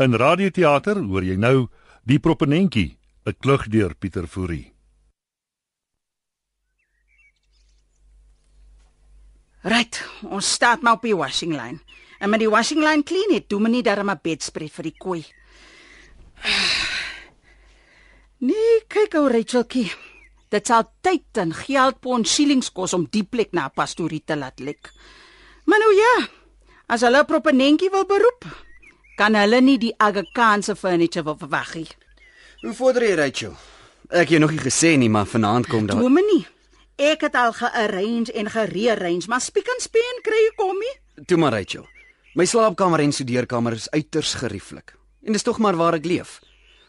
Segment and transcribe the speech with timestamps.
[0.00, 1.68] In radioteater hoor jy nou
[2.08, 2.96] Die Proponentjie,
[3.28, 4.72] 'n klug deur Pieter Fourie.
[9.62, 11.80] Right, ons staat maar op die washing line.
[12.18, 15.24] En met die washing line clean het, doen menie darm 'n bedspreek vir die koei.
[18.40, 19.92] Nee, kyk ou Rachelkie.
[20.48, 24.60] Dit sal tyd en geld pond shillings kos om die plek na pastorie te laat
[24.60, 24.92] lek.
[25.66, 26.28] Maar nou ja,
[26.86, 28.69] as hulle proponentjie wil beroep,
[29.20, 31.88] kan hulle nie die Agakaanse furniture wil verwag nie.
[32.62, 33.52] Hoe vorder jy, Rachel?
[34.08, 36.00] Ek het jou nog nie gesê nie, maar vanaand kom daar.
[36.00, 36.46] Dominee,
[36.96, 40.94] ek het al gearrange en gerearrange, maar spiek en speen kry jy kom nie.
[41.28, 41.84] Toe maar, Rachel.
[42.38, 44.96] My slaapkamer en studeerkamer is uiters gerieflik.
[45.26, 46.38] En dis tog maar waar ek leef.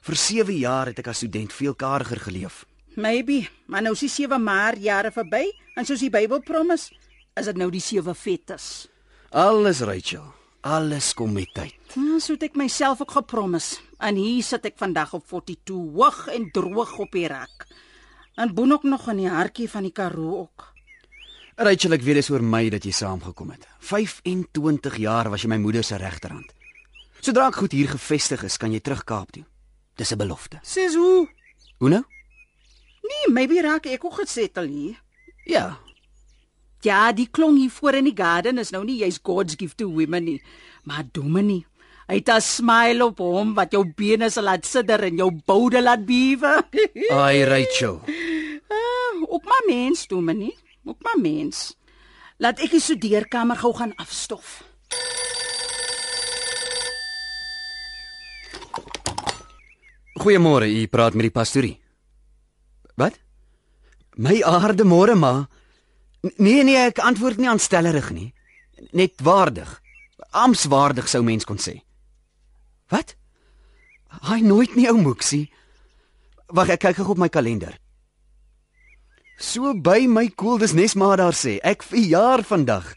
[0.08, 2.64] Vir 7 jaar het ek as student veel kariger geleef.
[2.96, 6.94] Maybe, maar nou is die 7 maar jare verby en soos die Bybel promise,
[7.36, 8.88] is dit nou die 7 fetes.
[9.32, 10.32] Alles, Rachel.
[10.62, 11.74] Alles kom met tyd.
[11.96, 13.80] Ja, so het ek myself ook gepromise.
[13.98, 17.66] En hier sit ek vandag op 42 hoog en droog op die rak.
[18.38, 20.68] En boon ook nog in die hartjie van die Karoo ook.
[21.58, 23.66] Rachel, ek weet dis oor my dat jy saamgekom het.
[23.90, 26.54] 25 jaar was jy my moeder se regterhand.
[27.22, 29.44] Sodra ek goed hier gevestig is, kan jy terug Kaap toe.
[29.98, 30.60] Dis 'n belofte.
[30.64, 31.28] Sis hoe?
[31.78, 32.04] Hoe nou?
[33.02, 35.02] Nee, maybe raak ek ook gesettel hier.
[35.46, 35.78] Ja.
[36.82, 39.88] Ja, die klong hier voor in die garden is nou nie jy's God's gift to
[39.90, 40.42] women nie,
[40.84, 41.66] maar Dominie.
[42.08, 45.82] Hy het 'n smile op hom wat jou bene sal laat sidder en jou boude
[45.82, 46.64] laat bewe.
[47.24, 48.02] Ai, Rachel.
[48.68, 50.56] Ah, Ook maar mens, Dominie.
[50.86, 51.78] Ook maar mens.
[52.38, 54.64] Laat ek die studeerkamer gou gaan afstof.
[60.22, 61.78] Goeiemôre, u praat met die pastorie.
[63.00, 63.16] Wat?
[64.18, 65.48] My aarde môre ma.
[66.22, 68.30] Nee nee, ek antwoord nie aanstellerig nie.
[68.94, 69.82] Net waardig.
[70.32, 71.80] Amswaardig sou mens kon sê.
[72.94, 73.16] Wat?
[74.28, 75.48] Hy nooit nie ou Moeksie.
[76.52, 77.78] Wag, ek kyk op my kalender.
[79.42, 81.58] So by my koel, dis nes maar daar sê.
[81.66, 82.92] Ek verjaar vandag.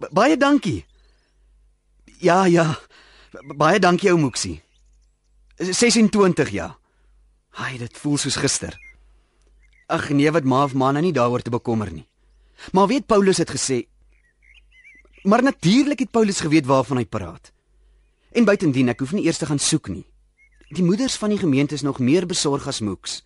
[0.00, 0.84] B baie dankie.
[2.24, 2.70] Ja, ja.
[3.34, 4.62] B baie dankie ou Moeksie.
[5.60, 6.72] 26 ja.
[7.60, 8.74] Ai, dit voel soos gister.
[9.86, 12.06] Ag nee, wat ma of ma nou nie daaroor te bekommer nie.
[12.72, 13.86] Maar weet Paulus het gesê
[15.24, 17.52] Maar natuurlik het Paulus geweet waarvan hy praat.
[18.36, 20.04] En buitendien, ek hoef nie eers te gaan soek nie.
[20.76, 23.22] Die moeders van die gemeente is nog meer besorg as moeks.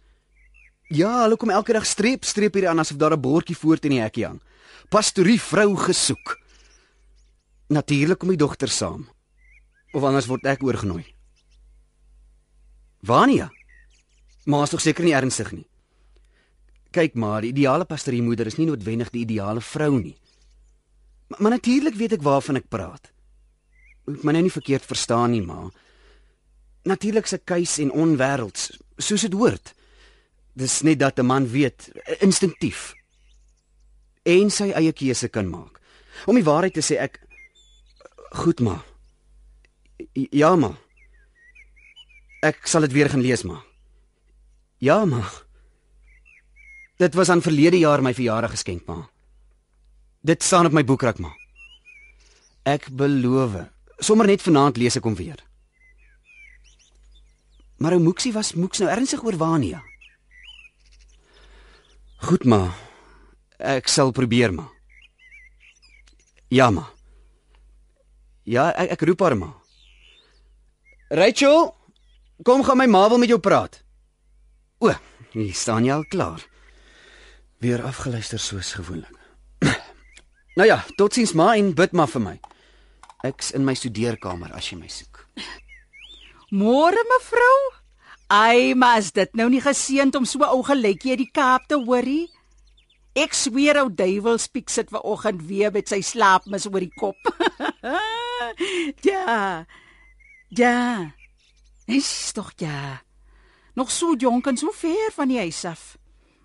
[0.95, 3.91] Ja, hulle kom elke dag streep streep hier aan asof daar 'n bordjie voor teen
[3.91, 4.41] die hekkie hang.
[4.89, 6.39] Pastorie vrou gesoek.
[7.69, 9.09] Natuurlik kom die dogter saam.
[9.93, 11.05] Of anders word ek oorgenooi.
[13.03, 13.51] Vania.
[14.45, 15.67] Maar is tog seker nie ernstig nie.
[16.91, 20.17] Kyk maar, die ideale pastoriemoeder is nie noodwendig die ideale vrou nie.
[21.29, 23.11] Maar, maar natuurlik weet ek waarvan ek praat.
[24.09, 25.69] Moet my nou nie verkeerd verstaan nie, maar
[26.89, 29.75] natuurlik se keus en onwêrelds, soos dit hoort.
[30.57, 31.91] Dis net dat 'n man weet
[32.21, 32.95] instinktief
[34.23, 35.81] en sy eie keuse kan maak.
[36.27, 37.21] Om die waarheid te sê ek
[38.43, 38.85] goed maar.
[40.15, 40.77] Ja maar.
[42.43, 43.65] Ek sal dit weer gaan lees maar.
[44.79, 45.48] Ja maar.
[46.99, 49.07] Dit was aan verlede jaar my verjaardag geskenk maar.
[50.21, 51.37] Dit staan op my boekrak maar.
[52.67, 53.55] Ek beloof.
[53.99, 55.39] Sommer net vanaand lees ek hom weer.
[57.79, 59.79] Maar ou Moeksie was Moeks nou ernstig oor Wania.
[62.27, 62.75] Goed maar.
[63.59, 64.75] Ek sal probeer maar.
[66.51, 66.91] Ja maar.
[68.43, 69.55] Ja, ek, ek roep haar maar.
[71.15, 71.75] Rachel,
[72.43, 73.83] kom gaan my ma wil met jou praat.
[74.83, 74.91] O,
[75.31, 76.43] hier staan jy al klaar.
[77.59, 79.19] Weer afgeluister soos gewoonlik.
[80.59, 82.37] nou ja, totsiens ma en bid maar vir my.
[83.27, 85.25] Ek's in my studeerkamer as jy my soek.
[86.55, 87.59] Môre mevrou.
[88.31, 91.81] Ai, maar is dit nou nie geseend om so ou gelykie uit die Kaap te
[91.83, 92.29] hoorie?
[93.19, 97.19] Ek sweer ou duiwel spiek sit ver oggend weer met sy slaapmis oor die kop.
[99.11, 99.67] ja.
[100.55, 100.79] Ja.
[101.91, 103.01] Is tog ja.
[103.75, 105.98] Nog so jonk en so ver van die huis af.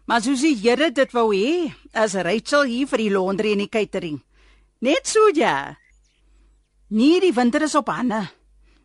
[0.06, 3.72] Maar soos die Here dit wou hê, as Rachel hier vir die laundry en die
[3.72, 4.20] catering.
[4.84, 5.78] Net so ja.
[6.92, 8.26] Nee, die winter is op hande.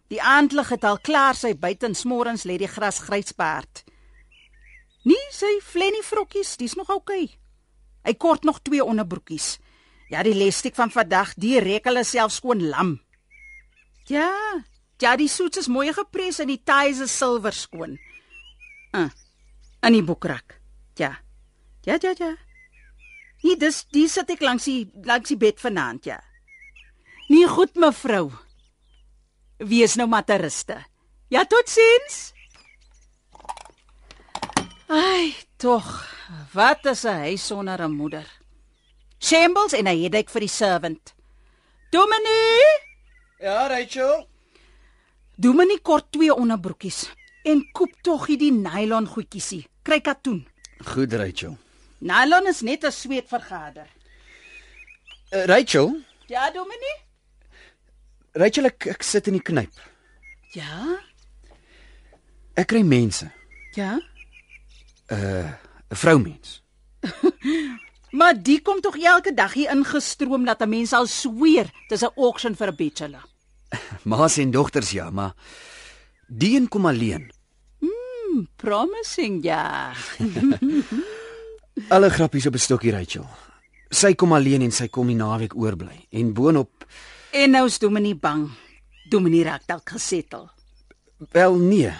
[0.08, 3.82] Die aandlig het al klaar sy buitens môrens lê die gras grysbaard.
[5.08, 7.24] Nee, sy flennie vrokkies, dis nog oukei.
[7.26, 7.38] Okay.
[8.08, 9.58] Hy kort nog twee onderbroekies.
[10.08, 12.94] Ja, die lestiek van vandag, die rek hulle self skoon lam.
[14.08, 14.30] Ja,
[15.02, 17.98] ja, die soets is mooi gepres en die ties is silwer skoon.
[18.96, 19.10] Uh,
[19.84, 20.57] in die boekrak.
[20.98, 21.12] Ja.
[21.86, 22.32] Ja, ja, ja.
[23.42, 26.18] Nee, dis dis sit ek langs die langs die bed vanaand, ja.
[27.28, 28.30] Nee, goed mevrou.
[29.58, 30.76] wees nou maar te ruste.
[31.34, 32.32] Ja, totsiens.
[34.86, 35.84] Ai, tog.
[36.54, 38.26] Wat is 'n huis sonder 'n moeder?
[39.20, 41.14] Shambles en 'n headache vir die servant.
[41.90, 42.86] Dominee,
[43.40, 44.26] Ja, Rachel.
[45.36, 47.12] Dominee kort twee onderbroekies
[47.44, 49.66] en koop tog hierdie nylon goedjiesie.
[49.82, 50.46] Kry katoen.
[50.84, 51.56] Goed, Rachel.
[51.98, 53.86] Nylon is net 'n sweet vergader.
[55.32, 55.96] Uh, Rachel,
[56.26, 56.96] Ja, Dominee?
[58.32, 59.72] Rachel ek, ek sit in die knyp.
[60.52, 60.98] Ja.
[62.54, 63.30] Ek kry mense,
[63.74, 63.98] Ja.
[65.10, 65.56] 'n
[65.90, 66.62] vroumens.
[68.10, 72.12] Maar die kom tog elke dag hier ingestroom dat 'n mens al sweer dis 'n
[72.16, 73.24] auction vir 'n bachelor.
[74.04, 75.34] Ma's en dogters ja, maar
[76.28, 77.30] die een kom alleen.
[78.56, 79.92] Promising ja.
[81.94, 83.26] Alle grappies op 'n stokkie, Rachel.
[83.90, 86.06] Sy kom alleen en sy kom die naweek oorbly.
[86.10, 86.86] En boonop,
[87.30, 88.48] En nou is Dominee bang.
[89.08, 90.48] Dominee raak dalk gesettel.
[91.32, 91.92] wel nee.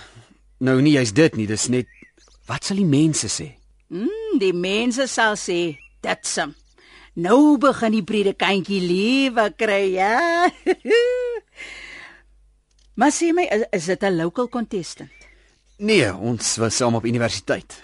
[0.59, 1.87] Nou nie jy's dit nie, dis net
[2.47, 3.51] wat sal die mense sê?
[3.93, 6.55] Mm, die mense sal sê dit's hom.
[7.19, 10.49] Nou begin die predikantjie lewe kry, ja.
[12.99, 15.11] maar sê my, is, is dit 'n local contestant?
[15.79, 17.77] Nee, ons was saam op universiteit.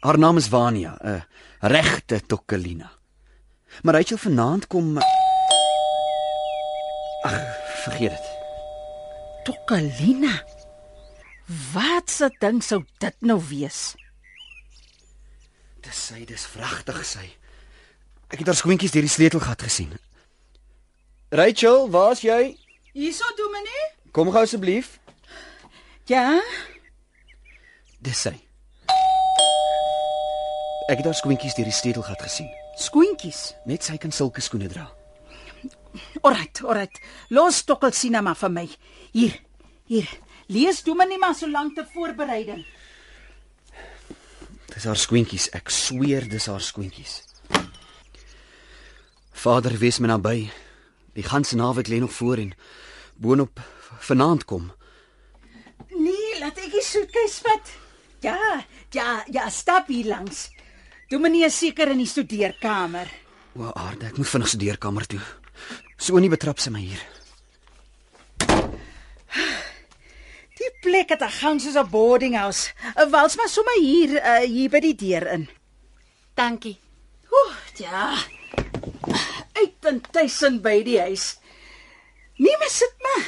[0.00, 1.24] Haar naam is Vania, 'n
[1.58, 2.92] regte tokkelina.
[3.82, 4.98] Maar Rachel vanaand kom
[7.22, 7.38] Ag,
[7.82, 8.26] vergeet dit.
[9.44, 10.44] Tokkalina.
[11.72, 13.94] Wat se ding sou dit nou wees?
[15.80, 17.26] Dis sy, dis vragtig sy.
[18.28, 19.92] Ek het haar skoentjies deur die sleutelgat gesien.
[21.28, 22.56] Rachel, waar's jy?
[22.92, 23.90] Hierso, Dominee?
[24.12, 24.98] Kom gou asseblief.
[26.06, 26.42] Ja.
[28.02, 28.34] Dis sy.
[30.90, 32.48] Ek het haar skoentjies deur die sleutelgat gesien.
[32.80, 33.52] Skoentjies.
[33.70, 34.88] Net sy kan sulke skoene dra.
[36.24, 36.98] Alright, alright.
[37.30, 38.64] Los Tokkel Cinema vir my.
[39.14, 39.36] Hier.
[39.86, 40.08] Hier.
[40.50, 42.64] Lees Dominee maar so lank te voorbereiding.
[44.72, 47.20] Dis haar skoentjies, ek sweer dis haar skoentjies.
[49.42, 50.48] Vader, wees my naby.
[51.14, 52.52] Die ganse naweek lê nog voor en
[53.20, 53.62] boonop
[54.08, 54.72] vanaand kom.
[55.92, 57.72] Nee, laat ek die soetkies vat.
[58.22, 58.64] Ja,
[58.94, 60.50] ja, ja, stap hier langs.
[61.10, 63.10] Dominee is seker in die studeerkamer.
[63.58, 65.20] O, aarde, ek moet vinnig se deurkamer toe.
[65.98, 67.02] So nie betrap sy my hier.
[70.62, 72.70] Die plek het 'n gang soos 'n boarding house.
[72.94, 75.48] 'n Wals maar sommer hier, uh, hier by die deur in.
[76.34, 76.78] Dankie.
[77.30, 78.18] Oeh, ja.
[79.52, 81.38] Uit en tussen by die huis.
[82.36, 83.26] Nee, maar sit maar.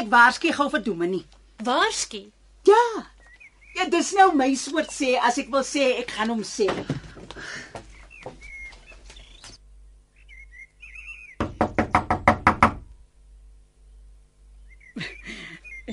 [0.00, 1.26] Ek waarsku gou vir Dominee.
[1.64, 2.32] Waarskie.
[2.62, 3.10] Ja.
[3.78, 6.66] Ja, dis nou my soort sê as ek wil sê ek gaan hom sê.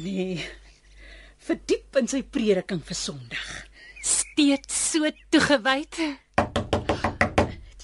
[0.02, 0.42] Nee.
[1.46, 3.50] Verdiep in sy prediking vir Sondag.
[4.02, 6.02] Steeds so toegewyd.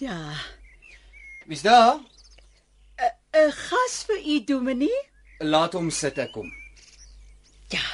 [0.02, 0.18] Ja.
[1.46, 2.02] Wie's daar?
[3.34, 5.02] 'n Gas vir u, Dominee?
[5.40, 6.50] Laat hom sit, ek kom.
[7.70, 7.86] Ja.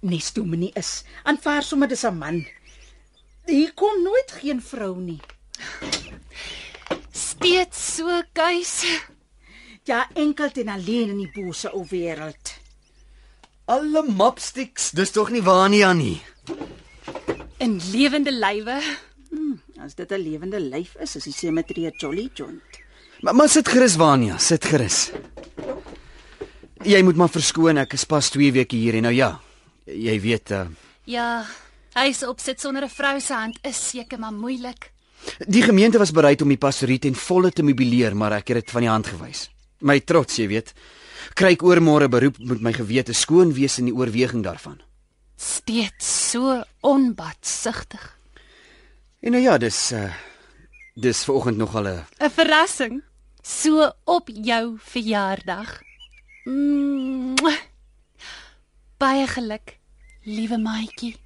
[0.00, 1.04] Nes Dominee is.
[1.24, 2.46] Aanvaar sommer dis 'n man.
[3.46, 5.20] Hier kom nooit geen vrou nie.
[7.12, 8.84] Steeds so kuis.
[9.84, 12.54] Ja, enkel en alleen in die bose ou wêreld.
[13.64, 16.22] Alle mopsticks, dis tog nie Vania nie.
[17.58, 18.82] In lewende lywe.
[19.78, 22.62] As dit 'n lewende lyf is, is die semetrie 'n jolly joint.
[23.20, 25.10] Maar, maar sit gerus Vania, sit gerus.
[26.84, 29.40] Jy moet maar verskoon, ek is pas 2 weke hier en nou ja.
[29.86, 30.66] Jy weet, uh,
[31.06, 31.44] Ja,
[31.94, 34.92] huis opsit sonder 'n vrou se hand is seker maar moeilik.
[35.48, 38.70] die gemeente was bereid om die pastorie ten volle te mobileer, maar ek het dit
[38.70, 39.50] van die hand gewys.
[39.80, 40.72] My trots, jy weet.
[41.34, 44.80] Kry ek oor môre beroep met my gewete skoon wees in die oorweging daarvan.
[45.36, 48.16] Steeds so onbadsigtig.
[49.20, 50.12] En nou ja, dis uh
[50.94, 53.02] dis vanoggend nog al 'n 'n Verrassing.
[53.42, 55.80] So op jou verjaardag.
[56.44, 57.58] Mwah.
[58.96, 59.78] Baie geluk,
[60.24, 61.16] liewe maatjie.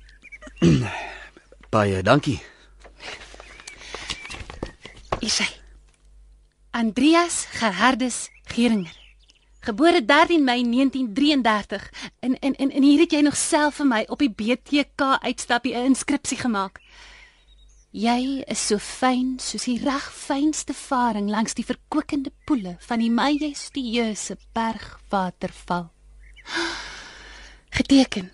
[1.75, 2.41] baie dankie.
[5.21, 5.47] Isy.
[6.71, 8.97] Andreas Gerhardus Geringer.
[9.61, 11.93] Gebore 13 Mei 1933.
[12.21, 15.77] En en en, en hier het jy nog self vir my op die BTK uitstappie
[15.77, 16.83] 'n inskripsie gemaak.
[17.91, 23.11] Jy is so fyn soos die reg fynste varing langs die verkwikkende poele van die
[23.11, 25.91] majestueuse bergwaterval.
[27.81, 28.31] Geteken.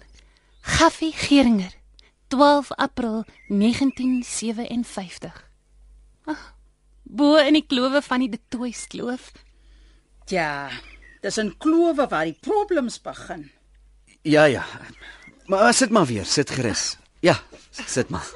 [0.60, 1.72] Gaffie Geringer.
[2.28, 5.50] 12 April 1957.
[6.24, 6.54] Ag,
[7.02, 9.30] Bo in die klowe van die Detoys kloof.
[10.26, 10.70] Ja,
[11.22, 13.50] Dis in klowe waar die problems begin.
[14.26, 14.64] Ja ja.
[15.46, 16.96] Maar sit maar weer, sit gerus.
[17.22, 17.38] Ja,
[17.70, 18.26] sit maar.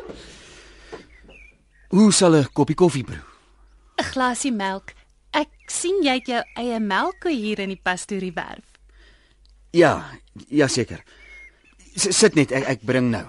[1.89, 3.25] Hoe sal 'n koppie koffie brew?
[3.99, 4.93] 'n Glasie melk.
[5.31, 8.70] Ek sien jy het jou eie melkkoe hier in die pastoriewerf.
[9.71, 10.11] Ja,
[10.49, 11.03] ja seker.
[11.95, 13.27] Sit net, ek ek bring nou.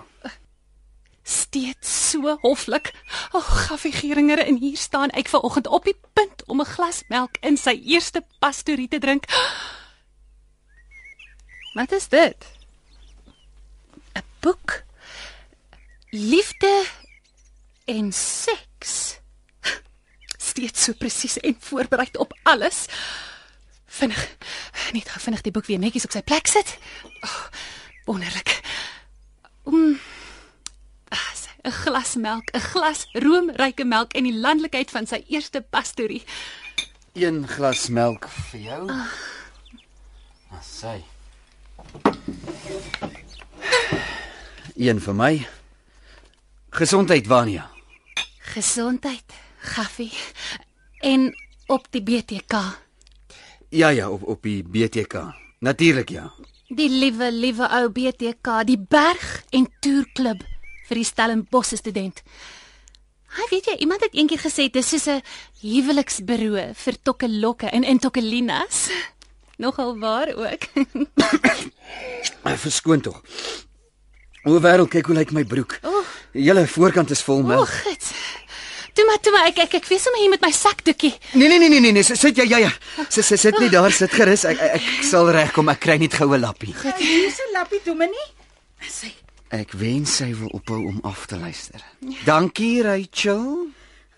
[1.22, 2.92] Steeds so hoflik.
[3.32, 7.04] O, oh, Gaffie Geringer en hier staan ek vanoggend op die punt om 'n glas
[7.10, 9.30] melk in sy eerste pastorie te drink.
[11.74, 12.46] Wat is dit?
[14.18, 14.84] 'n Boek.
[16.10, 16.86] Liefde
[17.86, 19.20] en seks.
[20.50, 22.88] Steeds so presies en voorberei op alles.
[23.92, 24.24] Vinnig,
[24.96, 26.78] net gou vinnig die boek weer netjies op sy plek sit.
[27.28, 27.42] Oh,
[28.08, 28.54] wonderlik.
[29.68, 30.00] Mm.
[31.12, 31.32] Ah,
[31.68, 36.24] 'n glas melk, 'n glas roomryke melk en die landelikheid van sy eerste pastorie.
[37.14, 38.90] Een glas melk vir jou.
[38.90, 39.12] Ah,
[40.64, 41.04] sy.
[44.76, 45.48] Een vir my.
[46.70, 47.70] Gesondheid, Vania.
[48.40, 50.14] Gesondheid, Gaffie.
[51.00, 51.36] En
[51.68, 52.56] op die BTK.
[53.72, 55.14] Ja ja, op op die BTK.
[55.60, 56.32] Natuurlik ja.
[56.68, 60.44] Die liewe liewe ou BTK, die berg en toerklub
[60.90, 62.20] vir die Stellenbosch student.
[63.32, 65.22] Hy weet jy, iemand het eendag gesê dis soos 'n
[65.62, 68.90] huweliksbureau vir tokkelokke en en tokkelinas.
[69.64, 70.68] Nogal waar ook.
[72.44, 73.24] Verskoon tog.
[74.44, 75.80] O, wêreld, kyk hoe lyk my broek.
[76.34, 77.70] Die hele voorkant is vol melk.
[77.70, 78.12] Ag, dit.
[78.94, 81.14] Toe maar, toe maar, ek ek ek weet sommer hier met my sakdoekie.
[81.34, 82.72] Nee nee nee nee nee, nee, sit jy ja ja.
[83.10, 84.44] Sit sit sit net daar, sit gerus.
[84.46, 85.70] Ek ek, ek sal regkom.
[85.70, 86.74] Ek kry net goue lappie.
[86.98, 88.28] Hier's 'n lappie dominee.
[88.90, 89.14] Sy
[89.52, 91.82] Ek wens sy wil ophou om af te luister.
[92.26, 93.68] Dankie, Rachel.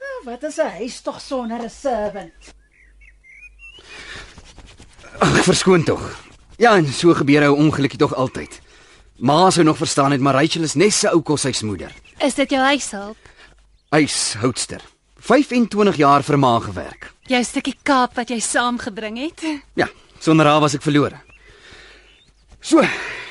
[0.04, 2.54] oh, wat is 'n huis tog sonder 'n servant?
[5.20, 6.02] Ag, verskoon tog.
[6.58, 8.62] Ja, en so gebeur ou ongelukkie tog altyd.
[9.18, 11.92] Ma sou nog verstaan het, maar Rachel is net 'n ou koshuismoeder.
[12.20, 13.18] Is dit jou huishulp?
[13.94, 14.82] Huishoudster.
[15.22, 17.12] 25 jaar vir ma gewerk.
[17.30, 19.44] Jou stukkie Kaap wat jy saamgebring het?
[19.78, 19.86] Ja,
[20.18, 21.20] sonder haar was ek verlore.
[22.58, 22.82] So,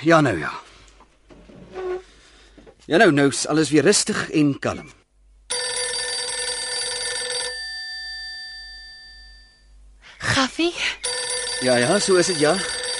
[0.06, 0.52] ja nou ja.
[2.86, 4.86] Ja nou, nou is alles weer rustig en kalm.
[10.22, 10.72] Gaffie,
[11.62, 12.54] Ja ja, so is dit ja.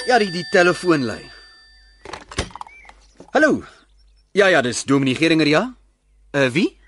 [0.07, 1.23] Ja, die die telefoon lui.
[3.33, 3.62] Hallo.
[4.35, 5.66] Ja ja, dis Dominee Geringer ja.
[6.35, 6.81] Uh wie?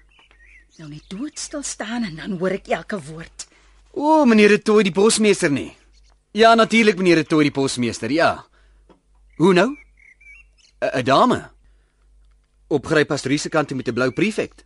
[0.75, 3.47] Nou net doodstil staan en dan hoor ek elke woord.
[3.95, 5.71] O, oh, meneer Retoy die posmeester nie.
[6.35, 8.11] Ja, natuurlik meneer Retoy die posmeester.
[8.11, 8.47] Ja.
[9.39, 9.71] Hoe nou?
[10.81, 11.51] 'n 'n dame.
[12.69, 14.65] Opgery pastorie se kant met 'n blou prefect.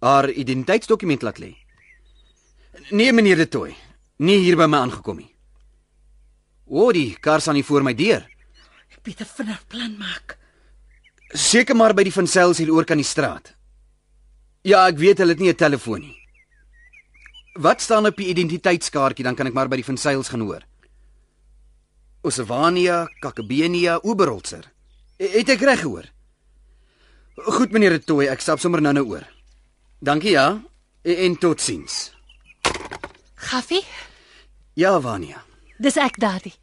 [0.00, 1.56] Haar identiteitsdokument laat lê.
[2.90, 3.74] Nee, meneer Retoy.
[4.18, 5.34] Nie hier by my aangekom nie.
[6.66, 8.28] O, oh, die kar staan hier voor my deur.
[8.90, 10.38] Ek moet 'n vinnig plan maak.
[11.32, 13.54] Seker maar by die van Sails hier oor kan die straat.
[14.62, 16.18] Ja, ek weet hulle het nie 'n telefoon nie.
[17.58, 20.62] Wat staan op die identiteitskaartjie dan kan ek maar by die van Sails gaan hoor.
[22.22, 24.70] Osavania, Kakabenia, Oberholzer.
[25.18, 26.04] Het ek reg gehoor?
[27.36, 29.26] Goed meneer Toy, ek stap sommer nou-nou oor.
[30.00, 30.62] Dankie ja.
[31.02, 32.12] En, en totsiens.
[33.34, 33.82] Gaffie,
[34.74, 35.42] Ja, Vania.
[35.78, 36.54] dis ek daardie.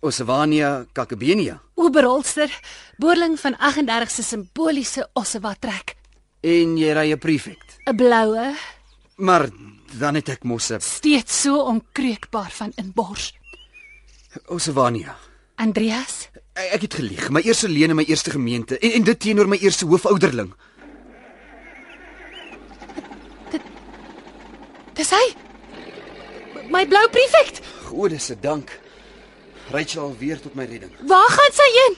[0.00, 1.60] Osavania, Kakabenia.
[1.74, 2.50] Oberholster,
[2.98, 5.94] boerling van 38 se simboliese Ossewa trek.
[6.40, 7.78] En jy ry 'n prefect.
[7.86, 8.54] 'n Bloue,
[9.16, 9.48] Maar
[9.98, 13.34] dan het ek mos 'n steeds so onkreukbaar van inbors.
[14.46, 15.16] Osavania.
[15.54, 17.28] Andreas, Ek, het gelieg.
[17.30, 20.52] My eerste leen in my eerste gemeente en, en dit teenoor my eerste hoofouderling.
[24.96, 25.24] dis hy.
[26.72, 27.60] My blou prefect.
[27.84, 28.72] Gode se dank.
[29.70, 30.92] Rachel weer tot my redding.
[31.06, 31.96] Waar gaan sy heen?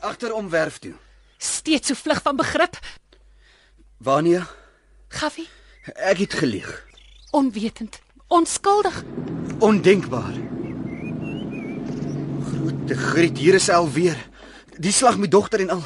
[0.00, 0.94] Agterom werf toe.
[1.38, 2.78] Steeds so vlug van begrip.
[3.98, 4.46] Wania,
[5.08, 5.48] Gaffie,
[5.94, 6.84] ek het gelieg.
[7.30, 9.02] onwetend, onskuldig.
[9.58, 10.34] Ondenkbaar.
[12.48, 14.16] Grote griet, hier is alweer.
[14.78, 15.82] Die slag met dogter en al.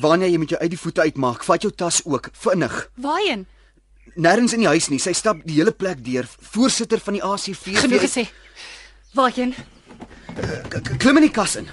[0.00, 1.44] Wania, jy moet jou uit die voete uitmaak.
[1.44, 2.90] Vat jou tas ook, vinnig.
[2.94, 3.46] Waarheen?
[4.14, 4.98] Nêrens in die huis nie.
[5.02, 6.28] Sy stap die hele plek deur.
[6.52, 7.74] Voorsitter van die ACV.
[7.80, 8.26] Genoeg gesê.
[9.16, 9.54] Waarheen?
[10.98, 11.68] Klim in die kas in.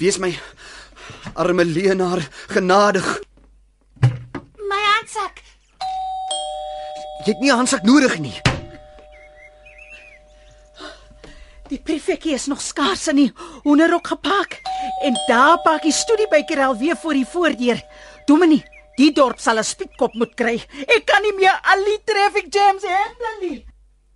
[0.00, 0.32] Wees my
[1.34, 3.20] arme leenaar genadig.
[4.68, 5.42] My handsak.
[7.24, 8.40] Jy het nie 'n handsak nodig nie.
[11.68, 14.58] Die prefekkie is nog skaars in die hoenderhok gepak
[15.02, 17.82] en daar pak die studiebyker alweer voor die voordeur.
[18.26, 18.64] Dominee,
[19.00, 20.56] Die dorp sal 'n spietkop moet kry.
[20.94, 23.58] Ek kan nie meer al die traffic jams handle nie.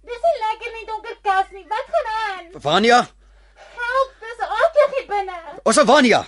[0.05, 1.65] Dis nie lekker nie donker kas nie.
[1.69, 2.61] Wat gaan aan?
[2.61, 2.99] Vania,
[4.39, 5.39] dis aardig hier binne.
[5.65, 6.27] ons Vania.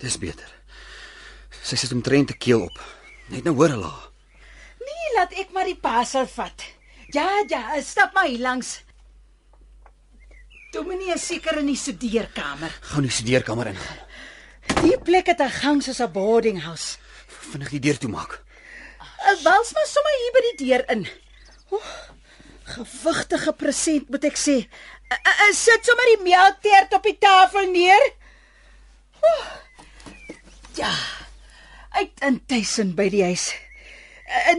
[0.00, 0.48] Dis beter.
[1.62, 2.78] Sy sit omtrent te keel op.
[3.28, 3.86] Net nou hoor hulle.
[3.86, 4.10] haar.
[4.80, 6.64] Nee, laat ek maar die pasel vat.
[7.12, 8.80] Ja, ja, stap maar hier langs.
[10.72, 12.70] Dominee is seker in die studeerkamer.
[12.92, 13.98] Gaan die studeerkamer ingaan.
[14.82, 16.98] Die plek het 'n gang soos 'n boarding house.
[17.26, 18.42] Vinnig die deur toemaak.
[19.26, 21.06] Ek wals maar sommer hier by die deur in.
[21.70, 21.90] Oeh,
[22.80, 24.56] gewigtige present moet ek sê.
[25.10, 28.06] Ek sit sommer die melktert op die tafel neer.
[29.20, 29.48] Oeh,
[30.78, 30.92] ja.
[31.98, 33.50] Uit intussen by die huis.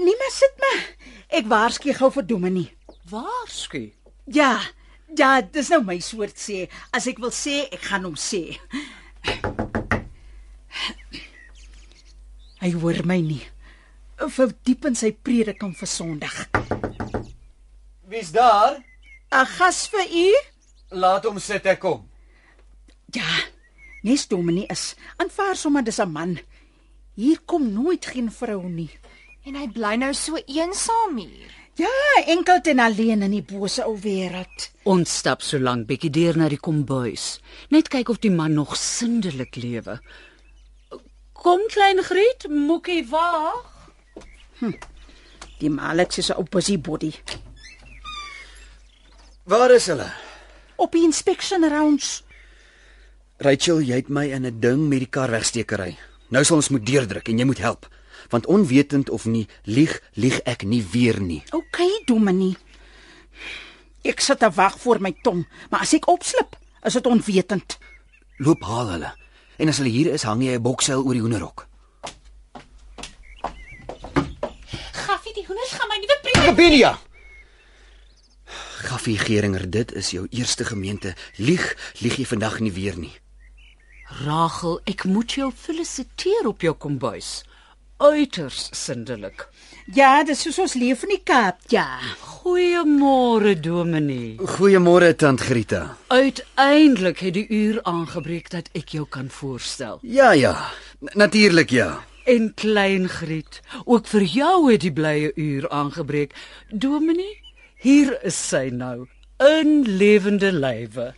[0.04, 0.84] Maar sit maar.
[1.32, 2.68] Ek waarsku gou vir Dominie.
[3.10, 3.86] Waarsku.
[4.32, 4.60] Ja,
[5.16, 6.66] ja, dis nou my soort sê.
[6.92, 8.60] As ek wil sê, ek gaan hom sê.
[12.62, 13.42] Hy hoor my nie.
[14.22, 16.81] Verdiep in sy prediking vir Sondag.
[18.12, 18.84] Wie's daar?
[19.32, 20.28] 'n Gas vir u?
[20.90, 22.10] Laat hom sit ek kom.
[23.16, 23.48] Ja.
[24.04, 24.96] Nes Dominie is.
[25.16, 26.40] Aanvaar sommer dis 'n man.
[27.16, 28.92] Hier kom nooit geen vrou nie.
[29.46, 31.52] En hy bly nou so eensaam hier.
[31.76, 31.94] Ja,
[32.26, 34.72] enkel en alleen in die bose ou wêreld.
[34.84, 37.40] Ons stap so lank bietjie deur na die kombuis.
[37.70, 40.02] Net kyk of die man nog sindelik lewe.
[41.34, 43.90] Kom klein Griet, moekie wag.
[45.60, 47.14] Die malek 'n ou busybody.
[49.52, 50.08] Waar is hulle?
[50.76, 52.22] Op die inspection rounds.
[53.44, 55.98] Rachel, jy het my in 'n ding met die kar wegstekery.
[56.30, 57.90] Nou sal ons moet deurdruk en jy moet help.
[58.30, 61.44] Want onwetend of nie, lieg, lieg ek nie weer nie.
[61.52, 62.58] OK, Dominie.
[64.02, 67.78] Ek sit te wag vir my tong, maar as ek opslip, is dit onwetend.
[68.38, 69.14] Loop haal hulle.
[69.58, 71.68] En as hulle hier is, hang jy 'n bokseil oor die hoenderhok.
[74.92, 76.46] Gaffie, die hoenders gaan my nuwe preek.
[76.46, 77.11] Kabelia.
[78.82, 81.14] Gaffie Geringer, dit is jou eerste gemeente.
[81.38, 83.14] Lieg, lieg jy vandag nie weer nie.
[84.26, 87.44] Rachel, ek moet jou felisiteer op jou kombuis.
[88.02, 89.46] Uiters sindelik.
[89.94, 91.62] Ja, dis soos ons leef in die Kaap.
[91.70, 91.86] Ja.
[92.42, 94.40] Goeiemôre Dominee.
[94.56, 95.98] Goeiemôre tant Grita.
[96.10, 100.02] Uiteindelik het die uur aangebreek dat ek jou kan voorstel.
[100.02, 100.56] Ja ja,
[101.14, 102.00] natuurlik ja.
[102.26, 106.34] En klein Griet, ook vir jou het die blye uur aangebreek.
[106.70, 107.41] Dominee,
[107.82, 109.08] hier is sy nou,
[109.42, 111.12] in lewende lywe.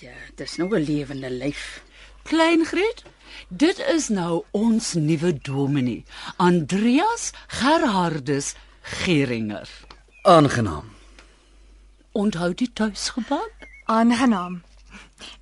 [0.00, 1.82] Ja, dis nou 'n lewende lyf.
[2.24, 3.04] Klein Griet,
[3.48, 6.04] dit is nou ons nuwe dominee,
[6.36, 9.68] Andreas Gerhardus Geringer.
[10.22, 10.92] Aangenaam.
[12.12, 13.52] Onthou die tuisgebak?
[13.84, 14.62] Aangenaam.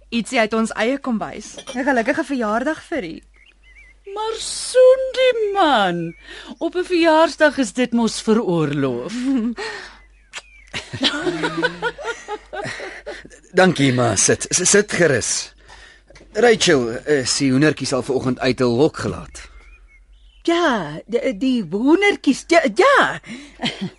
[0.09, 1.57] Ietsie uit ons eie kombuis.
[1.75, 3.23] 'n Gelukkige verjaardag vir u.
[4.15, 6.15] Maar soen die man.
[6.59, 9.15] Op 'n verjaarsdag is dit mos veroorloof.
[13.59, 14.47] Dankie ma, sit.
[14.51, 15.53] Sit gerus.
[16.39, 19.49] Rachel, uh, sy hoendertjie sal vanoggend uit 'n hok gelaat.
[20.49, 22.45] Ja, die, die hoendertjies.
[22.49, 23.21] Ja, ja.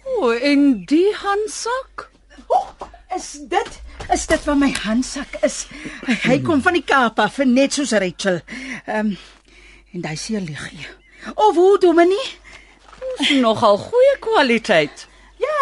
[0.05, 2.09] O, en die handsak?
[2.47, 2.69] Oh,
[3.15, 3.81] is dit
[4.13, 5.65] is dit wat my handsak is?
[6.05, 8.41] Hy, hy kom van die Kaap af, net soos Rachel.
[8.85, 9.17] Ehm um,
[9.93, 10.85] en hy sê liggie.
[11.33, 12.25] Of hoe Dominie?
[13.41, 15.07] Nogal goeie kwaliteit.
[15.41, 15.61] Ja.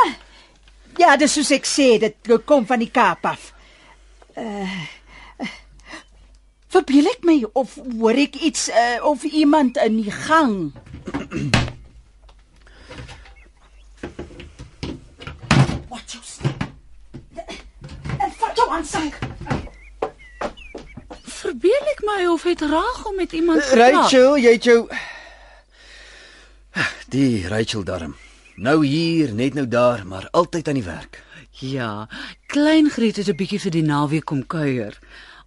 [0.97, 3.51] Ja, dis soos ek sê, dit kom van die Kaap af.
[4.37, 4.85] Uh,
[6.73, 10.73] Verbeel ek my of hoor ek iets uh, of iemand in die gang?
[15.87, 16.51] Wat jy sê?
[18.17, 19.21] En vat jou handsak.
[21.37, 24.01] Verbeel ek my of het Rachel met iemand gepraat?
[24.01, 24.81] Rachel, jy het jou
[27.07, 28.17] Die Rachel darm.
[28.57, 31.19] Nou hier, net nou daar, maar altyd aan die werk.
[31.61, 32.07] Ja,
[32.49, 34.97] klein Griet het 'n bietjie vir die naweek kom kuier.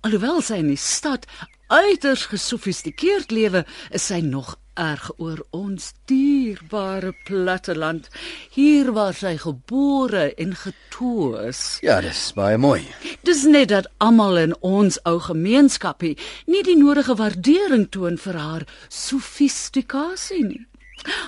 [0.00, 1.26] Alhoewel sy in die stad
[1.66, 8.08] uiters gesofistikeerd lewe, is sy nog erg oor ons dierbare platteland,
[8.50, 11.78] hier waar sy gebore en getoe is.
[11.82, 12.86] Ja, dis baie mooi.
[13.22, 18.66] Dis net dat almal in ons ou gemeenskapie nie die nodige waardering toon vir haar
[18.88, 20.69] sofistikasie nie.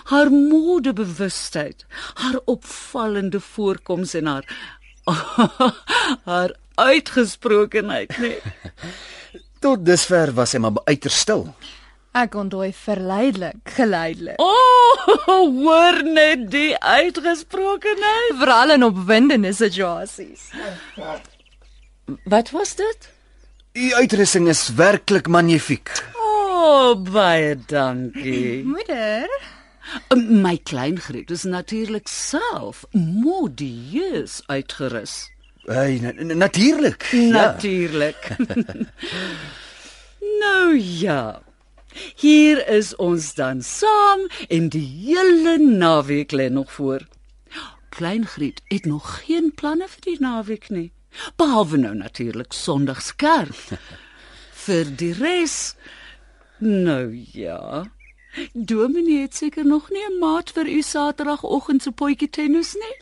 [0.05, 4.47] Haar modebewustheid, haar opvallende voorkoms en haar
[6.31, 8.39] haar uitgesprokenheid, nee.
[9.63, 11.47] Tot dusver was hy maar uiters stil.
[12.19, 14.41] Ek onthou verleidelik, geleidelik.
[14.43, 18.35] O, oh, hoor net die uitgesprokenheid.
[18.43, 20.51] Veral in opwindende situasies.
[22.29, 23.09] Wat was dit?
[23.73, 25.95] U uitrusting is werklik magnifiek.
[26.19, 26.23] O,
[26.63, 28.63] O, oh, baie dankie.
[28.65, 29.31] Moeder,
[30.17, 35.31] My klein Griet is natuurlik self modieus uitgerus.
[35.65, 37.09] Hey, na na- natuurlik.
[37.13, 38.37] Natuurlik.
[40.43, 41.43] nou ja.
[42.17, 47.07] Hier is ons dan saam en die hele naweek lê nog voor.
[47.89, 50.93] Klein Griet het nog geen planne vir die naweek nie.
[51.37, 53.77] Behalwe nou natuurlik Sondagskerk.
[54.65, 55.75] vir die res
[56.63, 57.85] nou ja.
[58.53, 62.97] Dominee het seker nog nie 'n maat vir u Saterdagoggend se potjie tennis nie.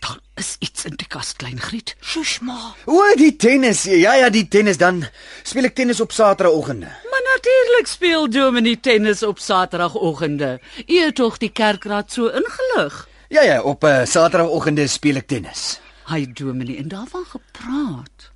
[0.00, 1.96] Daar is iets in die kas, klein Griet.
[2.00, 2.74] shush ma.
[2.84, 3.84] O, die tennis.
[3.84, 5.04] Ja ja, die tennis dan.
[5.42, 6.86] Speel ek tennis op Saterdagoggende.
[6.86, 10.60] Maar natuurlik speel Dominee tennis op Saterdagoggende.
[10.86, 13.08] U het tog die kerkraad so ingelig.
[13.28, 15.80] Ja ja, op uh, Saterdagoggende speel ek tennis.
[16.06, 18.33] Hy Dominee en daarvan gepraat.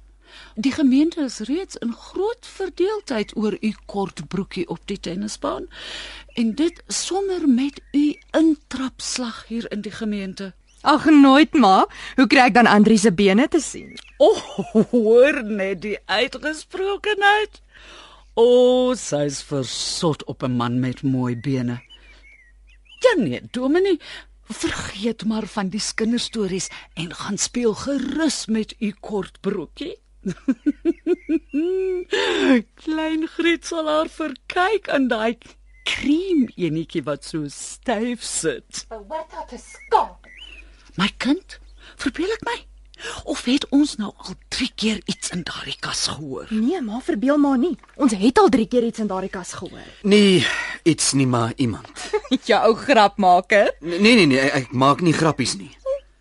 [0.58, 5.68] Die gemeente is reeds in groot verdeeldheid oor u kort broekie op die tennisbaan
[6.34, 10.48] en dit sommer met u intrapslag hier in die gemeente.
[10.82, 11.86] Ag nooit ma.
[12.16, 13.94] Hoe kry ek dan Andri se bene te sien?
[14.18, 17.62] O, oh, hoor net die uitgesprokenheid.
[18.34, 21.78] O, oh, sy's versot op 'n man met mooi bene.
[23.06, 24.00] Ja nee, Dominee,
[24.42, 29.94] vergeet maar van die kinderstories en gaan speel gerus met u kort broekie.
[32.82, 35.38] Klein Griet sal haar verkyk aan daai
[35.88, 38.84] kriem enetjie wat so styf sit.
[38.88, 40.26] Wat het geskaap?
[40.98, 41.58] My kind,
[41.96, 42.56] verbeel ek my?
[43.30, 46.46] Of het ons nou al 3 keer iets in daardie kas gehoor?
[46.50, 47.76] Nee, ma, verbeel maar nie.
[47.94, 49.86] Ons het al 3 keer iets in daardie kas gehoor.
[50.02, 50.42] Nee,
[50.82, 51.86] iets nie maar iemand.
[52.48, 53.70] Jou ou grapmaker.
[53.80, 55.70] Nee nee nee, ek maak nie grappies nie.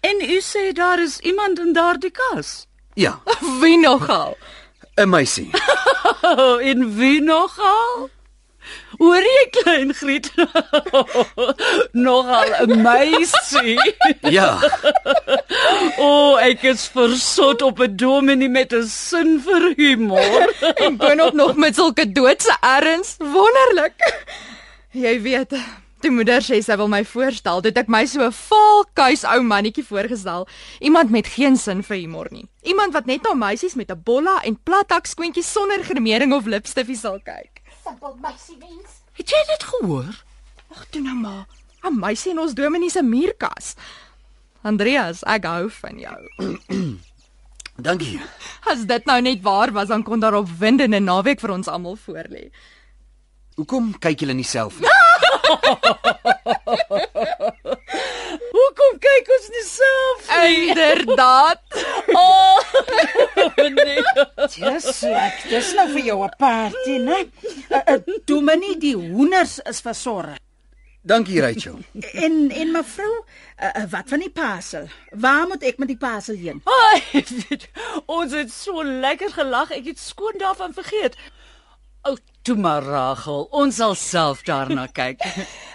[0.06, 2.68] En u sê daar is iemand in daardie kas.
[2.98, 3.22] Ja,
[3.62, 4.38] Wie nogal?
[4.98, 5.50] 'n meisie.
[6.22, 8.10] Oh, en wie nogal?
[8.98, 10.32] Hoor jy klein Griet?
[12.08, 13.78] nogal 'n meisie.
[14.26, 14.58] Ja.
[16.02, 20.50] O, oh, ek is versot op 'n dominee met 'n sin vir humor.
[20.82, 23.16] En boonop nog met sulke doodse erns.
[23.22, 24.02] Wonderlik.
[24.92, 25.54] Jy weet,
[26.02, 29.42] toe moeder sê sy wil my voorstel, het ek my so 'n vaal kuis ou
[29.42, 30.48] mannetjie voorgestel.
[30.80, 32.48] Iemand met geen sin vir humor nie.
[32.64, 37.00] Iemand wat net na meisies met 'n bolla en plathak skoentjies sonder gremering of lipstiffies
[37.00, 37.62] sal kyk.
[37.84, 39.02] Simpel meisiemens.
[39.14, 40.24] Het jy dit gehoor?
[40.70, 41.46] Ag, toe nou maar.
[41.84, 43.76] 'n Meisie in ons dominee se muurkas.
[44.62, 46.20] Andreas, ek hou van jou.
[47.88, 48.20] Dankie.
[48.66, 51.96] As dit nou net waar was, dan kon daar op windende naweek vir ons almal
[51.96, 52.50] voorlê.
[53.58, 54.86] Hoekom kyk julle nie self nie?
[58.54, 60.28] Hoekom kyk ons nie self?
[60.46, 61.64] Inderdaad.
[63.80, 64.04] nee.
[64.54, 67.18] Dis ek, dis nou vir jou 'n party, né?
[67.72, 70.38] Uh, uh, Dominee, die hoenders is versorg.
[71.02, 71.82] Dankie Rachel.
[72.26, 73.14] En en mevrou,
[73.58, 74.86] uh, wat van die pasel?
[75.18, 76.62] Waar moet ek met die pasel heen?
[76.70, 77.02] Ai,
[77.50, 77.70] weet,
[78.06, 81.18] ons het so lekker gelag, ek het skoon daarvan vergeet.
[82.08, 85.20] O, toe maar Rachel, ons sal self daarna kyk.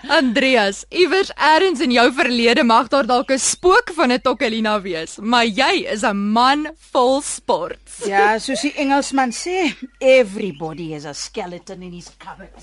[0.08, 5.18] Andreas, iewers elders in jou verlede mag daar dalk 'n spook van 'n Tokkelina wees,
[5.20, 7.84] maar jy is 'n man vol sport.
[8.06, 12.56] Ja, soos die Engelsman sê, everybody is a skeleton in his cupboard.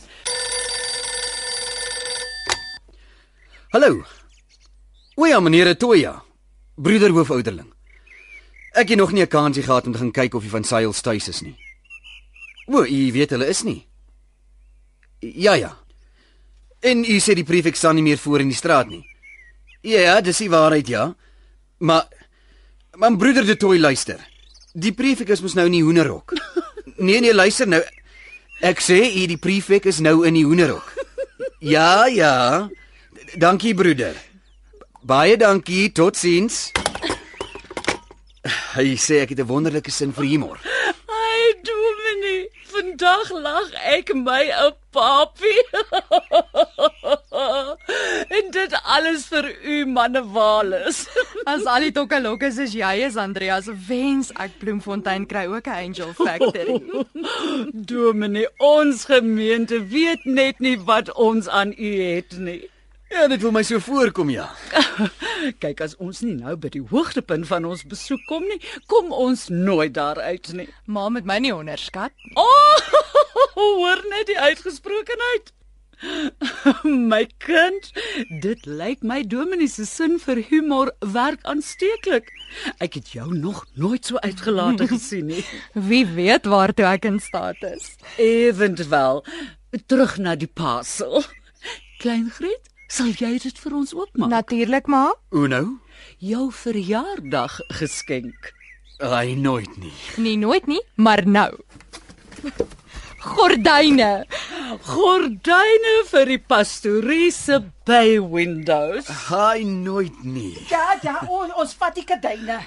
[3.72, 4.04] Hallo.
[5.16, 6.24] O ja, meneer Toya.
[6.76, 7.74] Broeder hoofouderling.
[8.74, 11.02] Ek het nog nie 'n kansie gehad om te gaan kyk of die van Sails
[11.02, 11.69] tuis is nie.
[12.70, 13.80] O, u weet hulle is nie.
[15.20, 15.74] Ja ja.
[16.80, 19.02] En u sê die prefek staan nie meer voor in die straat nie.
[19.82, 21.16] Ja, ja, dis die waarheid ja.
[21.80, 22.08] Maar
[23.00, 24.20] maar broeder de Toy luister.
[24.74, 26.34] Die prefek is mos nou in die hoenderhok.
[27.00, 27.80] Nee nee, luister nou.
[28.60, 30.90] Ek sê u die prefek is nou in die hoenderhok.
[31.64, 32.68] Ja, ja.
[33.40, 34.18] Dankie broeder.
[35.02, 35.92] Baie dankie.
[35.96, 36.72] Totsiens.
[38.76, 40.60] Hy sê ek het 'n wonderlike sin vir humor.
[41.50, 45.64] Ai, Dominee, vandag lag ek my 'n papie.
[48.38, 51.08] en dit alles vir u mannewalis.
[51.52, 56.14] As al die tokkelokkes is jy is Andreas, wens ek Bloemfontein kry ook 'n Angel
[56.14, 56.82] Factory.
[57.94, 62.70] Dominee, ons gemeente weet net nie wat ons aan u het nie.
[63.10, 64.46] Ja, dit wil my so voorkom ja.
[65.64, 68.60] Kyk, as ons nie nou by die hoogtepunt van ons besoek kom nie,
[68.92, 70.68] kom ons nooit daar uit nie.
[70.86, 72.14] Ma met my nie onderskat.
[72.38, 73.08] O, oh,
[73.82, 75.54] hoor net die uitgesprokenheid.
[77.12, 77.90] my kind,
[78.46, 82.30] dit lyk my Dominee se sin vir humor werk aansteeklik.
[82.80, 85.44] Ek het jou nog nooit so uitgelate gesien nie.
[85.74, 87.96] Wie weet waartoe ek in staat is.
[88.22, 89.26] Eventueel
[89.90, 91.24] terug na die parcel.
[92.00, 94.34] Klein Griet, sal jy dit vir ons oopmaak?
[94.34, 95.06] Natuurlik, ma.
[95.32, 95.80] Hoe nou?
[96.20, 98.54] jou verjaardag geskenk.
[99.00, 99.94] Ai nooit nie.
[100.16, 101.54] Nee, nooit nie, maar nou.
[103.20, 104.26] Gordyne.
[104.88, 109.08] Gordyne vir die pastorie se bay windows.
[109.36, 110.56] Ai nooit nie.
[110.72, 112.60] Ja, ja, ons ons vat die kadyne.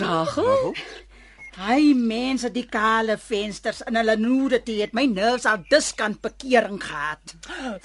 [0.00, 0.74] Rachel,
[1.54, 7.34] Hy mense die kale vensters in hulle nudity het my nerves al diskant bekering gehad.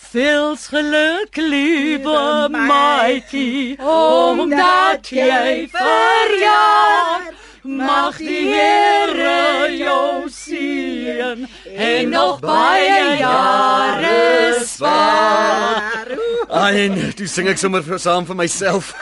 [0.10, 7.30] Veels geluk, lieve my- Maatjie, omdat jy verjaar.
[7.64, 11.44] Mag die Here jou seën
[11.76, 16.08] en nog baie jare spaar.
[16.50, 18.94] Ai, en toe sing ek sommer vir saam vir myself.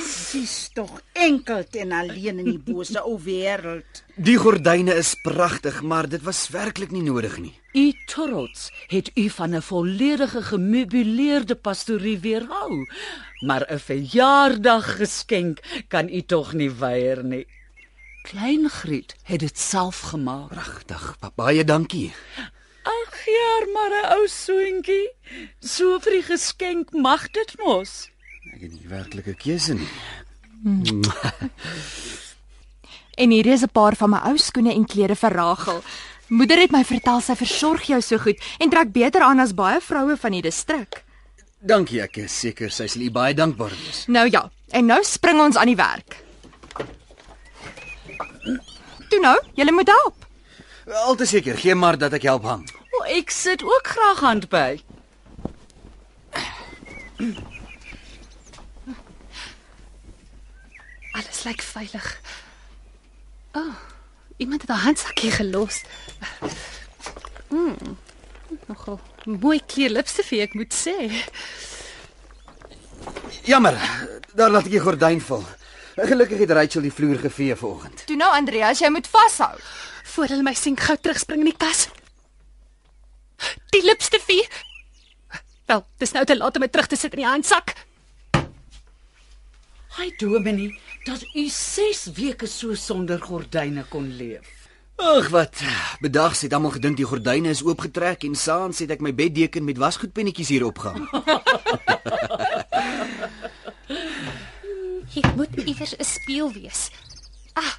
[0.00, 4.02] Sis tog enkel en alleen in die bose ou wêreld.
[4.16, 7.54] Die gordyne is pragtig, maar dit was werklik nie nodig nie.
[7.76, 12.86] U trots het u van 'n volledige gemeubileerde pastorie weerhou.
[13.46, 17.46] Maar 'n verjaardag geskenk kan u tog nie weier nie.
[18.22, 20.48] Klein Griet het dit self gemaak.
[20.48, 21.16] Pragtig.
[21.34, 22.12] Baie dankie.
[22.82, 25.10] Ag ja, maar 'n ou soentjie.
[25.60, 28.10] So vir die geskenk mag dit mos.
[28.54, 29.88] Ek het nie werklike keuse nie.
[33.14, 35.82] En hier is 'n paar van my ou skoene en klere vir Rachel.
[36.28, 39.80] Moeder het my vertel sy versorg jou so goed en trek beter aan as baie
[39.80, 41.04] vroue van die distrik.
[41.60, 44.06] Dankie, ek is seker sy sal u baie dankbaar wees.
[44.06, 46.24] Nou ja, en nou spring ons aan die werk.
[48.42, 50.26] Toe nou, jy moet help.
[51.06, 52.64] Al te seker, gee maar dat ek help hang.
[52.90, 54.80] O, ek sit ook graag hand by.
[61.12, 62.08] Alles lyk veilig.
[63.52, 63.74] O, oh,
[64.36, 65.82] iemand het 'n handsakkie gelos.
[67.48, 67.98] Mm.
[68.66, 71.12] Nogal mooi kleur lipstifie, ek moet sê.
[73.44, 73.76] Jammer,
[74.34, 75.44] daar laat ek die gordyn val.
[75.96, 78.06] Gelukkig het Rachel die vloer gevee vanoggend.
[78.06, 79.52] Toe nou Andreas, jy moet vashou.
[80.14, 81.88] Voor hulle my sien gou terugspring in die kas.
[83.74, 84.44] Die lipstifie.
[85.68, 87.74] Wel, dis nou te laat om dit terug te sit in die handsak.
[89.98, 90.72] Hy Dominee,
[91.04, 94.48] dat u 6 weke so sonder gordyne kon leef.
[95.02, 95.60] Ag wat,
[96.00, 99.80] bedags het almal gedink die gordyne is oopgetrek en saans het ek my beddeken met
[99.80, 101.04] wasgoedpennetjies hier opgehang.
[105.12, 106.90] Hier moet iewers 'n spieël wees.
[107.52, 107.74] Ah,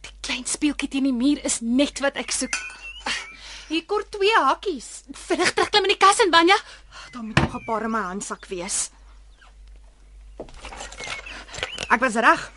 [0.00, 2.56] die klein speeltjie teen die muur is net wat ek soek.
[3.68, 5.02] Hier kort twee hakkies.
[5.12, 6.56] Vinnig terugklim in die kas en Banja.
[7.12, 8.90] Daar moet nog 'n paar in my handsak wees.
[11.88, 12.52] Ek was reg.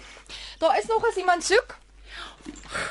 [0.59, 1.77] Daar is nog as iemand soek.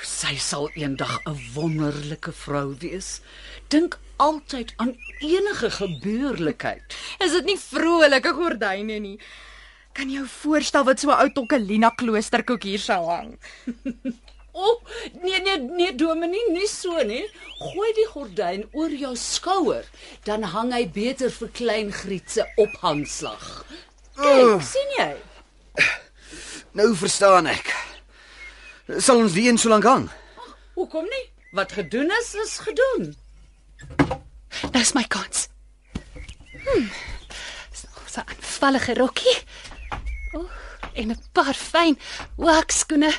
[0.02, 3.20] Sy sal eendag 'n wonderlike vrou wees.
[3.68, 6.96] Dink altyd aan enige gebeurlikheid.
[7.18, 9.20] Is dit nie vrolike gordyne nie?
[10.00, 13.36] Kan jou voorstel wat so 'n ou Tokkelina kloosterkoek hier sou hang?
[14.52, 14.78] O, oh,
[15.22, 17.22] nee nee nee Dominee, nie so nie.
[17.58, 19.84] Gooi die gordyn oor jou skouer,
[20.24, 23.44] dan hang hy beter vir klein Griet se ophangslag.
[24.16, 25.12] Kyk, sien jy?
[26.80, 27.70] Nou verstaan ek.
[28.98, 30.08] Sal ons die een so lank hang?
[30.74, 31.24] Hoekom nie?
[31.52, 33.14] Wat gedoen is, is gedoen.
[34.72, 35.48] Dis my kans.
[36.64, 36.88] Hm.
[38.10, 39.38] So 'n aanvallige rokkie.
[40.32, 40.50] O, oh,
[40.94, 41.98] en 'n paar fyn
[42.36, 43.12] wakskoene.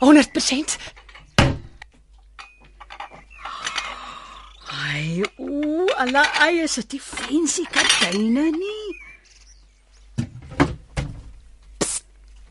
[0.00, 0.76] 100%.
[4.68, 8.88] Ai, ooh, alla ai is dit die fancy kadyne nie.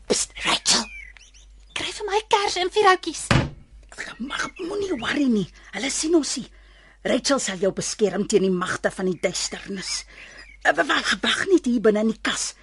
[0.08, 0.84] Psst, Rachel.
[1.76, 3.26] Kry vir my kers en vier houtjies.
[4.18, 5.46] Mag moenie worry nie.
[5.76, 6.48] Hulle sien ons nie.
[7.06, 10.04] Rachel sal jou beskerm teen die magte van die duisternis.
[10.64, 12.54] Eh, Wag, wag net hier binne in die kas.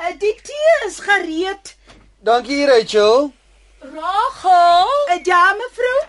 [0.00, 1.76] Uh, die tee is gereed.
[2.24, 3.32] Dankie Rachel.
[3.80, 6.00] Rachel, Uh, ja, mevrou.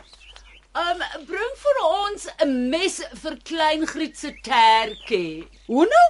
[0.82, 5.48] um, bring vir ons 'n mes vir klein Griet se tertjie.
[5.68, 6.08] Hoe nou?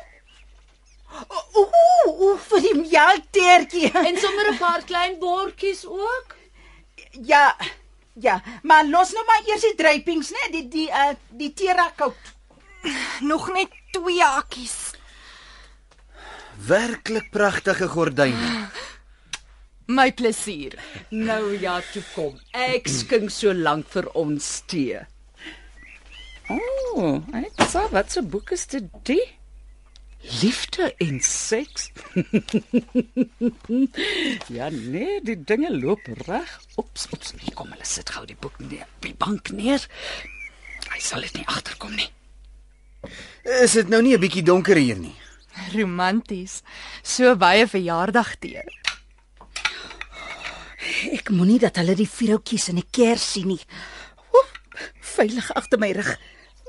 [1.57, 1.73] Ooh,
[2.21, 3.91] ooh, vir die melkteertjie.
[4.05, 6.35] En sommer 'n paar klein bordjies ook.
[7.11, 7.55] Ja.
[8.13, 10.51] Ja, maar los nou maar eers die druipings, né?
[10.51, 12.17] Die die uh die terakout.
[13.21, 14.90] Nog net twee hakkies.
[16.67, 18.69] Werklik pragtige gordyne.
[19.97, 20.77] My plesier.
[21.09, 22.37] Nou ja, toe kom.
[22.53, 25.01] Ek skink so lank vir ons tee.
[26.51, 28.89] Oh, ek sê wat se boek is dit?
[29.07, 29.23] Die?
[30.41, 31.89] Liefde en seks.
[34.57, 36.51] ja nee, die dinge loop reg.
[36.75, 38.85] Ops, ops, nee, kom hulle sit gou die boek neer.
[39.01, 39.87] Die bank neer.
[40.91, 42.11] Hy sal dit nie agterkom nie.
[43.63, 45.15] Is dit nou nie 'n bietjie donker hier nie?
[45.75, 46.61] Romanties.
[47.03, 48.63] So baie verjaardag tee.
[51.13, 53.61] Ek moenie dat hulle die vierhoutjies in die kers sien nie.
[54.33, 54.43] O,
[55.15, 56.15] veilig agter my rug.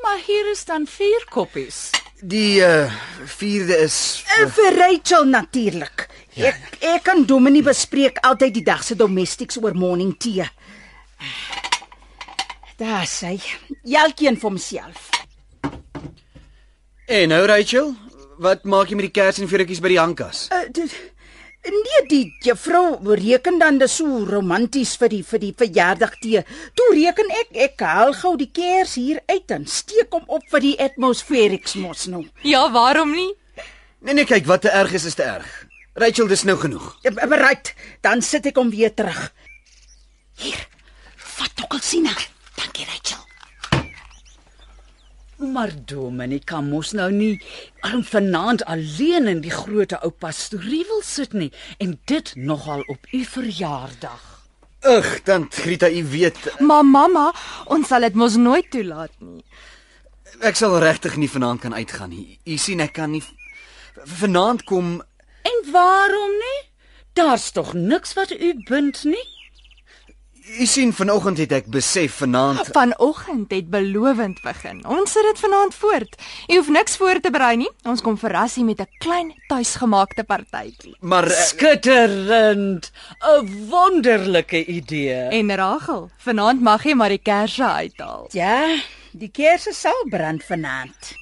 [0.03, 1.91] Maar hier is dan vier koppies.
[2.23, 2.91] Die uh
[3.27, 6.07] vierde is En vir Rachel natuurlik.
[6.39, 10.47] Ek ek kan Dominie bespreek altyd die dag se domestics oor morning tea.
[12.79, 13.37] Daar sê
[13.85, 15.11] elkeen vir homself.
[17.07, 17.95] En nou Rachel,
[18.39, 20.47] wat maak jy met die kers en vuurtjies by die hangkas?
[20.53, 20.95] Uh, dit,
[21.67, 26.45] nee, die juffrou reken dan dis so romanties vir die vir die verjaardag tee.
[26.79, 30.65] Toe reken ek ek haal gou die kers hier uit en steek hom op vir
[30.65, 32.25] die atmosferics mos nou.
[32.47, 33.31] Ja, waarom nie?
[34.03, 35.51] Nee nee, kyk, wat te erg is is te erg.
[35.95, 36.87] Rachel, dis nou genoeg.
[37.05, 39.29] Ja, Bereik, dan sit ek hom weer terug.
[40.41, 40.57] Hier.
[41.37, 42.25] Vat ook al sien ek.
[42.57, 43.21] Dankie Rachel.
[45.53, 47.43] Maar Dominie kan mos nou nie
[47.81, 53.07] aan vanaand alleen in die groot ou pastorie wil sit nie en dit nogal op
[53.13, 54.23] u verjaardag.
[54.83, 57.33] Ugh, dan Grita, u weet, Maar mamma,
[57.65, 59.45] ons sal dit mos nooit toelaat nie.
[60.41, 62.39] ek sal regtig nie vanaand kan uitgaan nie.
[62.49, 63.23] U sien ek kan nie
[64.19, 65.03] vanaand kom
[65.43, 66.61] En waarom nie?
[67.13, 69.27] Daar's tog niks wat u bind nie.
[70.43, 74.81] U sien vanoggend het ek besef vanaand Vanoggend het belovend begin.
[74.91, 76.17] Ons sit dit vanaand voort.
[76.51, 77.69] Jy hoef niks voor te berei nie.
[77.87, 80.97] Ons kom verras u met 'n klein tuisgemaakte partytjie.
[81.01, 82.91] maar eh, Skitterend.
[83.21, 85.29] 'n Wonderlike idee.
[85.31, 88.29] En Rachel, vanaand mag jy maar die kersse uithaal.
[88.33, 88.79] Ja,
[89.13, 91.15] die kersse sal brand vanaand.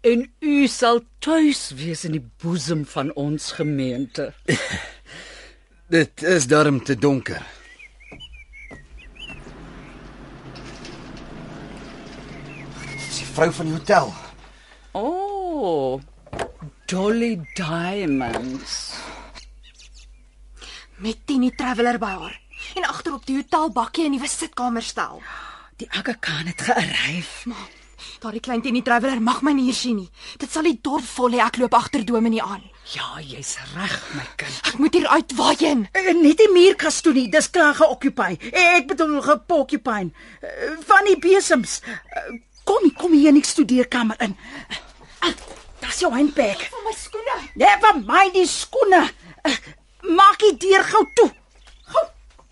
[0.00, 4.32] En u sal tuis wees in die boesem van ons gemeente.
[5.96, 7.42] dit is darm te donker.
[12.94, 14.12] Dis die vrou van die hotel.
[14.94, 16.00] O, oh,
[16.86, 18.94] Dolly Diamonds.
[21.02, 22.40] Met Tini Traveller by haar.
[22.78, 25.22] En agterop die hotelbakkie in die sitkamer stel.
[25.80, 27.54] Die Aga Khan het gearrive.
[28.22, 30.08] Daardie klein Tini Traveller mag my nie hier sien nie.
[30.40, 32.62] Dit sal die dorp vol hê ek loop agter Dominie aan.
[32.94, 34.58] Ja, jy's reg, my kind.
[34.70, 35.86] Ek moet hier uit waarheen.
[35.96, 38.34] Eh, Net die muurkas toe nie, dis klaar geoccupy.
[38.52, 40.00] Eh, Ek bedoel gepoccupy.
[40.40, 41.80] Eh, Van die besems.
[41.84, 42.34] Eh,
[42.64, 44.36] Kom, kom hier in die studeerkamer in.
[45.80, 46.62] Daar's jou handbag.
[46.72, 47.36] Van my skoene.
[47.60, 49.02] Never mind die skoene.
[50.16, 51.30] Maak die deur gou toe.
[51.92, 52.04] Gou.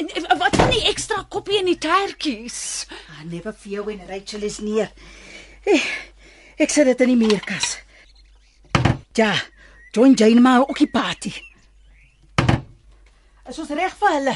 [0.03, 2.87] En, en wat van die ekstra koppie in die tertjies?
[2.93, 4.91] Ah, never fear when Rachel is near.
[5.65, 5.81] Eh,
[6.63, 7.79] Ek sit dit in die muurkas.
[9.17, 9.33] Ja,
[9.97, 11.33] join Jane maar ook die party.
[13.49, 14.35] Is ons reg vir hulle?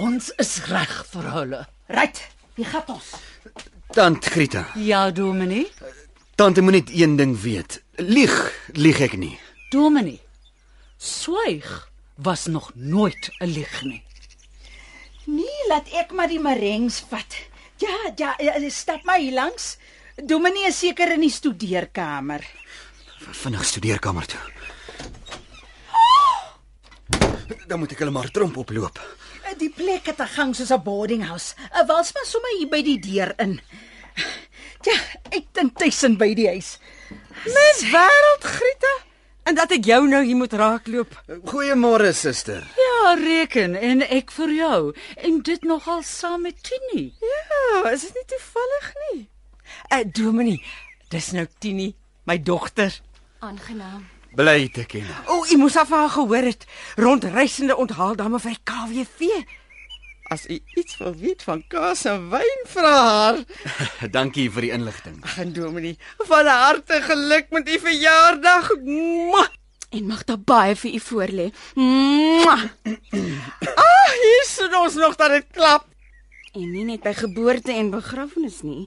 [0.00, 1.60] Ons is reg vir hulle.
[1.92, 2.18] Right,
[2.56, 3.12] wie gaan ons?
[3.94, 5.70] Tant Grita, Ja, Dominie.
[6.34, 7.82] tante moet net een ding weet.
[7.96, 9.38] Lieg, lieg ek nie.
[9.70, 10.20] Dominie.
[10.98, 14.02] Swyg was nog nooit 'n lieg nie.
[15.26, 17.36] Nee, laat ek maar die marengs vat.
[17.76, 19.76] Ja, ja, ja, stap maar hier langs.
[20.24, 22.44] Dominee is seker in die studeerkamer.
[23.30, 24.40] Vinnig studeerkamer toe.
[27.66, 28.98] Dan moet ek hulle maar tromp oploop.
[29.58, 31.54] Die plek het 'n gang soos 'n boarding house.
[31.74, 33.60] 'n Wals maar sommer hier by die deur in.
[34.84, 34.98] Ja,
[35.30, 36.78] ek dink tussen by die huis.
[37.44, 38.92] Dis wêreld, Griete.
[39.44, 41.22] En dat ek jou nou hier moet raakloop.
[41.44, 42.64] Goeiemôre suster.
[42.76, 47.12] Ja, reken en ek vir jou en dit nogal saam met Tini.
[47.20, 49.28] Ja, is dit nie toevallig nie?
[49.92, 50.64] Uh Dominie,
[51.08, 53.00] dis nou Tini, my dogter.
[53.40, 54.13] Aangenaam.
[54.34, 55.06] Bly te ken.
[55.26, 56.64] O, oh, u moes af haar gehoor het.
[56.96, 59.28] Rondreisende onthaaldamme vir die KWV.
[60.34, 63.42] As u iets wil weet van kaas en wyn, vra haar.
[64.16, 65.20] Dankie vir die inligting.
[65.38, 68.72] En Dominie, van harte geluk met u verjaardag.
[68.82, 69.52] Mwah!
[69.94, 71.50] En mag daar baie vir u voorlê.
[73.74, 75.86] Ah, hier sit ons nog dat dit klap.
[76.54, 78.84] En nie net by geboorte en begrafnis nie.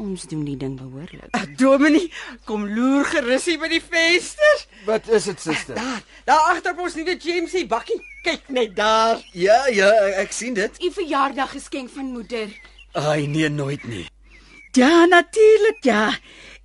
[0.00, 1.26] Ons doen die ding behoorlik.
[1.36, 2.06] Uh, Dominie,
[2.48, 4.62] kom loer gerus hier by die venster.
[4.86, 5.76] Wat is dit suster?
[5.76, 7.98] Daar, daar agter op ons nuwe GMC bakkie.
[8.24, 9.20] Kyk net daar.
[9.36, 9.90] Ja, ja,
[10.22, 10.80] ek sien dit.
[10.80, 12.54] U verjaardag geskenk van moeder.
[12.96, 14.06] Ai nee, nooit nie.
[14.72, 16.06] Ja, natuurlik, ja.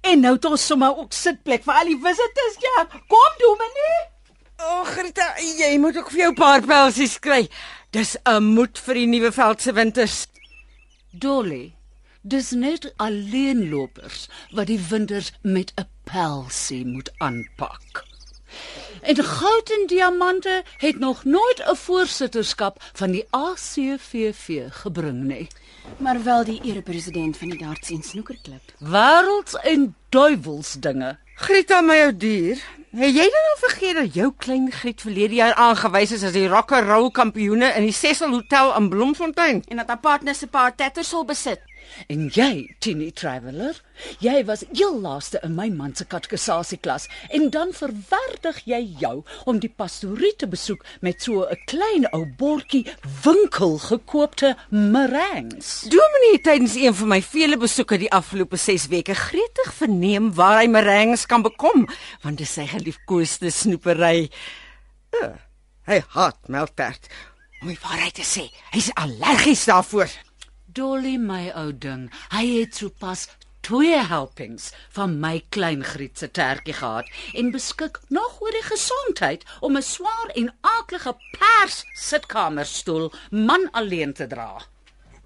[0.08, 2.86] En nou het ons sommer ook sitplek vir al die visitors, ja.
[3.12, 3.98] Kom, Dominee.
[4.56, 7.42] O, oh, Greta, jy moet ook vir jou paar pelsies kry.
[7.92, 10.28] Dis 'n moed vir die nuwe veldse winters.
[11.20, 11.76] Dolly,
[12.28, 14.24] Dis net alleenlopers
[14.58, 18.06] wat die winters met 'n pelsie moet aanpak.
[19.02, 25.48] En goud en diamante het nog nooit 'n voorsitterskap van die ACVV gebring nie.
[25.98, 28.74] Maar wel die erepresident van die darts en snoekerklub.
[28.80, 31.18] Wêrelds en duiwelsdinge.
[31.36, 32.58] Grieta my ou dier.
[32.96, 36.48] Het jy dan al vergeet dat jou klein Griet verlede jaar aangewys is as die
[36.48, 39.64] rock and roll kampioene in die Cecil Hotel in Bloemfontein?
[39.68, 41.60] En dat haar partner se paar tattersel besit.
[42.08, 43.78] En jy, Tini Traveller,
[44.20, 49.60] jy was heel laaste in my man se katekisasieklas en dan verwerdig jy jou om
[49.64, 52.86] die pastorie te besoek met so 'n klein ou bordjie
[53.24, 55.86] winkelgekoopte meringues.
[55.90, 60.62] Dominee het tydens een van my vele besoeke die afgelope 6 weke gretig verneem waar
[60.62, 61.88] hy meringues kan bekom,
[62.22, 64.30] want dit is sy geliefkoeste snoepery.
[65.22, 65.34] Uh,
[65.86, 67.10] hy haat melktert.
[67.62, 70.12] Om die waarheid te sê, hy's allergies daarvoor.
[70.76, 73.22] Dolly my ou ding, hy het sopas
[73.64, 74.66] twee helpings
[74.98, 77.08] van my klein Griet se tertjie gehad
[77.40, 84.14] en beskik nog oor die gesondheid om 'n swaar en aaklige pers sitkamerstoel man alleen
[84.14, 84.52] te dra.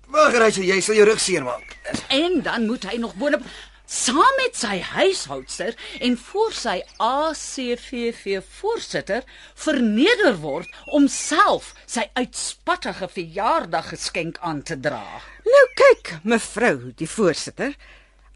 [0.08, 1.78] Wag, Rachel, jy sal jou rug seermaak.
[2.08, 3.42] En dan moet hy nog boonop
[3.90, 5.74] saam met sy huishoudster
[6.06, 9.24] en voor sy ACVV voorsitter
[9.58, 15.02] verneder word om self sy uitspattige verjaardaggeskenk aan te dra.
[15.42, 17.74] Nou kyk, mevrou die voorsitter,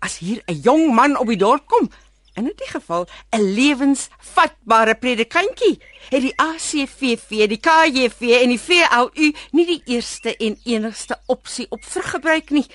[0.01, 1.91] as hier 'n jong man op die dorp kom,
[2.33, 5.79] in 'n geval 'n lewensvatbare predikantjie,
[6.09, 11.85] het die ACVV, die KJV en die VLU nie die eerste en enigste opsie op
[11.85, 12.65] vergebruik nie.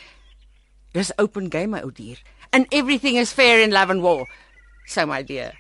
[0.93, 2.22] Dis open game, my ou dier.
[2.51, 4.26] And everything is fair in love and war.
[4.86, 5.53] So my dear,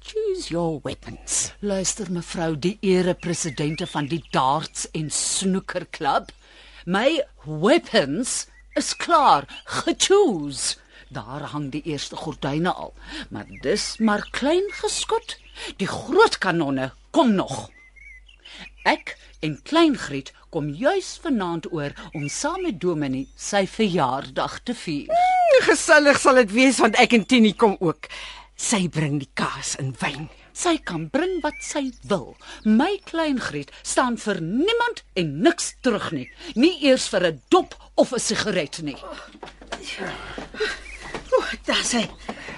[0.00, 1.52] choose your weapons.
[1.60, 6.30] Luister mevrou, die erepresidente van die darts en snoekerklub.
[6.86, 8.46] My weapons
[8.78, 10.78] is klaar, gechoose.
[11.08, 12.92] Daar hang die eerste gordyne al,
[13.32, 15.38] maar dis maar klein geskot.
[15.80, 17.70] Die groot kanonne kom nog.
[18.84, 24.74] Ek en klein Griet kom juis vanaand oor om saam met Dominie sy verjaardag te
[24.74, 25.12] vier.
[25.68, 28.08] Gesellig sal dit wees want ek en Tini kom ook.
[28.58, 30.28] Sy bring die kaas en wyn.
[30.58, 32.32] Sy kan bring wat sy wil.
[32.66, 36.26] My klein Griet staan vir niemand en niks terug nie.
[36.58, 38.98] Nie eers vir 'n dop of 'n sigaret nie.
[41.38, 42.10] Oek, daar's hy.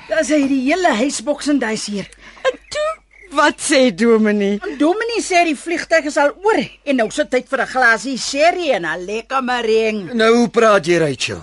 [0.08, 2.08] Daar's hy die hele huisboks en dis hier.
[2.48, 2.90] En toe,
[3.30, 4.58] wat sê Dominee?
[4.78, 8.70] Dominee sê die vliegtyg is al oor en nou sit tyd vir 'n glasie sherry
[8.76, 10.14] en 'n lekker meringue.
[10.14, 11.42] Nou hoe praat jy, Rachel?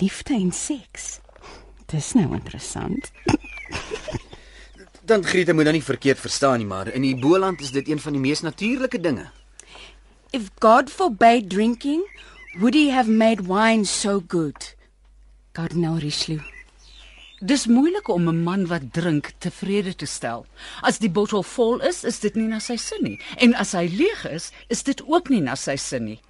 [0.00, 1.20] Liefde en seks.
[1.86, 3.10] Dis nou interessant.
[5.04, 7.98] Dan Griete moet dan nie verkeerd verstaan nie, maar in die Boland is dit een
[8.00, 9.30] van die mees natuurlike dinge.
[10.30, 12.02] If God forbade drinking,
[12.60, 14.76] would he have made wine so good?
[15.52, 16.51] Cardinal Richelieu.
[17.42, 20.46] Dis moeilik om 'n man wat drink tevrede te stel.
[20.80, 23.18] As die bottel vol is, is dit nie na sy sin nie.
[23.36, 26.20] En as hy leeg is, is dit ook nie na sy sin nie.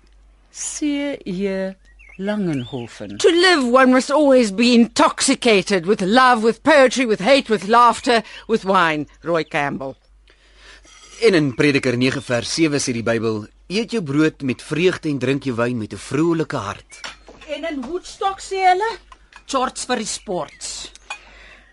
[0.51, 0.81] C.
[1.25, 1.75] J.
[2.17, 3.19] Langenhoven.
[3.19, 8.23] To live one must always be intoxicated with love, with poetry, with hate, with laughter,
[8.49, 9.07] with wine.
[9.21, 9.97] Roy Campbell.
[11.21, 15.19] En in Prediker 9 vers 7 sê die Bybel: "Eet jou brood met vreugde en
[15.19, 17.01] drink jou wyn met 'n vrolike hart."
[17.49, 18.99] En in Woodstock sê hulle,
[19.47, 20.91] shorts vir die sports.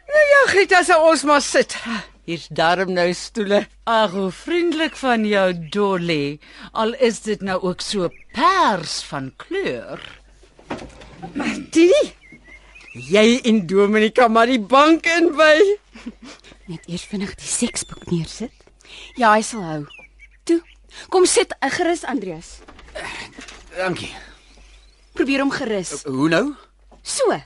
[0.10, 1.76] Nou ja, Grieta, sal ons maar sit.
[2.30, 3.64] Hier's darm nou stoele.
[3.90, 6.40] Ag, hoe vriendelik van jou, Dolly.
[6.72, 10.02] Al is dit nou ook so pers van kleur.
[11.74, 12.02] Tini,
[13.10, 15.78] jy en Dominee kan maar die bank inwy.
[16.70, 18.54] Net eers vinnig die seksboek neersit.
[19.18, 19.82] Ja, hy sal hou.
[20.50, 20.60] Toe,
[21.14, 22.60] kom sit uh, gerus Andreas.
[23.78, 24.14] Dankie.
[25.18, 26.00] Probeer hom gerus.
[26.06, 26.46] Hoe nou?
[27.02, 27.42] So.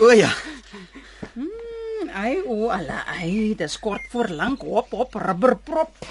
[0.00, 0.30] O ja.
[2.12, 6.06] Ai, o, ala, ai, dis kort voor lank hop hop rubberprop.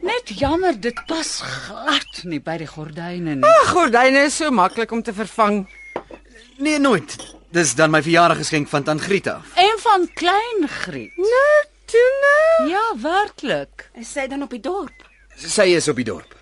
[0.00, 3.46] Net jammer dit pas glad nie by die gordyne nie.
[3.48, 5.62] Ag, gordyne is so maklik om te vervang.
[6.60, 7.16] Nee, nooit.
[7.50, 9.40] Dis dan my verjaardagsgeskenk van Tant Grieta.
[9.58, 11.16] En van klein Griet.
[11.16, 11.54] Nou,
[11.90, 12.68] toe nou.
[12.70, 13.88] Ja, werklik.
[13.98, 15.08] Is sy dan op die dorp?
[15.40, 16.39] Sy is op die dorp.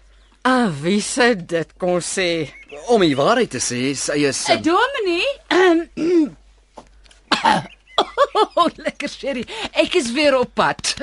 [0.49, 2.49] Ah, wie sê dit kon sê?
[2.89, 5.29] Om die waarheid te sê, sy is Uh, Dominee,
[8.57, 9.45] oh, lekker sherry.
[9.77, 10.95] Ek is weer op pad.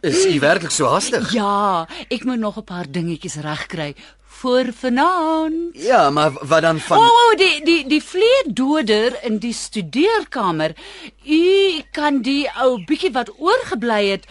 [0.00, 1.28] is u werklik so haastig?
[1.36, 3.92] Ja, ek moet nog 'n paar dingetjies regkry
[4.40, 5.76] voor vanaand.
[5.76, 10.72] Ja, maar wat dan van O, oh, die die die vleerdoder in die studeerkamer.
[11.26, 14.24] U kan die ou bietjie wat oorgebly het,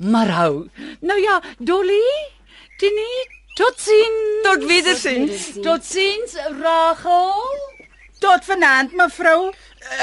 [0.00, 0.68] maar hou.
[1.00, 2.32] Nou ja, Dolly,
[2.78, 4.42] Tini, totsiens.
[4.42, 5.52] Tot wedersins.
[5.62, 7.42] Totsiens, Rachel.
[8.18, 9.52] Tot vanaand, mevrou.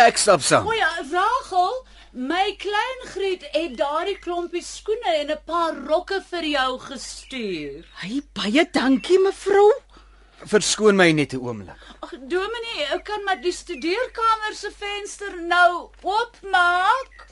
[0.06, 0.68] Ek stap saam.
[0.68, 6.46] O ja, Rachel, my klein Griet het daardie klompie skoene en 'n paar rokke vir
[6.56, 7.86] jou gestuur.
[8.04, 9.72] Hy baie dankie, mevrou.
[10.46, 11.82] Verskoon my net 'n oomblik.
[12.02, 17.30] Ag, Dominee, ek kan maar die studeerkamer se venster nou oopmaak.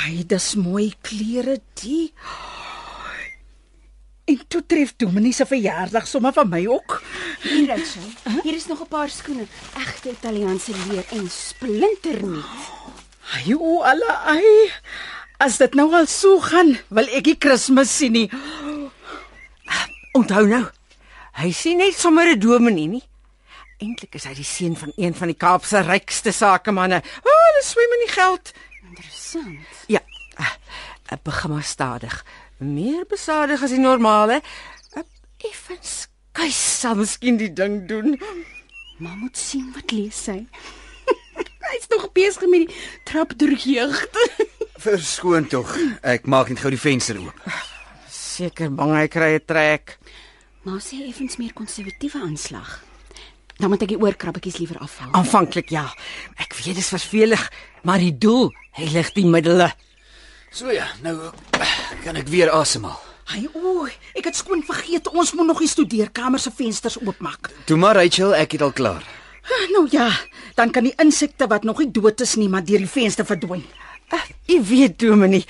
[0.00, 2.12] Wai, dis mooi klere die.
[4.24, 7.02] En toe tref Dominee se verjaardag sommer van my ook.
[7.42, 8.06] Hier, Rachel.
[8.42, 9.44] Hier is nog 'n paar skoene,
[9.76, 12.44] egte Italiaanse leer en splinternuut.
[13.34, 14.72] Ai, o alle ai.
[15.36, 18.30] As dit nou al so gaan, wil ek die Kersfees sien nie.
[20.12, 20.64] Onthou nou.
[21.32, 23.04] Hy sien net sommer 'n dominee nie.
[23.78, 26.96] Eintlik is hy die seun van een van die Kaap se rykste sakemanne.
[26.96, 28.52] O, oh, hulle swem in die geld.
[28.90, 29.66] Interessant.
[29.86, 30.00] Ja.
[30.36, 30.54] eh,
[31.10, 32.20] Ek begin maar stadig.
[32.58, 34.40] Meer besadig as die normale.
[34.94, 35.02] Eh,
[35.50, 38.14] Effens kuis sal miskien die ding doen.
[39.00, 40.44] Maar moet sien wat lees hy.
[41.70, 42.76] Hy's nog besig met die
[43.08, 43.96] trap deur jeug.
[44.84, 45.72] Verskoon tog.
[46.02, 47.36] Ek maak net gou die venster oop.
[48.10, 49.98] Seker bang hy kry 'n trek.
[50.64, 52.82] Maar sê effens meer konservatiewe aanslag.
[53.60, 55.12] Dan moet ek die oorkrabbetjies liewer afhaal.
[55.18, 55.84] Aanvanklik ja.
[56.40, 57.42] Ek weet dis vervelig,
[57.84, 58.48] maar die doel
[58.78, 59.68] heilig die middele.
[60.50, 61.30] So ja, nou
[62.04, 62.98] kan ek weer asemhaal.
[63.30, 63.84] Ai, o,
[64.18, 67.52] ek het skoon vergeet ons moet nog die studeerkamer se vensters oopmaak.
[67.68, 69.04] Toe maar Rachel, ek het al klaar.
[69.74, 70.08] Nou ja,
[70.58, 73.62] dan kan die insekte wat nog nie dood is nie, maar deur die venster verdwyn.
[74.10, 75.44] Uh, jy weet Dominee,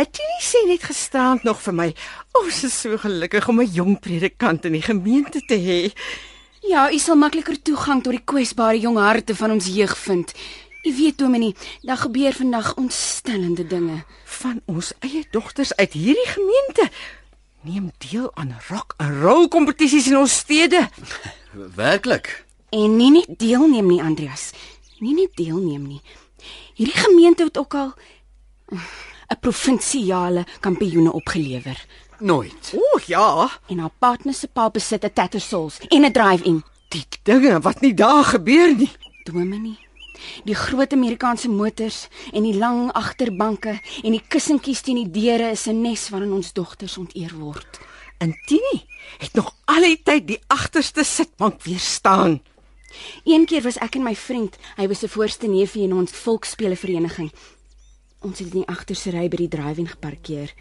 [0.00, 1.86] Atini sê net gisteraand nog vir my,
[2.40, 5.92] ons is so gelukkig om 'n jong predikant in die gemeente te hê.
[6.60, 10.32] Ja, u sal makliker toegang tot die kwesbare jong harte van ons jeug vind.
[10.82, 14.04] U weet Dominee, daar gebeur vandag ontstellende dinge.
[14.24, 16.90] Van ons eie dogters uit hierdie gemeente
[17.60, 20.88] neem deel aan rock en roll kompetisies in ons stede.
[21.76, 22.44] Werklik?
[22.70, 24.50] En nie net deelneem nie, Andreas.
[25.00, 26.00] Nie net deelneem nie.
[26.78, 27.92] Hierdie gemeente het ook al
[28.72, 28.78] eh,
[29.30, 31.86] 'n provinsiale kampioene opgelewer.
[32.20, 32.72] Nooit.
[32.76, 36.62] O ja, En haar partner se pa besit 'n Tattersals en 'n drive-in.
[36.88, 38.90] die dinge wat nie daar gebeur nie.
[39.24, 39.78] Dominee.
[40.44, 45.66] Die groot Amerikaanse motors en die lang agterbanke en die kussentjies teen die deure is
[45.66, 47.78] 'n nes waarin ons dogters onteer word.
[48.18, 48.84] En Tini
[49.18, 52.42] het nog al die tyd die agterste sitbank weerstaan.
[53.24, 56.76] Een keer was ek en my vriend, hy was 'n voorste neefie in ons volksspele
[56.76, 57.32] vereniging.
[58.20, 60.52] Ons het in die agterste ry by die drive-in geparkeer.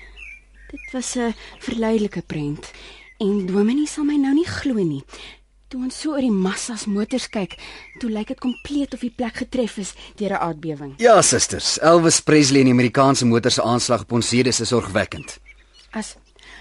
[0.69, 2.71] Dit was 'n verleidelike prent.
[3.17, 5.03] En Dominee sal my nou nie glo nie.
[5.67, 7.57] Toe ons so oor die massas motors kyk,
[7.99, 10.93] toe lyk dit kompleet of die plek getref is deur 'n aardbewing.
[10.97, 11.79] Ja, susters.
[11.79, 15.39] Elvis Presley en die Amerikaanse motor se aanslag op ons stede is sorgwekkend.
[15.91, 16.15] As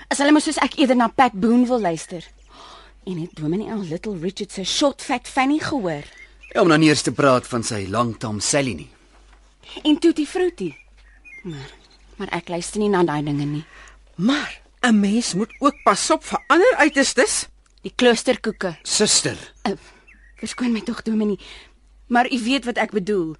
[0.08, 2.24] as hulle mos soos ek eerder na Pat Boone wil luister.
[3.04, 6.04] En het Dominee al Little Richard se Short Fat Fanny gehoor?
[6.52, 8.90] Ja, om dan eers te praat van sy langtam Sally nie.
[9.82, 10.76] En Tutti Frutti.
[11.42, 11.76] Maar
[12.18, 13.64] maar ek luister nie na daai dinge nie.
[14.18, 17.46] Maar 'n mens moet ook pas op vir ander uiterstes.
[17.82, 18.78] Die kloosterkoeke.
[18.82, 19.72] Suster, Uh,
[20.34, 21.38] verskoon my tog Dominee,
[22.06, 23.36] maar u weet wat ek bedoel.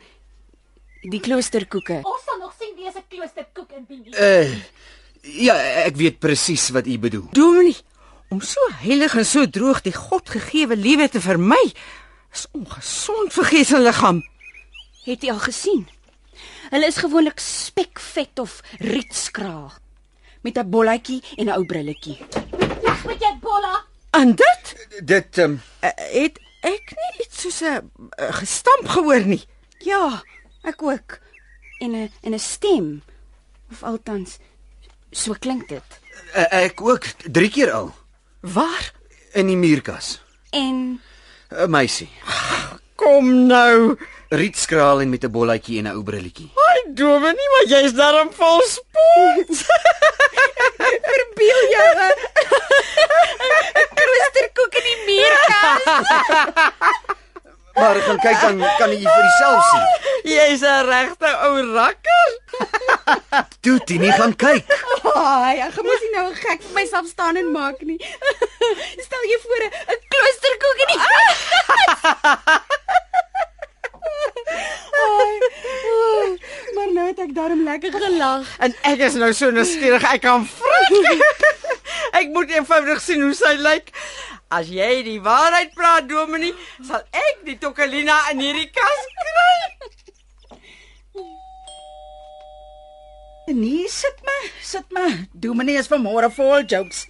[1.01, 2.01] Die kloosterkoeke.
[2.03, 4.55] Ons sal nog sien wie is 'n kloosterkoek in die uh
[5.23, 5.55] ja,
[5.85, 7.29] ek weet presies wat u bedoel.
[7.33, 7.77] Dominee,
[8.29, 11.73] om so heilig en so droog die Godgegewe liewe te vermy,
[12.33, 14.23] is ongesond vir gees en liggaam.
[15.05, 15.89] Het u al gesien?
[16.71, 19.73] Hulle is gewoonlik spekvet of rietskraal
[20.43, 22.19] met 'n bolletjie en 'n ou brilletjie.
[22.83, 23.85] Wag met jou bolla.
[24.11, 29.45] En dit Dit um, uh, het ek nie iets soos 'n uh, gestamp gehoor nie.
[29.79, 30.23] Ja,
[30.63, 31.19] ek ook.
[31.79, 33.03] En 'n en 'n stem.
[33.71, 34.39] Of althans
[35.11, 35.83] so klink dit.
[36.37, 37.95] uh, ek ook 3 keer al
[38.41, 38.93] Waar?
[39.33, 40.21] in die muurkas.
[40.51, 41.01] En
[41.51, 42.09] 'n Meisie,
[42.95, 43.97] Kom nou.
[44.29, 46.51] rietskraal en met 'n bolletjie en 'n ou brilletjie.
[46.55, 49.51] Ai, Dominee, maar jy's daarom vol sport.
[51.39, 51.89] verbeel jou
[53.79, 55.85] 'n kloosterkoek in die muurkas.
[57.79, 59.85] Maar gaan kyk dan kan jy vir jouself sien.
[60.33, 62.31] Jy's 'n regte ou rakker.
[63.61, 64.67] Toe, Tini gaan kyk.
[65.15, 68.01] Ai, ek moet nie nou gek vir myself staan en maak nie.
[69.07, 71.01] Stel jy voor 'n 'n kloosterkoek in die
[75.03, 75.39] Ai,
[76.75, 78.49] Maar nou het ek daarom lekker gelag.
[78.59, 81.23] En ek is nou so nuuskierig, ek kan vrek.
[82.21, 83.93] ek moet eenvoudig sien hoe sy lyk.
[84.49, 86.55] As jy die waarheid praat, Dominee,
[86.87, 89.57] sal ek die Tokalina in hierdie kas kry.
[93.49, 95.15] Nee, sit maar, sit maar.
[95.33, 97.07] Dominee is vanmôre vol jokes.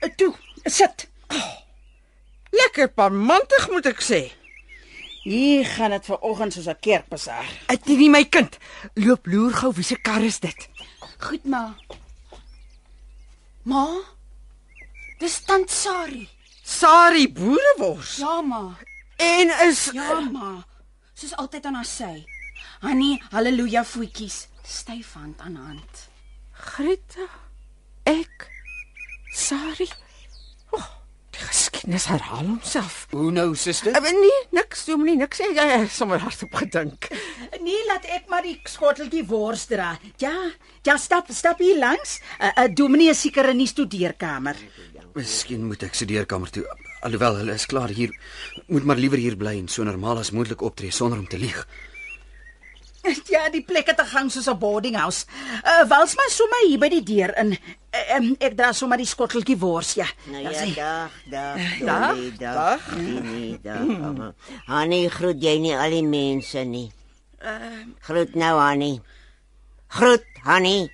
[0.00, 0.34] Uh, Toe,
[0.64, 1.08] Sit.
[2.50, 4.20] Lekker parmantig moet ek sê.
[5.22, 7.48] Hier gaan dit vanoggend soos 'n kerkbasaar.
[7.66, 8.58] Dit is nie my kind.
[8.94, 10.68] Loop loer gou, wie se kar is dit?
[11.18, 11.76] Goed, ma.
[13.62, 13.86] Ma?
[15.18, 16.28] Dis tant Sari.
[16.62, 18.16] Sari boerewors.
[18.16, 18.76] Ja, ma.
[19.16, 20.64] En is Ja, ma.
[21.14, 22.24] Soos altyd aan haar sy.
[22.80, 26.08] Hannie, haleluja voetjies, styf hand aan hand.
[26.52, 27.28] Greta.
[28.02, 28.48] Ek.
[29.32, 29.88] Sari.
[31.40, 33.06] Die geskiedenis herhaal homself.
[33.14, 33.94] Hoe nou, suster?
[33.96, 35.40] Uh, nee, niks, dominee, niks.
[35.40, 37.08] Ek het sommer hardop gedink.
[37.60, 39.90] Nee, laat ek maar die skotteltjie wors dra.
[40.22, 40.32] Ja,
[40.86, 42.18] ja, stap, stap hier langs.
[42.38, 44.56] 'n uh, uh, Dominee is seker in die studeerkamer.
[45.16, 46.64] Miskien moet ek studeerkamer toe.
[47.04, 48.12] Alhoewel hulle is klaar hier,
[48.68, 51.66] moet maar liewer hier bly en so normaal as moontlik optree sonder om te lieg.
[53.32, 55.26] Ja, die plek het 'n gang soos 'n boarding house.
[55.64, 57.56] Uh, wals maar sommer hier by die deur in.
[57.90, 60.06] Uh, um, ek dra sommer die skotteltjie wors, ja.
[60.24, 60.74] Nou ja, hy.
[60.74, 62.96] dag, dag, dag, Dolly, dag.
[62.96, 64.34] Nee, dag.
[64.66, 66.92] Hannie, groet jy nie al die mense nie?
[68.00, 69.00] Groet nou, Hannie.
[69.88, 70.90] Groet, Hannie.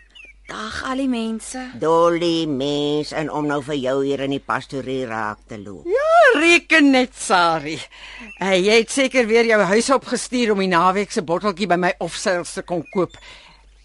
[0.47, 1.59] Dag al die mense.
[1.83, 5.89] Dolly, mens en om nou vir jou hier in die pastorie raak te loop.
[5.91, 7.75] Ja, reken net, Sari.
[8.39, 11.91] Uh, jy het seker weer jou huis opgestuur om die naweek se botteltjie by my
[11.99, 13.19] offsales te kom koop.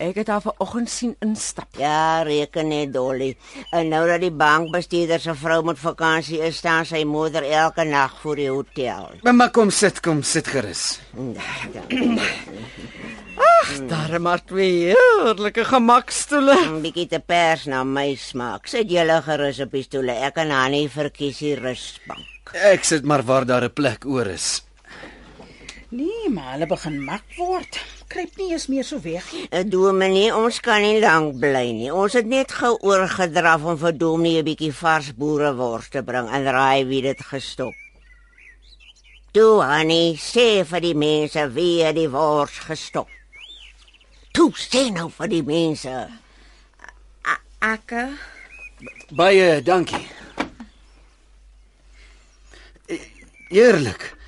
[0.02, 1.76] Ek het haar vanoggend sien instap.
[1.78, 3.36] Ja, reken net, Dolly.
[3.70, 8.16] En nou dat die bankbestuurder se vrou met vakansie is, staan sy moeder elke nag
[8.24, 9.12] voor die hotel.
[9.22, 11.00] Maar, maar kom sit, kom sit gerus.
[13.92, 16.58] Daar maar twee heerlike gemakstoele.
[16.66, 18.66] 'n Bietjie te pers na my smaak.
[18.68, 20.18] Sit julle gerus op die stoele.
[20.26, 22.56] Ek en Hannie verkies die rusbank.
[22.58, 24.64] Ek sit maar waar daar 'n plek oor is.
[25.92, 27.80] Nee, maar hulle begin mak word.
[28.08, 29.64] Kruip nie eens meer so weg nie.
[29.68, 31.90] Doen my nie, ons kan nie lank bly nie.
[31.92, 36.44] Ons het net gou oorgedraf om vir Domnie 'n bietjie vars boerewors te bring en
[36.44, 37.76] raai wie dit gestop.
[39.32, 43.08] Toe, Annie, sê vir die mense wie het die wors gestop.
[44.32, 46.08] Toe, sê nou vir die mense.
[47.62, 47.94] Ek
[49.12, 50.08] Baie dankie.
[52.88, 53.08] E-
[53.50, 54.21] Eerlik.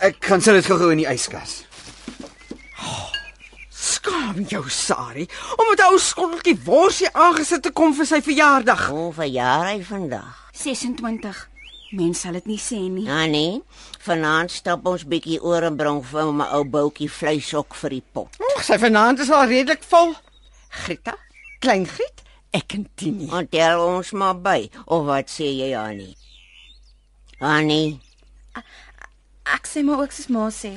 [0.00, 1.64] Ek kan sit dit gou-gou in die yskas.
[3.68, 5.26] Skaam jou, Sari,
[5.58, 8.86] om met ou skotteltjie worsie aangesit te kom vir sy verjaardag.
[8.94, 10.48] O, verjaar hy vandag.
[10.56, 11.46] 26.
[11.90, 13.04] Mense sal dit nie sê nie.
[13.10, 13.60] Annie,
[14.06, 18.30] vanaand stap ons bietjie oor en bring vir 'n ou boutjie vleisok vir die pot.
[18.54, 20.14] Ag, sy vanaand is al redelik vol.
[20.70, 21.16] Greta,
[21.60, 22.22] klein Griet,
[22.54, 23.28] ek en Tini.
[23.32, 26.16] Ontel ons maar by, of wat sê jy, Annie?
[27.40, 28.00] Annie,
[29.54, 30.74] Ek sê maar ook soos ma sê.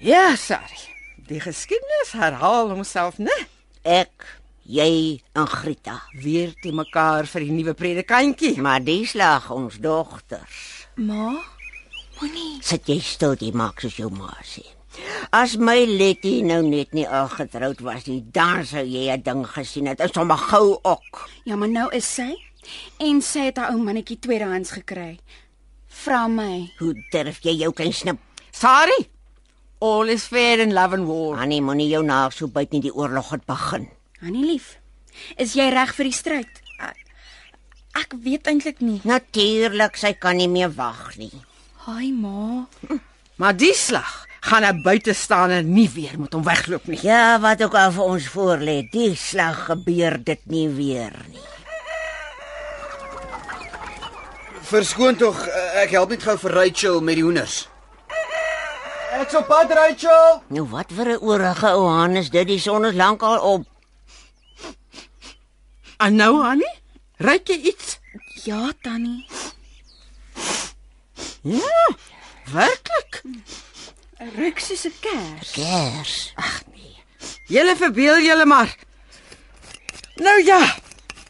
[0.00, 0.80] Ja, Sari.
[1.28, 3.34] Die geskiedenis herhaal homself, né?
[3.82, 4.26] ek,
[4.64, 6.00] jy en Grita.
[6.22, 8.54] Weer te mekaar vir die nuwe predikantjie.
[8.62, 10.86] Maar die slag ons dogters.
[10.96, 11.34] Ma?
[12.20, 12.60] Moenie.
[12.62, 14.64] Sit jy stil, jy maak soos jou ma sê.
[15.32, 19.46] As my Letty nou net nie al getroud was nie, dan sou jy 'n ding
[19.46, 20.00] gesien het.
[20.00, 21.28] Is sommer gou ook.
[21.44, 22.36] Ja, maar nou is sy
[22.98, 25.18] en sy het haar ou mannetjie tweedehands gekry.
[26.02, 26.66] Vra my.
[26.80, 28.18] Hoe durf jy jou klein snip?
[28.50, 28.96] Sari,
[29.78, 31.38] all is fair in love and war.
[31.38, 33.86] Annie, moenie jou naels so byt nie, die oorlog het begin.
[34.22, 34.72] Hannie lief.
[35.38, 36.60] Is jy reg vir die stryd?
[36.82, 36.98] Ek,
[38.02, 38.98] ek weet eintlik nie.
[39.06, 41.30] Natuurlik, sy kan nie meer wag nie.
[41.86, 42.66] Haai ma.
[43.38, 46.98] Maar die slag gaan 'n buitestander nie weer met hom wegloop nie.
[47.02, 51.46] Ja, wat ook al vir ons voorlê, die slag gebeur dit nie weer nie.
[54.72, 57.66] Verskoon tog, eh, ek help net gou vir Rachel met die hoenders.
[59.18, 60.38] Ek's op pad, Rachel.
[60.48, 62.46] Nou wat vir 'n oorige ou haan is dit?
[62.46, 63.66] Die son is lankal op.
[65.98, 66.74] En nou, Annie,
[67.16, 67.98] ryk jy iets?
[68.44, 69.26] Ja, Tannie.
[71.42, 71.96] Ja,
[72.52, 73.22] werklik.
[74.36, 75.50] Ryk soos 'n kers.
[75.50, 76.34] Kers.
[77.46, 78.76] Julle verbeel julle maar.
[80.14, 80.76] Nou ja.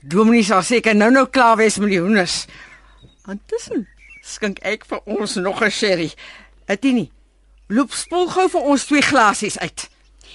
[0.01, 2.47] Dominee sal seker nou-nou klaar wees met die hoenders.
[3.31, 3.87] Intussen
[4.27, 6.11] skink ek vir ons nog 'n sherry.
[6.67, 7.11] Etini.
[7.69, 9.89] Loop spoel gou vir ons twee glasies uit.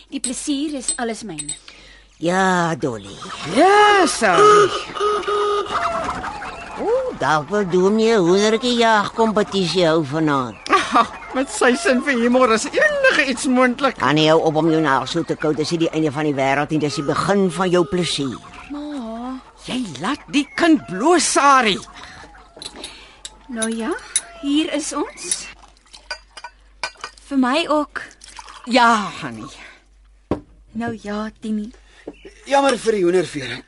[0.09, 1.55] Die plesier is alles myne.
[2.17, 3.15] Ja, Dolly.
[3.55, 4.71] Ja, sorry.
[6.79, 10.55] Ooh, dalk wil doen jy 'n hoendertjie jag kompetisie hou vanaand.
[10.69, 13.97] Ah, met sy sin vir humor is enige iets moontlik.
[13.97, 16.23] Kan jy hou op om jou naels so te kou, dis nie die einde van
[16.23, 18.39] die wêreld nie, dis die begin van jou plesier.
[18.71, 19.39] Ma.
[19.65, 21.77] Jy laat die kind bloos, Sari.
[23.48, 23.95] Nou ja,
[24.41, 25.48] hier is ons.
[27.28, 28.02] Vir my ook.
[28.66, 29.52] Ja, Hannie.
[30.72, 31.72] Nou ja, Tini.
[32.45, 33.64] Jammer vir die hoendervering.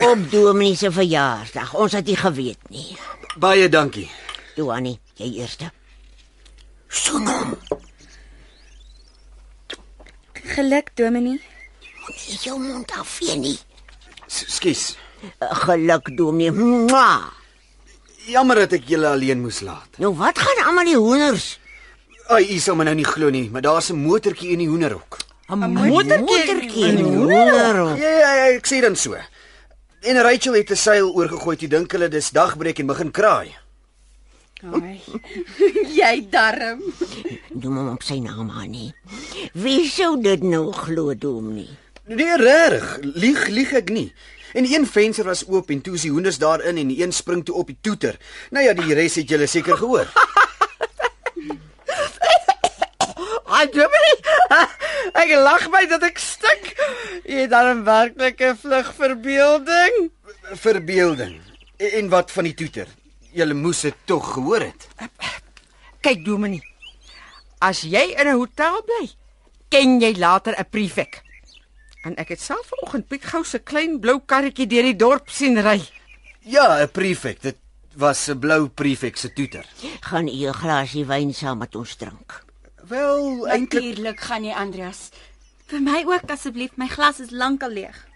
[0.00, 1.74] op Dominee se verjaarsdag.
[1.74, 2.96] Ons het nie geweet nie.
[3.38, 4.08] Baie dankie.
[4.56, 5.70] Toe Annie, jy eerste.
[6.88, 7.54] Soen hom.
[10.32, 11.40] Geluk, Dominee.
[12.10, 13.58] Nie jou mond afvee nie.
[14.26, 14.96] Skus.
[15.38, 16.90] Geluk Dominee.
[18.30, 19.98] Jammer dat ek julle alleen moes laat.
[19.98, 21.58] Nou wat gaan almal die hoenders?
[22.30, 25.18] Ai, u sal my nou nie glo nie, maar daar's 'n motortjie in die hoenderhok.
[25.48, 27.96] 'n Motortjie in die hoender.
[27.98, 29.16] Ja, ja, ja, ek sê dan so.
[30.00, 31.56] En Rachel het 'n seil oorgegooi.
[31.56, 33.56] Toe dink hulle dis dagbreek en begin kraai.
[35.98, 36.82] Jy darm.
[37.56, 38.92] Noem hom op sy naam Annie.
[39.52, 41.68] Wie sou dit nou glo Dominee?
[42.06, 42.98] Nee, regtig.
[43.14, 44.12] Lieg, lieg ek nie.
[44.52, 47.44] En een venster was oop en toe is die hoenders daarin en die een spring
[47.44, 48.16] toe op die toeter.
[48.50, 50.06] Nou ja, die res het julle seker gehoor.
[53.50, 54.18] Ai, Dominee.
[55.20, 56.70] Ek lag my dat ek stik.
[57.26, 60.10] Jy het dan 'n werklike vlugverbeelding.
[60.62, 61.40] Verbeelding.
[61.76, 62.86] En wat van die toeter?
[63.32, 64.88] Julle moes dit tog gehoor het.
[66.00, 66.62] Kyk Dominee.
[67.58, 69.10] As jy in 'n hotel bly,
[69.68, 71.22] ken jy later 'n prefek.
[72.02, 75.60] En ek het self vanoggend Piet Gou se klein blou karretjie deur die dorp sien
[75.60, 75.80] ry.
[76.40, 77.42] Ja, 'n prefek.
[77.42, 77.58] Dit
[77.94, 79.66] was 'n blou prefek se toeter.
[80.00, 82.44] Gaan u 'n glasie wyn saam met ons drink?
[82.88, 85.10] Wel, eintlik Natuurlik gaan jy, Andreas.
[85.66, 88.08] Vir my ook asseblief, my glas is lankal leeg.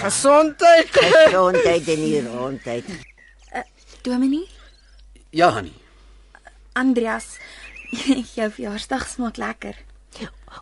[0.00, 0.88] Gesondheid.
[1.26, 2.84] Gesondheid en die rondheid.
[4.02, 4.48] Dominee,
[5.30, 5.74] ja, Hannie.
[6.72, 7.38] Andreas,
[8.36, 9.76] jou verjaarsdag smaak lekker.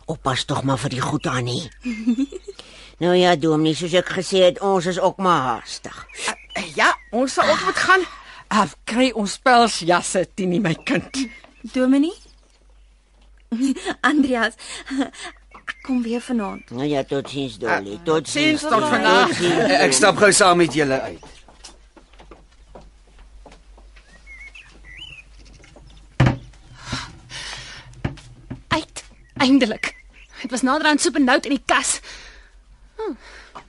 [0.05, 1.69] Oppas tog maar vir die goed Annie.
[3.03, 6.05] nou ja, Dominee, soos ek gesê het, ons is ook maar haastig.
[6.75, 8.05] Ja, ons sal ook moet gaan.
[8.47, 11.25] Af kry ons pelsjasse, Tini my kind.
[11.73, 12.13] Dominee?
[14.09, 14.53] Andreas,
[15.55, 16.69] ek kom weer vanaand.
[16.75, 17.99] Nou ja, totsiens Dolly.
[18.03, 18.61] Totsiens.
[18.61, 19.31] Totsiens tot vandag.
[19.31, 19.73] Totsiens.
[19.79, 21.33] Ek stap gou saam met julle uit.
[28.67, 29.03] Uit.
[29.37, 29.95] Eindelik.
[30.41, 31.99] Dit was nader aan soep en nout in die kas.
[32.97, 33.15] Oh,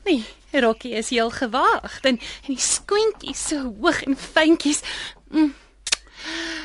[0.05, 4.81] nee, Rokkie is heel gewaagd en en die skoentjies so hoog en fyntjies.
[5.31, 5.55] Mm.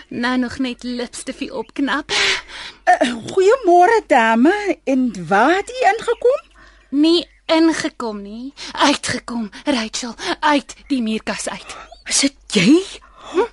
[0.08, 2.12] Nou nog net lipstifie opknap.
[2.12, 4.78] Uh, Goeiemôre dame.
[4.84, 6.42] En waar het u ingekom?
[6.90, 9.50] Nie ingekom nie, uitgekom.
[9.64, 11.76] Rachel, uit die muurkas uit.
[12.06, 12.82] Is dit jy?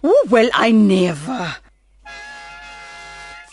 [0.00, 1.60] Oh, well I never.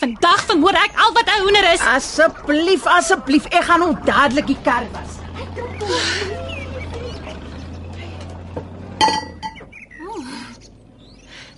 [0.06, 1.82] Vandag vermoor ek al wat 'n hoender is.
[1.82, 5.12] Asseblief, asseblief, ek gaan nou dadelik die kar was.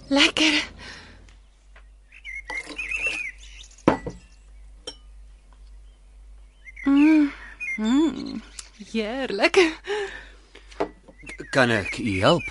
[0.08, 0.56] Lekker.
[6.86, 7.32] Mm.
[7.78, 8.41] Mm.
[8.91, 9.60] Heerlik.
[11.52, 12.48] Kan ek u help?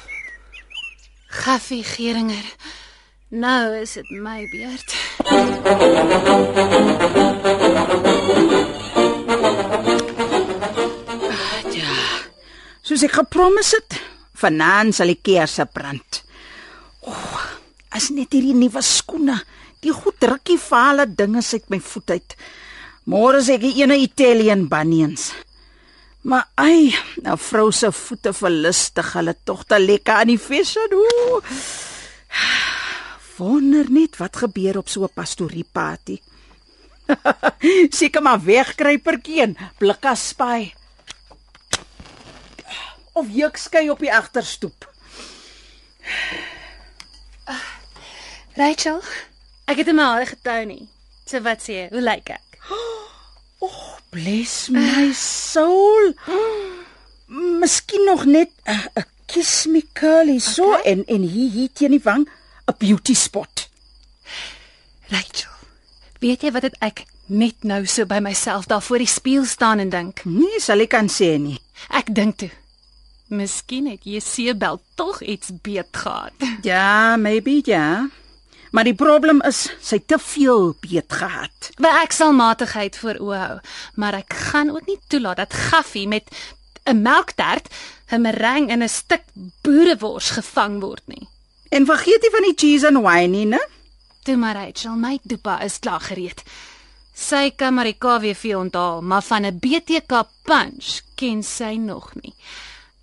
[1.27, 2.45] Gaffie Geringer.
[3.29, 4.86] Nou is dit my beurt.
[12.87, 13.97] Soos ek gepromis het,
[14.39, 16.21] vanaand sal die kersse brand.
[17.03, 17.13] O,
[17.91, 19.41] as net hierdie nuwe skoene.
[19.83, 22.37] Die goed drukkie vale dinge uit my voet uit.
[23.11, 25.33] Môre sê ek die ene Italian bunions.
[26.27, 30.95] Maar ai, nou vrou se voete verlustig hulle tog te lekker aan die fashion.
[30.95, 31.43] Ooh.
[33.37, 36.21] Wonder net wat gebeur op so 'n pastorieparty.
[37.99, 40.75] Seker maar wegkruipertjie en blikkaspaai.
[43.13, 44.93] Of jukskei op die agterstoep.
[48.55, 49.03] Rachel,
[49.69, 50.89] ek het my hare getou nie.
[51.27, 51.87] So wat sê jy?
[51.93, 52.59] Hoe lyk ek?
[54.15, 56.15] Bless my soul.
[57.61, 60.83] Miskien nog net 'n 'n kiss me curly so okay.
[60.93, 62.29] en en hier hier teen die wang
[62.67, 63.69] 'n beauty spot.
[65.09, 65.55] Rachel,
[66.19, 69.79] weet jy wat het ek net nou so by myself daar voor die spieël staan
[69.79, 70.25] en dink?
[70.25, 71.59] Nee, sal ek kan sê nie.
[71.91, 72.51] Ek dink toe.
[73.29, 76.33] Miskien het Jesebel tog iets beet gehad.
[76.63, 78.09] Ja, maybe ja.
[78.71, 81.71] Maar die probleem is sy te veel beet gehad.
[81.79, 83.59] Maar ek sal matigheid voor oë hou,
[83.95, 86.31] maar ek gaan ook nie toelaat dat Gaffie met
[86.85, 87.71] 'n melktert,
[88.11, 89.23] 'n meringue en 'n stuk
[89.63, 91.29] boerewors gevang word nie.
[91.69, 93.61] En vergeet nie van die cheese and wine nie, né?
[94.27, 96.43] Toe maar Rachel, my dopa is klaar gereed.
[97.17, 102.35] Sy kan maar die KWV onthaal, maar van 'n BTK punch ken sy nog nie.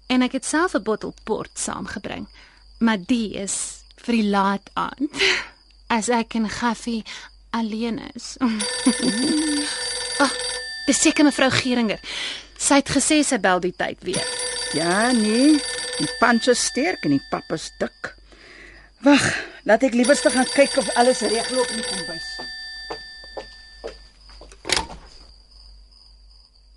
[0.07, 2.27] En ek het self 'n bottel port saamgebring,
[2.79, 5.11] maar die is vir die laat aand.
[5.97, 7.03] As ek en Gaffie
[7.49, 8.35] alleen is.
[10.23, 10.33] Ag, oh,
[10.85, 11.99] dis seker mevrou Geringer.
[12.57, 14.27] Sy het gesê sy bel die tyd weer.
[14.73, 15.59] Ja, nee.
[15.99, 18.13] Die punch is sterk en die pap is dik.
[19.03, 19.23] Wag,
[19.67, 22.27] laat ek liewer gaan kyk of alles regloop in die kombuis.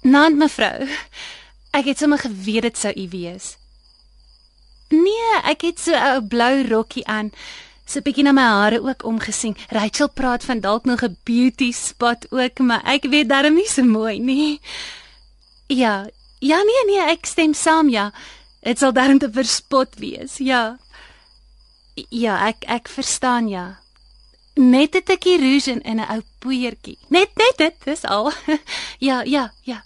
[0.03, 0.89] Nant mevrou.
[1.70, 3.55] Ek het sommer geweet dit sou u wees.
[4.91, 7.31] Nee, ek het so 'n blou rokkie aan.
[7.87, 9.57] So 'n bietjie na my hare ook omgesien.
[9.70, 13.83] Rachel praat van dalk nog 'n beauty spot ook, maar ek weet darm nie so
[13.83, 14.61] mooi nie.
[15.66, 16.07] Ja,
[16.39, 18.12] ja nee nee, ek stem saam ja.
[18.62, 20.39] Dit sal darm te verspot wees.
[20.39, 20.79] Ja.
[21.97, 23.78] Ja, ek ek verstaan ja.
[24.57, 26.99] Net 'n tikkie rouge in 'n ou poeiertjie.
[27.09, 28.32] Net net dit, dis al.
[29.09, 29.84] ja, ja, ja.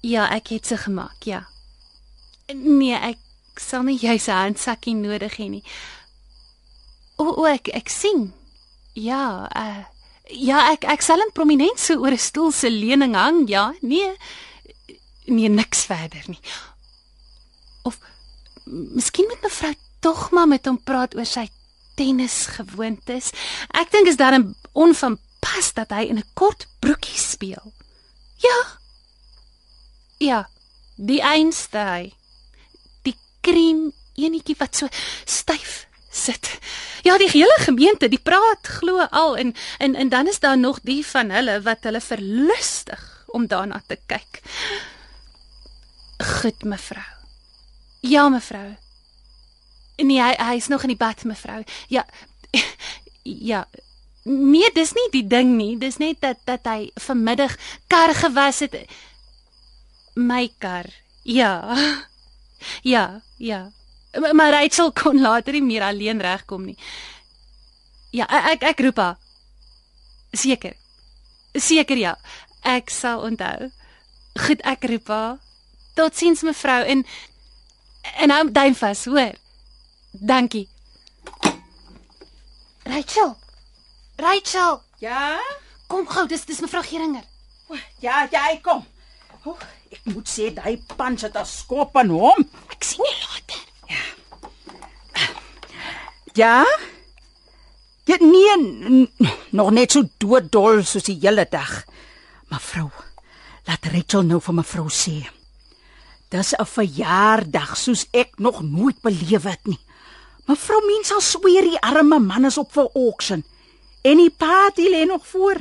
[0.00, 1.46] Ja, ek het se gemaak, ja.
[2.54, 3.18] Nee, ek
[3.58, 5.64] sal nie jy se handsakkie nodig hê nie.
[7.18, 8.32] O, o ek ek sien.
[8.94, 9.84] Ja, uh
[10.30, 13.74] ja, ek ek sal in prominent so oor 'n stoel se leuning hang, ja.
[13.82, 14.14] Nee.
[15.26, 16.40] Nee, niks verder nie.
[17.82, 17.98] Of
[18.64, 21.46] miskien moet mevrou tog maar met hom praat oor sy
[21.98, 23.30] tennisgewoontes.
[23.78, 27.72] Ek dink is dan onvanpas dat hy in 'n kort broekie speel.
[28.42, 28.60] Ja.
[30.18, 30.48] Ja,
[30.96, 32.12] die einste hy.
[33.02, 34.88] Die kriem enetjie wat so
[35.24, 36.58] styf sit.
[37.02, 40.80] Ja, die hele gemeente, die praat glo al en en en dan is daar nog
[40.82, 44.42] die van hulle wat hulle verlustig om daarna te kyk.
[46.22, 47.10] Goed, mevrou.
[48.00, 48.76] Ja, mevrou.
[50.02, 51.62] Nee, hy hy's nog in die bad, mevrou.
[51.88, 52.06] Ja.
[53.22, 53.68] Ja.
[54.26, 55.76] Nee, dis nie die ding nie.
[55.78, 57.54] Dis net dat dat hy vanmiddag
[57.86, 58.74] kar gewas het.
[60.18, 60.90] My kar.
[61.22, 61.52] Ja.
[62.82, 63.72] Ja, ja.
[64.32, 66.76] Maar, Rachel kon later nie meer alleen regkom nie.
[68.14, 69.16] Ja, ek ek roep haar.
[70.32, 70.76] Seker.
[71.58, 72.16] Seker ja.
[72.62, 73.72] Ek sal onthou.
[74.46, 75.38] Goed, ek roep haar.
[75.96, 77.06] Totsiens mevrou en
[78.22, 79.34] en hou duim vas, hoor.
[80.12, 80.68] Dankie.
[82.84, 83.36] Rachel.
[84.16, 85.40] Rachel, Ja?
[85.86, 87.24] kom gou, dis dis mevrou Geringer.
[87.68, 88.84] O, Ja, ja, ek kom.
[89.44, 89.56] O,
[89.90, 92.48] ek moet sê daai punch het 'n skop aan hom.
[92.70, 93.60] Ek sien jou later.
[96.34, 96.64] Ja?
[98.04, 99.10] Ja, nee, n-
[99.50, 101.84] nog net so dooddol soos die hele dag.
[102.50, 102.90] Mevrou,
[103.66, 105.26] laat Rachel nou vir mevrou sê.
[106.30, 109.78] Dis 'n verjaardag soos ek nog nooit beleef het nie.
[110.50, 113.44] Mevrou mens sal sweer die arme man is op vir auction
[114.02, 115.60] en die party lê nog voor.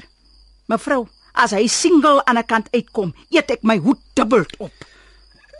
[0.71, 1.03] Mevrou,
[1.37, 4.73] as hy single aan 'n kant uitkom, eet ek my hoed dubbel op.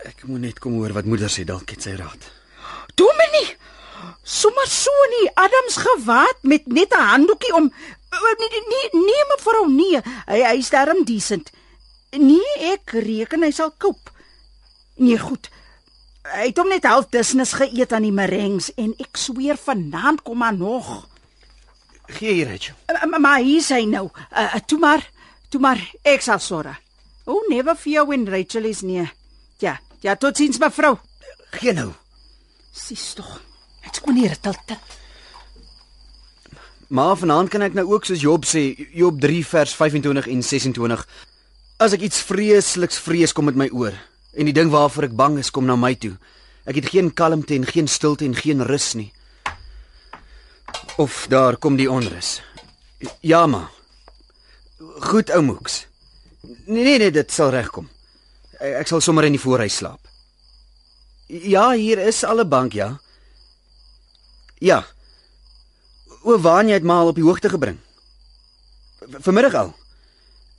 [0.06, 2.22] Ek moet net kom hoor wat moeder sê, dalk het sy raad.
[2.96, 3.56] Dominee,
[4.24, 7.72] sommer so nie Adams gewaad met net 'n handdoekie om
[8.12, 11.52] o, nee nee nee, nee mevrou nee, hy hy's darm decent.
[12.12, 14.12] Nee, ek reken hy sal koop.
[14.96, 15.50] Nee, goed.
[16.22, 20.38] Hy het hom net half business geëet aan die merengs en ek sweer vanaand kom
[20.38, 21.08] maar nog.
[22.12, 22.76] Gee hier, Rachel.
[22.92, 24.10] Uh, maar- maar hier is hy nou.
[24.32, 25.10] Uh, toe maar,
[25.50, 26.78] toe maar ek sal sorg.
[27.26, 29.14] Oh, never fear when Rachel is near.
[29.58, 30.98] Ja, ja, totsiens mevrou.
[31.52, 31.92] Gee nou.
[32.72, 33.42] Sis tog.
[33.84, 34.78] Dit's kom nie dit dit.
[36.92, 41.08] Maar vanaand kan ek nou ook soos Job sê, Job 3 vers 25 en 26.
[41.80, 43.96] As ek iets vreesliks vrees kom met my oor
[44.34, 46.16] en die ding waarvoor ek bang is kom na my toe.
[46.66, 49.12] Ek het geen kalmte en geen stilte en geen rus nie.
[50.98, 52.42] Of daar kom die onrus.
[53.22, 53.70] Ja ma.
[55.12, 55.86] Goed ou moeks.
[56.66, 57.90] Nee nee nee, dit sal regkom.
[58.62, 60.00] Ek, sal sommer in die voorhuis slaap.
[61.28, 63.00] Ja, hier is al 'n bank, ja.
[64.60, 64.86] Ja.
[66.24, 67.80] O, Vanya het maar op die hoogte gebring.
[69.00, 69.74] V Vanmiddag al.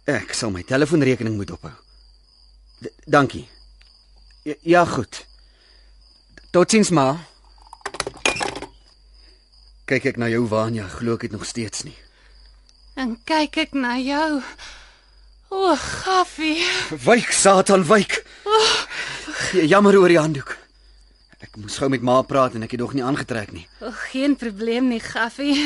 [0.04, 1.72] Ek sal my telefoonrekening moet ophou.
[2.82, 3.48] D dankie.
[4.42, 5.26] Ja, ja, goed.
[6.50, 7.16] Totsiens ma.
[9.86, 11.96] Kyk ek na jou Vanya, glo ek dit nog steeds nie.
[12.98, 14.40] En kyk ek na jou.
[15.52, 16.62] O, gaffie.
[17.04, 18.22] Wyk Satan, wyk.
[19.52, 20.54] Ja, jammer oor die handdoek.
[21.42, 23.66] Ek moes gou met ma praat en ek het nog nie aangetrek nie.
[23.82, 25.56] O, geen probleem nie, gaffie.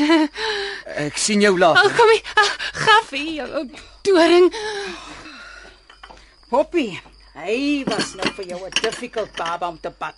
[1.06, 1.92] Ek sien jou later.
[1.98, 2.24] kom hier.
[2.40, 3.62] Ah, Gaffie, jou
[4.06, 4.50] doring.
[6.50, 6.88] Poppy,
[7.36, 10.16] hy was nou vir jou 'n difficult baba om te pad.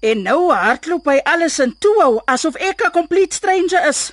[0.00, 4.12] En nou hardloop hy alles in toe asof ek 'n complete stranger is.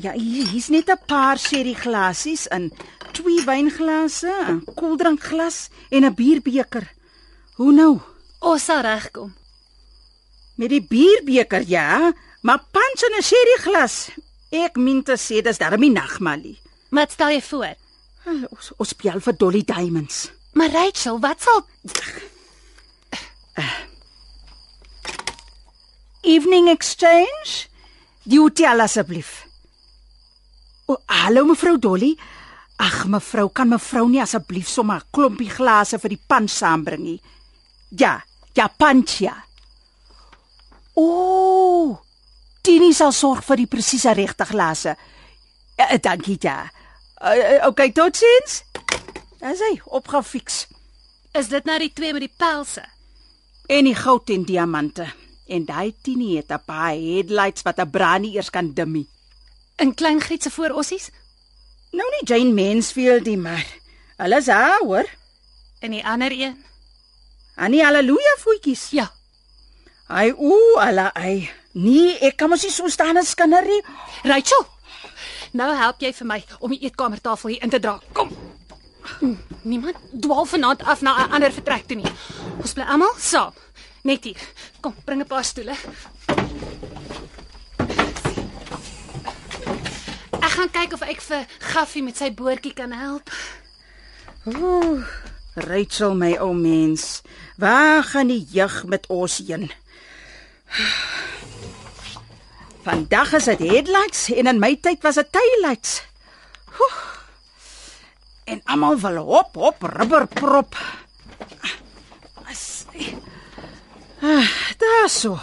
[0.00, 2.72] Ja, hier hier's net 'n paar sherry glasies in
[3.12, 6.88] twee wynglase, 'n koeldrankglas en 'n bierbeker.
[7.54, 8.00] Hoe nou?
[8.38, 9.34] Ons sal regkom.
[10.54, 14.10] Met die bierbeker, ja, maar punch in 'n sherry glas.
[14.50, 16.58] Ek min te sê dis darmie nagmalie.
[16.90, 17.74] Wat stel jy voor?
[18.26, 20.30] Uh, Ons ons speel vir Dolly Diamonds.
[20.52, 21.64] Maar Rachel, wat sal
[26.22, 27.68] Evening exchange?
[28.28, 29.46] Die hotel asseblief.
[30.86, 32.12] O, hallo mevrou Dolly.
[32.80, 37.20] Ag mevrou, kan mevrou nie asseblief sommer 'n klompie glase vir die punch saambring nie?
[37.90, 38.20] Ja,
[38.54, 39.36] ja punch ja.
[40.94, 41.98] O,
[42.62, 44.96] Tini sal sorg vir die presiese regte glase.
[45.78, 46.70] Ja, dankie ja.
[47.20, 48.62] Uh, okay, totsiens.
[49.40, 50.66] Dis hy opgefiks.
[51.36, 52.82] is dit nou die twee met die pelse?
[53.70, 55.06] En die goud en diamante.
[55.46, 59.08] En daai Tini het 'n paar headlights wat 'n brand nie eers kan dimmie.
[59.76, 61.10] In klein Grietse voor ossies?
[61.92, 63.66] Nou nie Jane Mansfield nie, maar
[64.16, 65.06] hulle is haar hoor.
[65.80, 66.64] En die ander een?
[67.56, 68.90] Annie haleluja voetjies.
[68.90, 69.12] Ja.
[70.06, 71.50] Ai ooh, ala ai.
[71.72, 73.82] Nee, ek kan mos nie so staan as kinder nie.
[74.22, 74.66] Rachel.
[75.50, 77.98] Nou help jy vir my om die eetkamertafel hier in te dra.
[78.14, 78.30] Kom.
[79.62, 82.12] Niemand dwaal vanaand af na 'n ander vertrek toe nie.
[82.60, 83.52] Ons bly almal saam.
[84.02, 84.38] Net hier.
[84.80, 85.74] Kom, bring 'n paar stoele.
[90.40, 93.30] Ek gaan kyk of ek vir Gaffie met sy boortjie kan help.
[94.46, 95.04] Ooh,
[95.54, 97.22] Rachel my ou mens.
[97.56, 99.70] Waar gaan die jeug met ons heen?
[102.80, 106.00] Vandag is dit headlights en in my tyd was dit taillights.
[106.80, 107.00] Oeh.
[108.44, 110.76] En almal wil hop hop rubberprop.
[112.48, 112.84] As
[114.20, 115.38] Ah, daar so.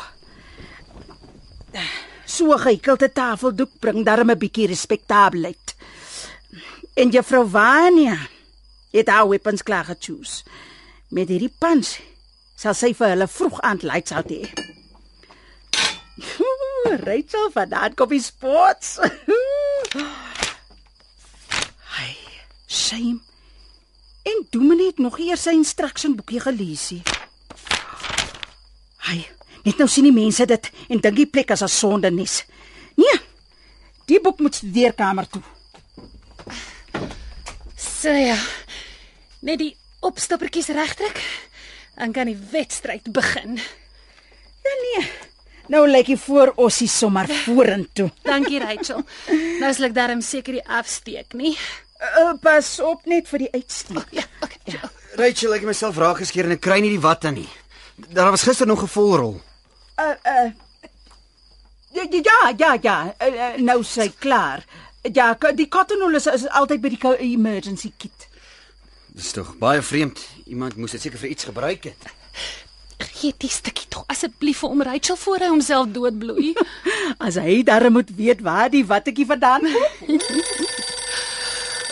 [2.58, 5.76] Geikelde tafeldoek bring darm 'n bietjie respektabelheid.
[6.94, 8.18] En juffrou Vania
[8.92, 10.44] het haar weapons klaar gechoos.
[11.10, 12.00] Met hierdie punch
[12.56, 14.77] sal sy vir hulle vroeg aand lights out hê.
[17.04, 18.98] Rachel van daai koppie sports.
[21.98, 22.12] Hy,
[22.68, 23.20] shame.
[24.28, 27.04] En Dominee het nog eers sy instruction boekie gelees nie.
[29.08, 29.22] Hy,
[29.64, 32.46] net nou sien die mense dit en dink die plek is 'n sondenis.
[32.96, 33.20] Nee.
[34.08, 35.42] Die boek moet studeerkamer toe.
[37.76, 38.38] So ja.
[39.40, 41.20] Net die opstoppertjies regtrek.
[41.96, 43.60] Dan kan die wedstryd begin.
[44.64, 45.27] Ja nee.
[45.68, 48.10] Nou lyk die voor ossie sommer vorentoe.
[48.30, 49.04] Dankie Rachel.
[49.62, 51.56] Nou sal ek darm seker die afsteek, nie?
[51.98, 54.12] Uh, pas op net vir die uitsteek.
[54.14, 54.62] Ja, okay.
[54.70, 54.92] Ja.
[55.18, 57.48] Rachel, ek het myself raak geskeer en ek kry nie die watte nie.
[58.14, 59.42] Daar was gister nog 'n volrol.
[59.98, 60.50] Uh uh
[61.98, 64.66] Ja ja ja ja, uh, uh, nou sy klaar.
[65.02, 68.28] Ja, die cottonwool is, is altyd by die emergency kit.
[69.08, 70.20] Dis tog baie vreemd.
[70.46, 72.10] Iemand moes dit seker vir iets gebruik het.
[73.18, 76.54] Gee die stukkie tog asseblief vir om Rachel voor hy homself doodbloei.
[77.26, 80.22] As hy darm moet weet waar die wattetjie vandaan kom.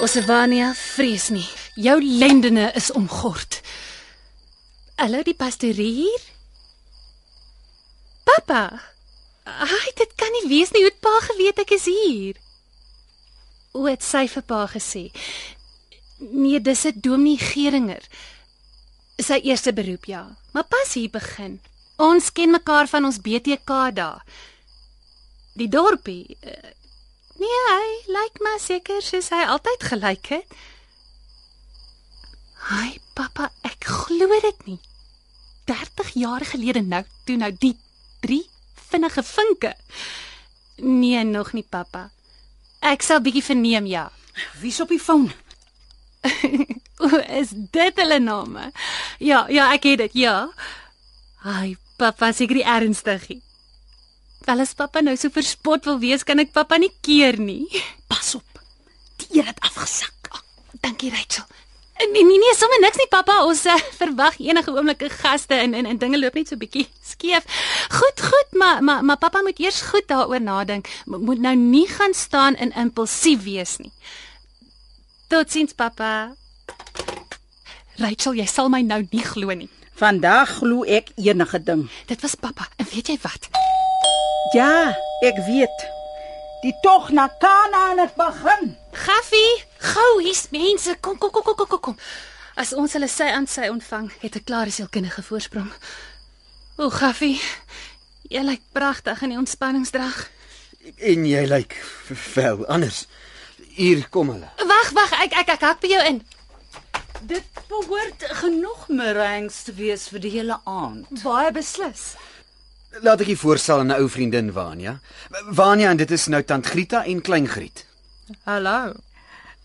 [0.06, 1.48] Osevania, vrees nie.
[1.80, 3.62] Jou lendene is omgord.
[5.00, 6.28] Hallo die pastorie hier?
[8.28, 8.64] Pappa.
[9.46, 10.84] Ai, dit kan nie wees nie.
[10.84, 12.38] Hoe het pa geweet ek is hier?
[13.76, 15.10] O, het sy vir pa gesê.
[16.20, 18.04] Nee, dis 'n dominee Geringer.
[19.20, 21.60] Sy eerste beroep ja, maar pas hier begin.
[21.98, 24.20] Ons ken mekaar van ons BTK dae.
[25.56, 26.38] Die dorpie.
[26.42, 26.72] eh,
[27.36, 30.54] Nee, hy lyk maar seker soos hy altyd gelyk het.
[32.70, 34.80] Hi pappa, ek glo dit nie.
[35.68, 37.74] 30 jaar gelede nou, toe nou die
[38.24, 38.46] drie
[38.90, 39.74] vinnige vinke.
[40.78, 42.10] Nee, nog nie pappa.
[42.80, 44.08] Ek sal bietjie verneem ja.
[44.62, 45.28] Wie's op die foon?
[47.00, 47.08] O,
[47.40, 48.72] is dit hulle name?
[49.20, 50.48] Ja, ja, ek het dit, ja.
[51.44, 53.42] Hi pappa, seker nie ernstigie.
[54.46, 57.66] Wel as pappa nou so verspot wil wees, kan ek pappa nie keer nie.
[58.08, 58.62] Pas op.
[59.18, 60.12] Die eer het afgesak.
[60.84, 61.46] Dankie Rachel.
[62.12, 63.38] Nee nee nee, sommer niks nie pappa.
[63.48, 66.88] Ons uh, verwag enige oomblik 'n gaste en en en dinge loop net so bietjie
[67.04, 67.44] skeef.
[67.92, 70.88] Goed, goed, maar maar maar pappa moet eers goed daaroor nadink.
[71.06, 73.92] Mo- Moet nou nie gaan staan en impulsief wees nie.
[75.28, 76.36] Totsiens pappa.
[77.98, 79.70] Rachel, jy sal my nou nie glo nie.
[79.96, 81.86] Vandag glo ek enige ding.
[82.08, 82.68] Dit was pappa.
[82.76, 83.48] En weet jy wat?
[84.54, 84.92] Ja,
[85.24, 85.86] ek weet.
[86.66, 88.76] Die tog na Kanaan het begin.
[88.92, 90.98] Gaffie, gou, hier's mense.
[91.00, 91.98] Kom kom kom kom kom kom.
[92.56, 95.72] As ons hulle sy aan sy ontvang, het 'n klare sielkundige voorsprong.
[96.78, 97.40] O, Gaffie,
[98.30, 100.30] jy lyk pragtig in die ontspanningsdrag.
[101.00, 101.76] En jy lyk
[102.36, 103.08] wel anders.
[103.76, 104.50] Hier kom hulle.
[104.68, 106.24] Wag, wag, ek ek ek hak by jou in.
[107.26, 111.10] Dit behoort genoeg meringues te wees vir die hele aand.
[111.24, 112.14] Baie beslis.
[113.02, 115.00] Laat ek u voorstel aan 'n ou vriendin Vania.
[115.50, 117.86] Vania en dit is nou tant Grieta en klein Griet.
[118.44, 118.94] Hallo.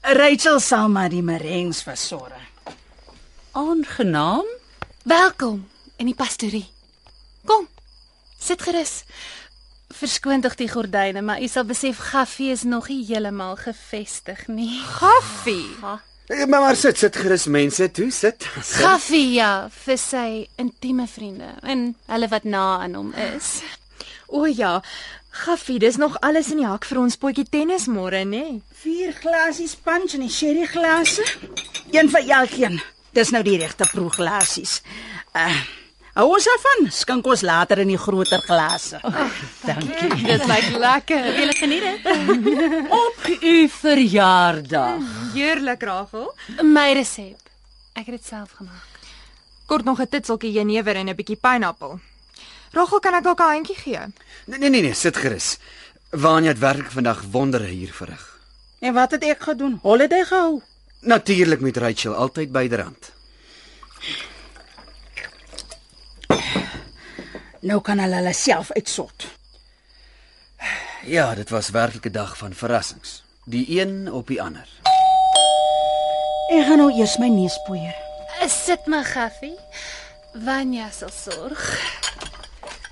[0.01, 2.41] Rachel sal maar die merengs versorg.
[3.53, 4.47] Aangenaam.
[5.03, 6.69] Welkom in die pastorie.
[7.45, 7.69] Kom.
[8.39, 9.05] Sit gerus.
[9.89, 14.81] Verskoon tog die gordyne, maar u sal besef Gaffie is nog nie heeltemal gevestig nie.
[14.81, 15.77] Gaffie.
[15.83, 18.47] Eh, Maar maar sit, sit gerus mense, toe sit.
[18.63, 18.77] sit.
[18.85, 23.49] Gaffie ja, vir sy intieme vriende en hulle wat na aan hom is.
[24.31, 24.77] O ja,
[25.31, 28.45] Gaffie, dis nog alles in die hak vir ons potjie tennis môre, nê?
[28.47, 28.63] Nee?
[28.83, 31.27] Vier glasies punch en die sherry glase.
[31.91, 32.81] Een vir elkeen.
[33.15, 34.81] Dis nou die regte proeglasies.
[35.35, 35.80] Uh
[36.15, 36.89] Hou ons daarvan.
[36.91, 38.99] Skink ons later in die groter glase.
[39.63, 40.11] Dankie.
[40.27, 41.29] Dit lyk lekker.
[41.37, 42.09] Wil jy geniet dit?
[43.05, 45.05] Op u verjaardag.
[45.35, 46.33] Heerlik, Rachel.
[46.67, 47.39] My resep.
[47.95, 48.87] Ek het dit self gemaak.
[49.71, 52.01] Kort nog 'n titseltjie jenever en 'n bietjie pineappel.
[52.73, 53.99] Rachel, kan ek dalk 'n handjie gee?
[54.47, 55.59] Nee nee nee, nee sit gerus.
[56.11, 58.41] Vanya het werklik vandag wondere hier verrig.
[58.81, 59.79] En wat het ek gedoen?
[59.83, 60.63] Holiday gehou.
[61.01, 63.13] Natuurlik met Rachel altyd byderhand.
[67.61, 69.27] Nou kan hulle hulle self uitsort.
[71.05, 73.23] Ja, dit was werklik 'n dag van verrassings.
[73.45, 74.69] Die een op die ander.
[76.51, 77.97] Ek gaan nou eers my neus poeier.
[78.49, 79.59] Sit my Gaffie.
[80.33, 81.63] Vanya sal sorg.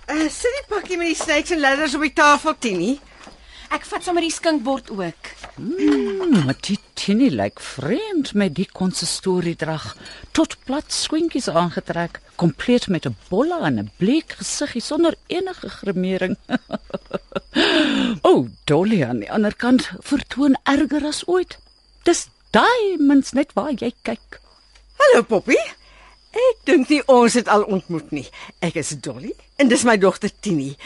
[0.08, 3.00] Uh, sit die pakkie met die snakes en ladders op die tafel, Tini.
[3.68, 5.28] Ek vat sommer die skinkbord ook.
[5.58, 9.90] Maar die Tini lyk vreemd met die konsistoriedrag.
[10.32, 16.36] Tot plat swinkies aangetrek, kompleet met 'n bolla en 'n bleek gesiggie sonder enige grimering.
[18.28, 21.58] o, oh, Dolly aan die ander kant vertoon erger as ooit.
[22.02, 24.40] Dis diamonds net waar jy kyk.
[24.96, 25.58] Hallo Poppy.
[26.32, 28.28] Ek dink nie ons het al ontmoet nie.
[28.58, 30.76] Ek is Dolly en dis my dogter Tini.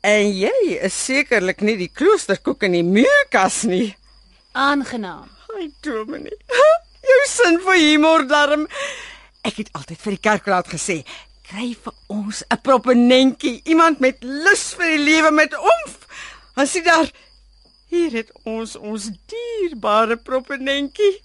[0.00, 3.96] En jy is sekerlik nie die kloosterkoek in die muurkas nie.
[4.52, 5.30] Aangenaam.
[5.56, 6.38] Ai, Dominee.
[7.08, 8.66] Jou sin vir humor darm.
[9.42, 11.02] Ek het altyd vir die kerkraad gesê,
[11.48, 16.06] kry vir ons 'n proponentjie, iemand met lus vir die lewe met omf.
[16.54, 17.10] As jy daar
[17.88, 21.22] hier het ons ons dierbare proponentjie.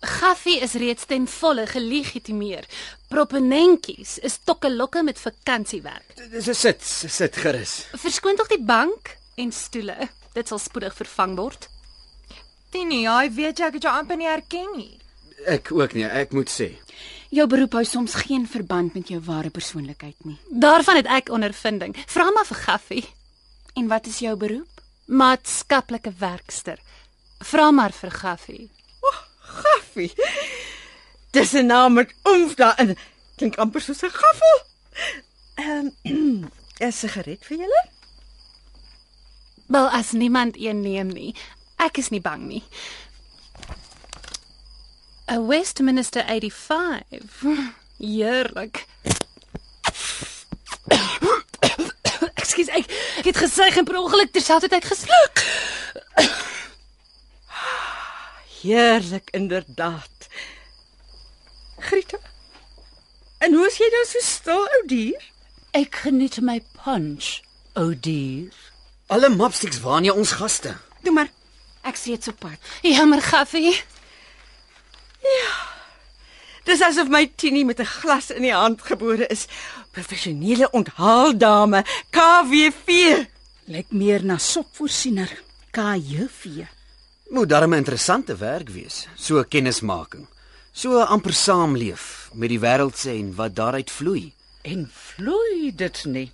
[0.00, 2.64] Gaffie is reeds ten volle gelegitimeer.
[3.08, 6.14] Proponentjies is tokkelokke met vakansiewerk.
[6.32, 7.84] Dis sit, sit gerus.
[8.02, 10.08] Verskoon tog die bank en stoele.
[10.34, 11.68] Dit sal spoedig vervang word.
[12.74, 14.92] Tini, hy weet jy ek het jou amper nie herken nie.
[15.46, 16.72] Ek ook nie, ek moet sê.
[17.30, 20.36] Jou beroep hou soms geen verband met jou ware persoonlikheid nie.
[20.50, 21.94] Daarvan het ek ondervinding.
[22.10, 23.04] Vra maar vir Gaffie,
[23.76, 24.68] En wat is jou beroep?
[25.06, 26.78] maatskaplike werkster.
[27.44, 28.70] Vra maar vir Gaffie.
[29.38, 30.10] Gaffie.
[31.36, 32.96] Dis 'n naam met omf daarin.
[33.36, 34.56] Klink amper soos 'n gaffel.
[35.54, 36.48] Ehm, um,
[36.86, 37.82] 'n sigaret vir julle?
[39.66, 41.34] Wel as niemand een neem nie.
[41.76, 42.64] Ek is nie bang nie.
[45.26, 47.74] 'n Westminster 85.
[47.98, 48.86] Heerlik.
[52.40, 52.84] Ekskuus, ek,
[53.20, 55.36] ek het gesuig en per ongeluk terselfdertyd gesluk.
[58.62, 60.16] Heerlik inderdaad.
[61.78, 62.18] Grieta.
[63.38, 65.22] En hoe is jy nou so stil, ou dier?
[65.76, 67.42] Ek geniet my punch,
[67.76, 68.54] o dier.
[69.12, 70.72] Alle mapsticks Vanya ons gaste.
[71.04, 71.28] Toe maar.
[71.86, 72.58] Ek reeds op pad.
[72.82, 73.76] Jammer, Gaffie.
[76.66, 79.46] Dis asof my Tini met 'n glas in die hand gebore is.
[79.92, 82.88] Professionele onthaaldame, KWV.
[83.66, 85.30] Lyk meer na sopvoorsiener.
[85.70, 86.66] KJV.
[87.28, 90.26] Moet darm 'n interessante werk wees, so 'n kennismaking.
[90.76, 92.02] So amper saamleef
[92.36, 94.34] met die wêreld se en wat daaruit vloei.
[94.60, 96.26] En vloei dit nie.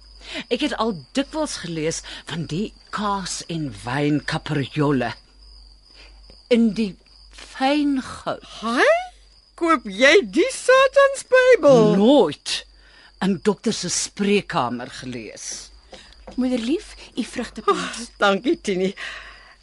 [0.51, 5.13] Ek het al dikwels gelees van die kaas en wyn capriolle.
[6.51, 6.97] In die
[7.31, 8.43] fyn goud.
[8.59, 8.99] Haai?
[9.55, 11.95] Koop jy die Satans Bybel?
[12.03, 12.59] Nooit
[13.23, 15.69] in dokter se spreekkamer gelees.
[16.35, 18.07] Moederlief, u vrugtepot.
[18.19, 18.91] Dankie Tini.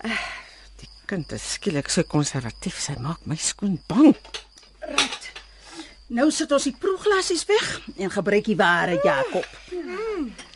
[0.07, 0.27] Uh,
[0.80, 4.15] die kind is skielik so konservatief, sy maak my skoon bang.
[6.10, 7.66] Nou sit ons die proeglasies weg
[7.98, 9.45] en gebruik die ware Jakob.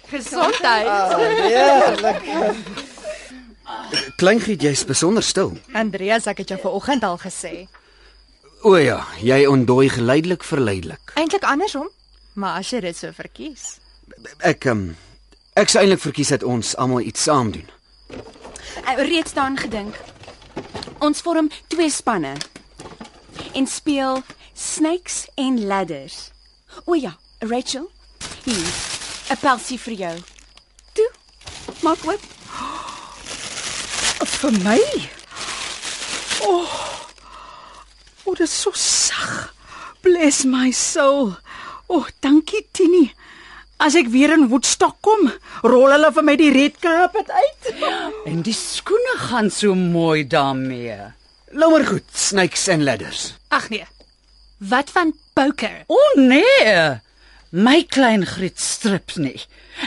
[0.10, 0.88] Gesondheid.
[4.18, 5.54] Kleingriet, jy's besonder stil.
[5.78, 7.54] Andreas, ek het jou vanoggend al gesê.
[8.64, 11.14] O ja, jy ontdooi geleidelik verleidelik.
[11.20, 11.90] Eintlik andersom,
[12.34, 13.76] maar as jy dit so verkies.
[14.42, 14.88] Ek um,
[15.60, 17.70] ek sou eintlik verkies dat ons almal iets saam doen.
[18.88, 20.00] Ek het reeds daaraan gedink.
[21.04, 22.34] Ons vorm twee spanne
[23.54, 24.24] en speel
[24.54, 26.32] Snakes en Ladders.
[26.86, 27.90] O ja, Rachel.
[28.44, 28.74] Hier,
[29.30, 30.16] 'n pelsie vir jou.
[30.94, 31.12] Toe.
[31.82, 32.22] Maak oop.
[34.40, 34.80] Vir my.
[38.26, 39.54] O, dit is so sag.
[40.02, 41.36] Bless my soul.
[41.88, 43.14] O, oh, dankie Tini.
[43.84, 45.28] As ek weer in Woodstock kom,
[45.64, 47.72] rol hulle vir my die red carpet uit.
[48.32, 51.12] En die skoene gaan so mooi daarmee.
[51.54, 53.36] Lommer goed, snakes and ladders.
[53.54, 53.86] Ag nee.
[54.58, 55.84] Wat van poker?
[55.88, 57.00] O oh, nee.
[57.54, 59.38] My klein Griet strips nie.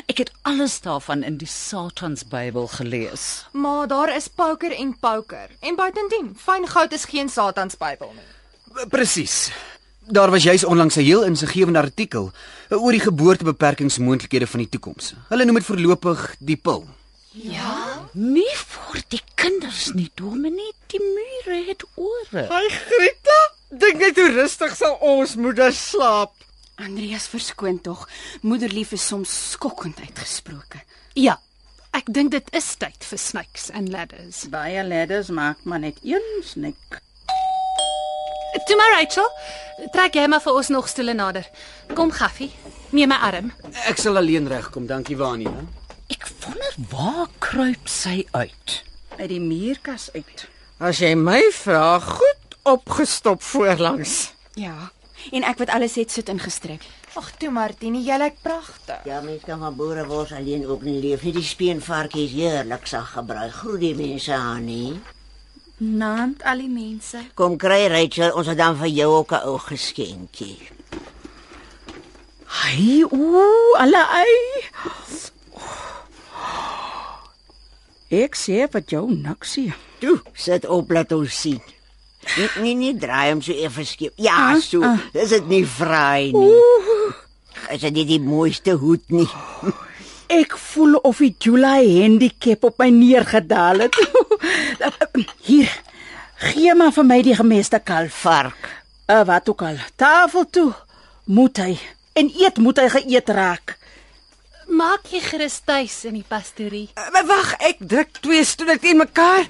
[0.07, 3.47] Ek het alles daarvan in die Satans Bybel gelees.
[3.51, 5.51] Maar daar is poker en poker.
[5.61, 8.87] En buitendien, fyn goud is geen Satans Bybel nie.
[8.93, 9.51] Presies.
[10.07, 12.31] Daar was juis onlangs 'n heel insiggewende artikel
[12.71, 15.15] oor die geboortebeperkingsmoontlikhede van die toekoms.
[15.29, 16.87] Hulle noem dit voorlopig die pil.
[18.17, 20.73] Nie vir die kinders nie, Dominee.
[20.93, 22.47] Die mure het ore.
[22.49, 23.39] Ai Grieta,
[23.71, 26.33] dink net hoe rustig sal ons moeder slaap.
[26.81, 28.07] Andreas verskoon tog.
[28.41, 30.81] Moederlief is soms skokkend uitgesproke.
[31.15, 31.39] Ja.
[31.97, 34.43] Ek dink dit is tyd vir snakes and ladders.
[34.53, 37.01] Baie ladders maak maar net een snik.
[38.67, 39.29] Toe maar Rachel,
[39.95, 41.45] trek jy maar vir ons nog stoele nader.
[41.95, 42.51] Kom Gaffie,
[42.97, 43.53] neem my arm.
[43.89, 45.49] Ek sal alleen regkom, dankie Wanie.
[45.49, 45.76] hè.
[46.13, 48.83] Ek wonder waar kruip sy uit.
[49.17, 50.47] Uit die muurkas uit.
[50.79, 54.35] As jy my vra, goed opgestop voorlangs.
[54.55, 54.93] Ja.
[55.33, 56.85] En ek wat alles het soet ingestrek.
[57.17, 59.01] Ag toe Martini, jy lyk pragtig.
[59.09, 61.33] Ja, mens kan van boerewors alleen ook nie leef nie.
[61.33, 63.55] Die speenvarkies heerlik sag gebruik.
[63.63, 64.99] Groet die mense aan nie.
[65.79, 67.25] Naand al die mense.
[67.35, 70.59] Kom kry Rachel, ons het dan vir jou ook 'n ou geskenkie.
[72.47, 74.65] Hy, ooh, alle ei.
[78.13, 79.73] Ek sê wat jou niksie.
[79.99, 81.63] Toe, sit op laat ons sien.
[82.37, 84.15] Nee, nee, nee, draai hom so effe skiep.
[84.23, 84.83] Ja, so.
[85.15, 86.53] Dis dit nie vry nie.
[87.75, 89.27] Is dit nie die mooiste hoed nie?
[90.31, 93.99] Ek voel of die July handicap op my neergedaal het.
[95.49, 95.71] Hier.
[96.51, 98.69] Gee maar vir my die gemeste kalfvark.
[99.07, 99.79] Uh, wat ook al.
[99.97, 100.71] Tafel toe.
[101.31, 101.73] Moet hy.
[102.19, 103.77] En eet moet hy geëet raak.
[104.67, 106.89] Maak jy gerus tuis in die pastorie.
[106.99, 109.47] Uh, Wag, ek druk twee stoele teen mekaar.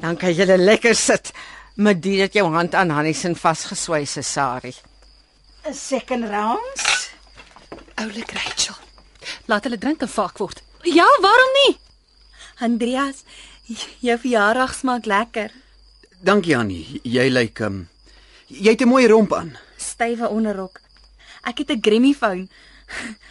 [0.00, 1.32] Dan kan jy lekker sit.
[1.76, 4.74] Met dit dat jou hand aan Hannison vasgeswys is, Sari.
[5.64, 7.10] 'n Second rounds.
[7.94, 8.76] Oulik Rachel.
[9.46, 10.62] Laat hulle drink en vaak word.
[10.82, 11.78] Ja, waarom nie?
[12.60, 13.24] Andreas,
[14.00, 15.52] jou verjaardag smaak lekker.
[16.20, 17.00] Dankie Annie.
[17.04, 17.88] Jy lyk um
[18.48, 19.56] jy het 'n mooi romp aan.
[19.76, 20.80] Stywe onderrok.
[21.44, 22.48] Ek het 'n gramofoon.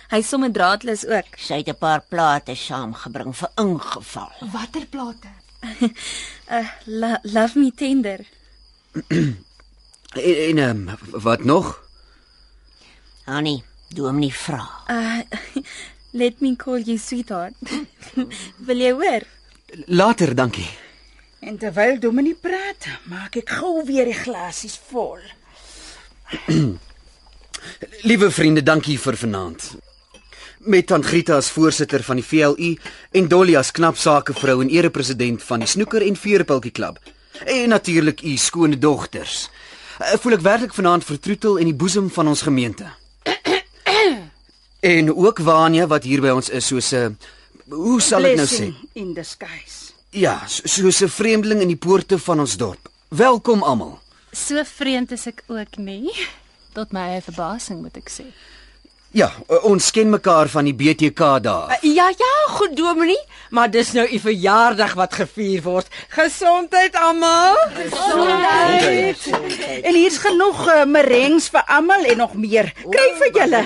[0.10, 1.38] Hy sommer draadloos ook.
[1.38, 4.32] Sy het 'n paar plate saamgebring vir ingeval.
[4.52, 5.28] Watter plate?
[6.50, 8.26] Uh, lo love me tender.
[9.08, 9.46] En,
[10.14, 11.84] en um, wat nog?
[13.26, 13.64] Annie,
[13.94, 14.64] doen hom nie vra.
[14.88, 15.20] Uh,
[16.22, 17.54] let me call you sweetheart.
[18.66, 19.28] Wil jy hoor?
[19.86, 20.70] Later, dankie.
[21.40, 25.22] En terwyl Dominie praat, maak ek gou weer die glasies vol.
[28.02, 29.76] Liewe vriende, dankie vir vanaand.
[30.60, 32.78] Met Tantgrita as voorsitter van die VLU
[33.12, 37.00] en Dolly as knap sakevrou en erepresident van die Snoeker en Veerpultjie Klub.
[37.46, 39.50] En natuurlik u skone dogters.
[40.02, 42.88] Uh, voel ek werklik vanaand vertroetel in die boesem van ons gemeente.
[44.80, 47.18] en ook Wania wat hier by ons is soos 'n
[47.70, 48.74] hoe sal ek nou sê?
[48.94, 49.92] In disguise.
[50.10, 52.90] Ja, so- soos 'n vreemdeling in die poorte van ons dorp.
[53.10, 54.00] Welkom almal.
[54.32, 56.12] So vreemd is ek ook nie.
[56.80, 58.24] Tot my eie verbasing moet ek sê.
[59.12, 59.28] Ja,
[59.68, 61.74] ons ken mekaar van die BTK dae.
[61.74, 63.18] Uh, ja, ja, goed Dominie,
[63.52, 65.90] maar dis nou u verjaardag wat gevier word.
[66.14, 67.58] Gesondheid almal.
[67.74, 69.28] Gesondheid.
[69.82, 72.72] En hier's genoeg uh, merengs vir almal en nog meer.
[72.86, 73.64] Kry vir julle.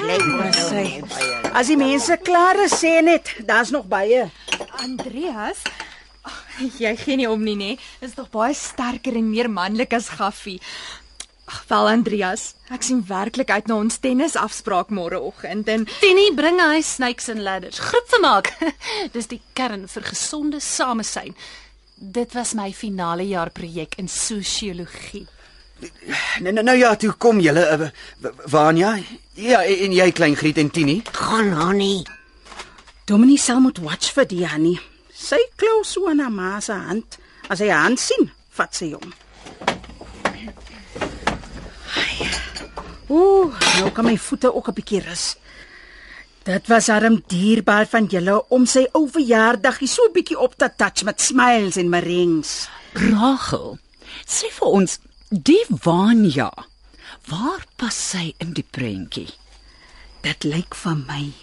[1.53, 4.26] As die mense klaar is, sê net, daar's nog baie.
[4.81, 5.61] Andreas?
[6.23, 6.41] Ag,
[6.80, 7.72] jy gee nie om nie, nê?
[8.02, 10.61] Is tog baie sterker en meer manlik as Gaffie.
[11.54, 12.44] Ag, wel Andreas,
[12.74, 17.78] ek sien werklik uit na ons tennisafspraak môreoggend en Tini bring hy snakes and ladders.
[17.78, 18.50] Groep vermaak.
[19.16, 21.36] Dis die kern vir gesonde samesyn.
[21.94, 25.28] Dit was my finale jaar projek in sosiologie.
[26.42, 27.90] Nou nou, nou ja, toe kom julle uh,
[28.50, 28.96] Wania.
[29.38, 31.02] Ja, en, jy klein Griet en Tini.
[31.14, 32.02] Gaan Annie.
[33.06, 34.80] Dominie sal moet watch vir die Annie.
[35.14, 37.20] Sy klou so aan haar ma se hand.
[37.46, 39.14] As hy haar hand sien, vat sy hom.
[41.94, 42.30] Ai.
[43.10, 45.36] Ooh, nou kan my voete ook 'n bietjie rus.
[46.44, 50.70] Dit was arm dierbaar van julle om sy ou verjaardagie so 'n bietjie op te
[50.76, 52.68] touch met smiles en merengs.
[52.94, 53.80] Rachel,
[54.26, 56.52] sê vir ons, die Vanya,
[57.28, 59.34] waar pas sy in die prentjie?
[60.22, 61.34] Dit lyk vir my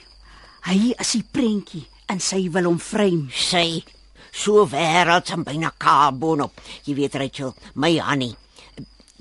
[0.68, 3.30] hy is die prentjie en sy wil hom frame.
[3.32, 3.82] Sy
[4.30, 6.60] So wêrelds en byna kaal boonop.
[6.86, 8.36] Jy weet Rachel, my Annie.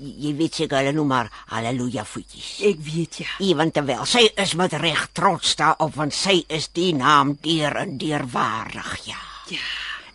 [0.00, 2.60] Jy weet seker hulle noem maar haleluja voetjies.
[2.70, 3.26] Ek weet ja.
[3.44, 7.98] Ewen terwyl sy is met reg trots daarop want sy is die naam deur en
[8.00, 9.20] deur waardig, ja.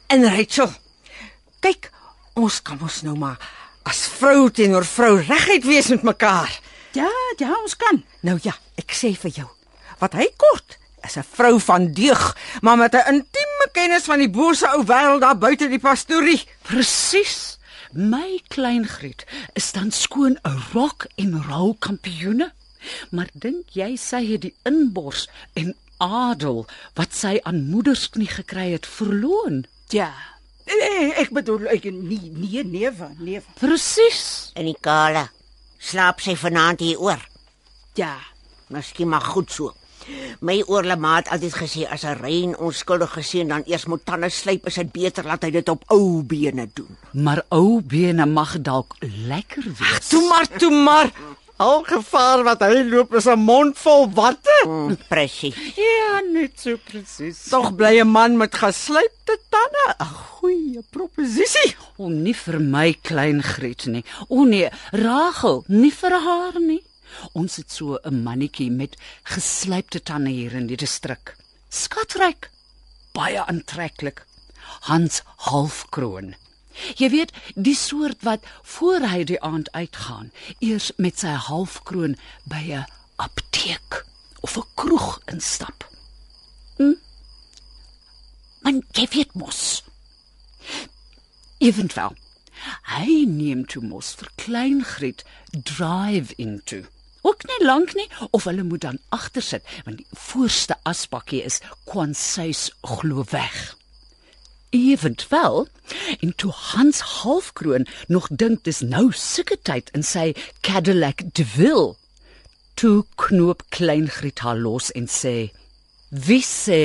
[0.09, 0.71] En Rachel,
[1.61, 1.91] kyk,
[2.39, 3.37] ons kan ons nou maar
[3.85, 6.49] as vrou teenoor vrou reguit wees met mekaar.
[6.97, 8.01] Ja, ja, ons kan.
[8.25, 9.49] Nou ja, ek sê vir jou,
[10.01, 14.29] wat hy kort is 'n vrou van deug, maar met 'n intieme kennis van die
[14.29, 16.41] bose ou wêreld daar buite die pastorie.
[16.61, 17.57] Presies.
[17.95, 19.23] My klein Griet
[19.55, 22.51] is dan skoon 'n rock en roll kampioene.
[23.09, 28.85] Maar dink jy sy het die inbors en adel wat sy aan moedersknie gekry het
[28.85, 29.65] verloon?
[29.88, 30.11] Ja.
[30.65, 33.47] Nee, ek bedoel ek nee nee newe, newe.
[33.59, 34.51] Presies.
[34.55, 35.30] En die kale
[35.77, 37.23] slaap sy vanaand hier oor.
[37.93, 38.19] Ja.
[38.67, 39.72] Miskien maar goed so.
[40.40, 44.76] My oorlemaat altyd gesê as 'n rein onskuldige seun dan eers moet tande slyp, is
[44.76, 46.98] dit beter laat hy dit op ou bene doen.
[47.14, 50.07] Maar ou bene mag dalk lekker wees.
[50.10, 51.11] Toe maar, toe maar.
[51.57, 54.65] Al gevaar wat hy loop is 'n mond vol watte.
[54.68, 55.56] Mm, Presies.
[55.76, 57.48] Ja, net so presies.
[57.49, 61.76] Tog bly 'n man met geslypte tande 'n goeie proposisie.
[61.98, 64.03] O, nie vir my klein Griet nie.
[64.27, 66.84] O nee, Rachel, nie vir haar nie.
[67.33, 71.35] Ons het so 'n mannetjie met geslypte tande hier in die distrik.
[71.69, 72.49] Skatryk.
[73.13, 74.25] Baie aantreklik.
[74.81, 76.35] Hans Halfkroon.
[76.95, 82.63] Jy weet, die soort wat voor hy die aand uitgaan, eers met sy halfkroon by
[82.75, 82.85] 'n
[83.15, 84.05] apteek
[84.41, 85.87] of 'n kroeg instap.
[86.77, 86.93] Hm?
[88.61, 89.83] Man, jy weet mos.
[91.57, 92.15] Evenwel.
[92.83, 96.85] Hy neem toe mos vir klein Griet drive into.
[97.26, 101.57] Ook nie lank nie of hulle moet dan agter sit want die voorste asbakkie is
[101.89, 103.56] kwansuis glo weg.
[104.69, 105.68] Evenwel,
[106.19, 110.34] en toe Hans halfkroon nog dink dis nou sulke tyd in sy
[110.68, 111.95] Cadillac DeVille.
[112.77, 115.49] Toe knoop klein Griet haar los en sê:
[116.10, 116.81] "Wie sê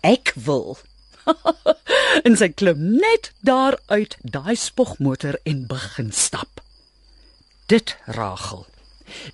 [0.00, 0.78] ek wil?"
[2.26, 6.62] en sy klim net daar uit daai spogmotor en begin stap.
[7.66, 8.64] Dit Rachel.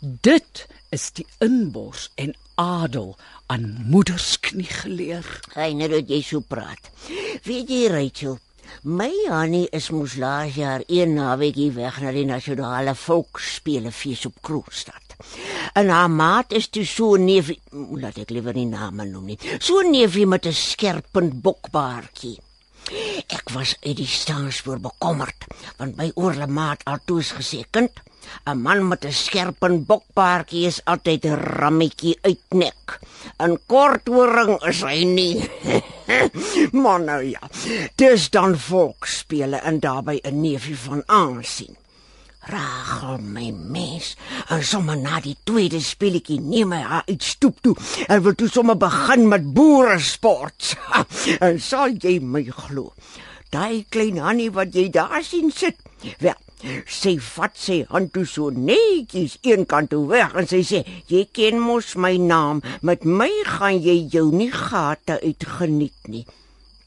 [0.01, 3.17] Dit is die inbors en adel
[3.47, 5.27] aan moedersknie geleer.
[5.57, 6.91] Net dat jy so praat.
[7.45, 8.39] Weet jy Rachel,
[8.83, 15.17] my Annie is mos laas jaar een naweekie weg na die nasionale volksspelefees op Kroonstad.
[15.79, 19.39] En haar maat is toe so 'n neefie, laat ek liewer nie name noem nie.
[19.59, 22.39] So neefie met 'n skerpend bokbaardjie.
[23.29, 25.47] Ek was uit die staanspoor bekommerd,
[25.77, 27.91] want my oorlemaat altoos gesê kind,
[28.47, 33.01] 'n man met 'n skerpend bokbaardjie is altyd 'n rammetjie uitnek.
[33.39, 35.51] 'n Korthoring is hy nie.
[36.83, 37.43] maar nou ja,
[37.95, 41.77] dis dan volksspele en daarbey 'n neefie van aansien.
[42.43, 44.17] Rachel my mens,
[44.51, 47.77] en sommer na die tweede speletjie neem hy haar uit stoep toe.
[48.09, 50.75] En wil toe sommer begin met boeresport.
[50.91, 51.05] Ha,
[51.47, 52.91] En sal jy my glo?
[53.55, 55.79] Daai klein Hannie wat jy daar sien sit.
[56.19, 56.35] Wel,
[56.87, 61.25] sy vat sy hand toe so netjies een kant toe weg en sy sê: "Jy
[61.33, 66.27] ken mos my naam, met my gaan jy jou nie gate uitgeniet nie."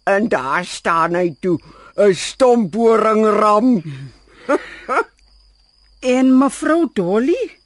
[0.05, 1.59] En daar staan hy toe,
[1.97, 3.81] 'n stomporing ram.
[6.05, 7.57] En mevrou Dolly,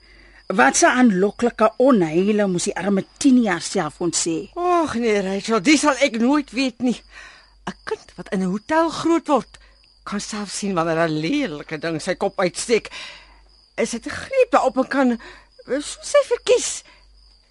[0.47, 4.37] wat 'n aanloklike onheile moes die arme Tinia self ons sê.
[4.55, 7.01] Ag nee, Rachel, dis sal ek nooit weet nie.
[7.67, 9.59] 'n Kind wat in 'n hotel groot word,
[10.03, 12.89] kan self sien wanneer 'n lelike ding sy kop uitsteek.
[13.77, 15.19] Is dit 'n greep daarop en kan
[15.65, 16.83] so sy verkies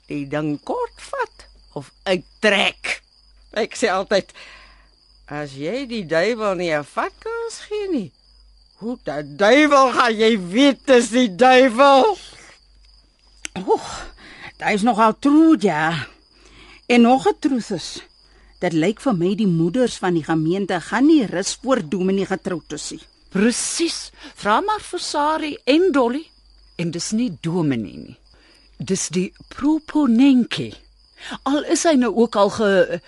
[0.09, 1.47] die ding kort vat
[1.79, 3.03] of uittrek.
[3.53, 4.33] Ek sê altyd
[5.29, 8.13] as jy die duiwel nie 'n vatkans gee nie,
[8.81, 12.17] hoe die duiwel gaan jy weet dis die duiwel?
[13.59, 13.89] Oeg,
[14.59, 16.07] dit is nogal true ja.
[16.87, 18.08] En nog 'n truth is.
[18.59, 22.73] Dit lyk vir my die moeders van die gemeente gaan nie rus voor dominee getroud
[22.75, 22.99] is nie.
[23.31, 24.11] Presies.
[24.35, 26.27] Vra maar vir Sari en Dolly.
[26.77, 28.17] En dis nie dominee nie.
[28.79, 30.73] Dis die proponenke.
[31.47, 33.01] Al is hy nou ook al ge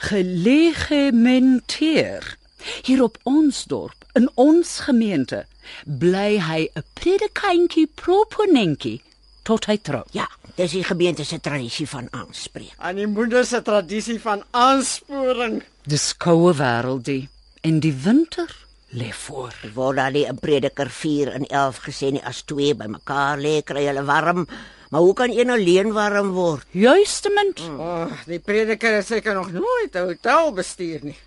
[0.00, 2.36] gelegementeer.
[2.84, 5.44] Hier op ons dorp, in ons gemeente,
[5.84, 9.00] bly hy 'n predikantjie proponenke
[9.42, 10.02] tot hy trou.
[10.12, 12.74] Ja, dis die gemeente se tradisie van aanspreek.
[12.78, 15.62] Aan die moeder se tradisie van aansporing.
[15.88, 17.28] Dis koue wêreldie
[17.62, 18.50] en die winter
[18.90, 19.54] lê voor.
[19.74, 23.86] Word daar nie 'n prediker 4 en 11 gesê nie as twee bymekaar lê kry
[23.86, 24.46] hulle warm,
[24.90, 26.66] maar hoe kan een alleen warm word?
[26.70, 27.60] Juistement.
[27.60, 31.18] Oh, die prediker het seker nog nooit 'n hotel bestuur nie.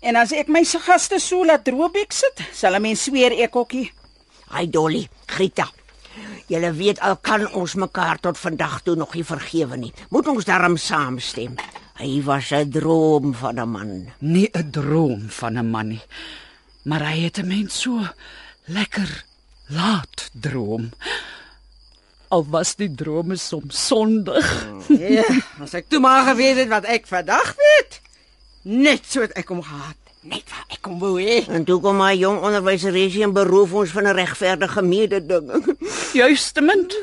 [0.00, 3.56] En as ek my se gaste so laat droobek sit, sal 'n mens sweer ek
[3.56, 3.92] ookie.
[4.50, 5.68] Hy Dolly, Grita.
[6.46, 9.92] Julle weet al kan ons mekaar tot vandag toe nog nie vergewe nie.
[10.14, 11.56] Moet ons daarom saamstem.
[11.98, 14.12] Hy was 'n droom van 'n man.
[14.20, 16.02] Nie 'n droom van 'n man nie,
[16.84, 17.98] maar hy het 'n mens so
[18.66, 19.24] lekker
[19.66, 20.92] laat droom.
[22.28, 24.66] Al was die drome soms sondig.
[24.88, 25.24] Ja,
[25.62, 28.00] as ek toe maar geweet het wat ek vandag weet.
[28.62, 30.05] Net so het ek hom gehaat.
[30.26, 31.44] Net wat ek hom wou hê.
[31.52, 35.76] En toe kom my jong onderwyseresie en beroof ons van 'n regverdige mededinging.
[36.20, 36.96] Juistement.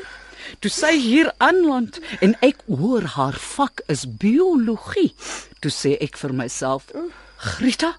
[0.60, 5.14] Toe sy hier aanland en ek hoor haar vak is biologie.
[5.60, 6.92] Toe sê ek vir myself,
[7.36, 7.96] Grita,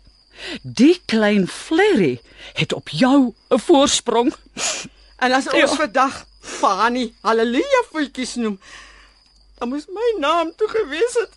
[0.61, 2.21] die klein Flerry
[2.53, 4.33] het op jou 'n voorsprong.
[5.23, 5.75] En as ons ja.
[5.79, 8.59] vandag Fanny Halleluja voetjies noem,
[9.57, 11.31] dan moes my naam toe gewees het.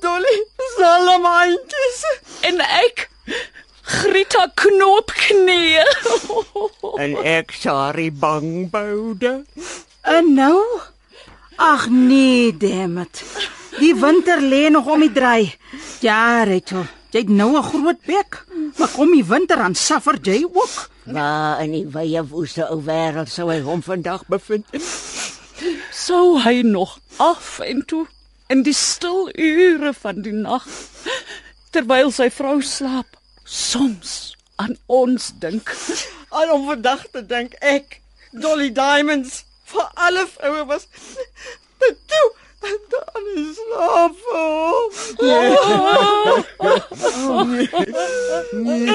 [0.00, 0.38] Dolly
[0.76, 2.00] Salamaintjies.
[2.40, 3.08] En ek
[3.86, 5.78] Grita knoopknie.
[7.02, 9.44] En ek sorry bangboude.
[10.02, 10.62] En nou?
[11.56, 13.22] Ag nee, dammit.
[13.78, 15.54] Die winter lê nog om die draai.
[16.00, 18.44] Ja, Rachel, jy het nou 'n groot bek.
[18.76, 20.90] Maar kom die winter aan suffer jy ook.
[21.04, 24.66] Waar in die wye woeste ou wêreld sou hy hom vandag bevind?
[25.92, 28.06] Sou hy nog af en toe
[28.48, 30.66] in die stil ure van die nag
[31.74, 35.70] terwyl sy vrou slaap soms aan ons dink.
[36.30, 38.00] Al om vandag te dink ek
[38.32, 40.86] Dolly Diamonds vir alle vroue was
[41.80, 42.26] te toe
[42.60, 44.16] dan is slaap.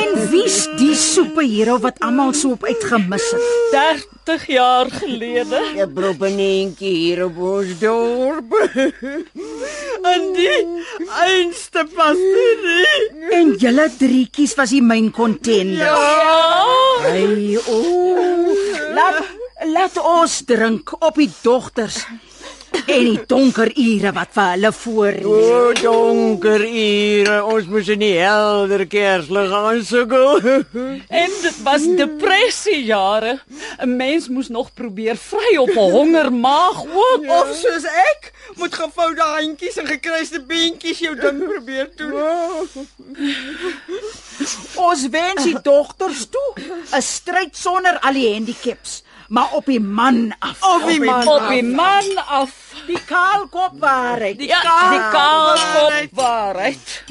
[0.02, 3.46] En wie's die superheld wat almal so op uitgemis het?
[3.72, 5.60] 30 jaar gelede.
[5.76, 8.52] 'n Propenentjie hier op ons dorp.
[10.02, 10.62] En die
[11.28, 13.30] einste pastorie.
[13.30, 15.86] En julle drietjies was die main contender.
[15.86, 16.66] Ja.
[17.02, 17.78] Hey, o.
[18.94, 19.24] Laat
[19.62, 22.02] laat ons drink op die dogters
[22.72, 25.26] en die donker ure wat vir hulle voorlê.
[25.26, 30.30] O donker ure, ons moes in die helder kerslig aansukkel.
[31.22, 33.40] En dit was depressiejare.
[33.84, 37.24] 'n Mens moes nog probeer vry op 'n hongermaag ook.
[37.28, 42.14] Of soos ek, moet gevoude handjies en gekruiste beentjies jou ding probeer doen.
[44.76, 46.50] Ons wens die dogters toe
[46.92, 50.64] 'n stryd sonder al die handicaps, maar op die man af.
[50.64, 51.28] Op die man.
[51.28, 52.74] Op die man af.
[52.88, 54.38] Die kaalkop waarheid.
[54.38, 57.04] Die ja, die kaalkop waarheid.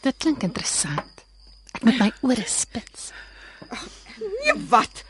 [0.00, 1.24] Dit klink interessant.
[1.72, 3.10] Ek moet my ore spits.
[4.16, 5.04] Nee, wat?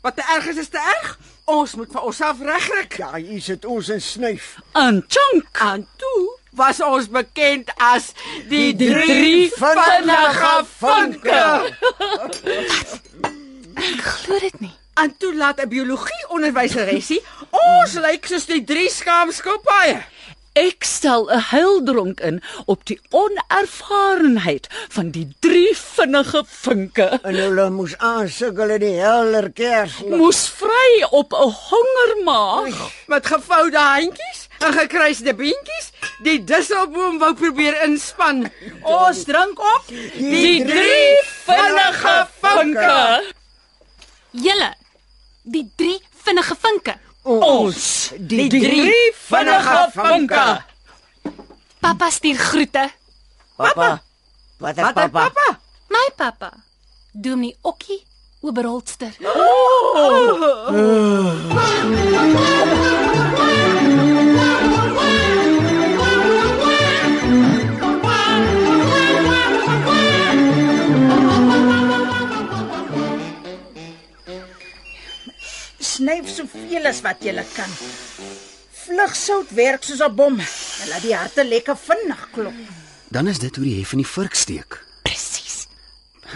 [0.00, 1.18] Wat te erg is is te erg.
[1.44, 2.86] Ons moet vir onsself regkry.
[3.02, 4.56] Ja, hier sit ons in snyf.
[4.78, 5.58] En chunk.
[5.58, 8.12] En toe was ons bekend as
[8.48, 11.42] die, die drie drie vinnige vinnige vinke.
[13.74, 14.76] Ek glo dit nie.
[15.00, 20.02] En toe laat 'n biologie onderwyseresie ons lyk soos die drie skaamskopaie.
[20.52, 27.18] Ek stel 'n heildronk in op die onervarenheid van die drie vinnige vinke.
[27.22, 30.16] En hulle moes aansukkel in die helder kerslig.
[30.16, 32.90] Moes vry op 'n hongermaag.
[33.06, 38.50] Met gevoude handjies en gekruiste beentjies, die disselboom wou probeer inspan.
[38.82, 39.82] Ons drink op.
[40.16, 43.22] Die drie vinnige vinke.
[44.30, 44.74] Julle,
[45.42, 46.94] die drie vinnige vinke.
[47.22, 50.62] Ons, Die drie vinnige vinke.
[51.80, 52.90] Pappa stuur groete.
[53.56, 54.02] Papa.
[54.60, 55.08] Wat het papa?
[55.08, 55.58] papa?
[55.88, 56.52] My pappa,
[57.12, 58.02] Dominee Okkie
[58.40, 59.12] Oberholster.
[59.18, 59.30] Snyf
[76.52, 77.70] soveel as wat jy kan.
[78.84, 80.38] Vlugsout werk soos 'n bom.
[80.38, 82.54] En laat die harte lekker vinnig klop.
[83.08, 84.84] Dan is dit hoe die hef in die vurk steek.
[85.02, 85.66] Presies.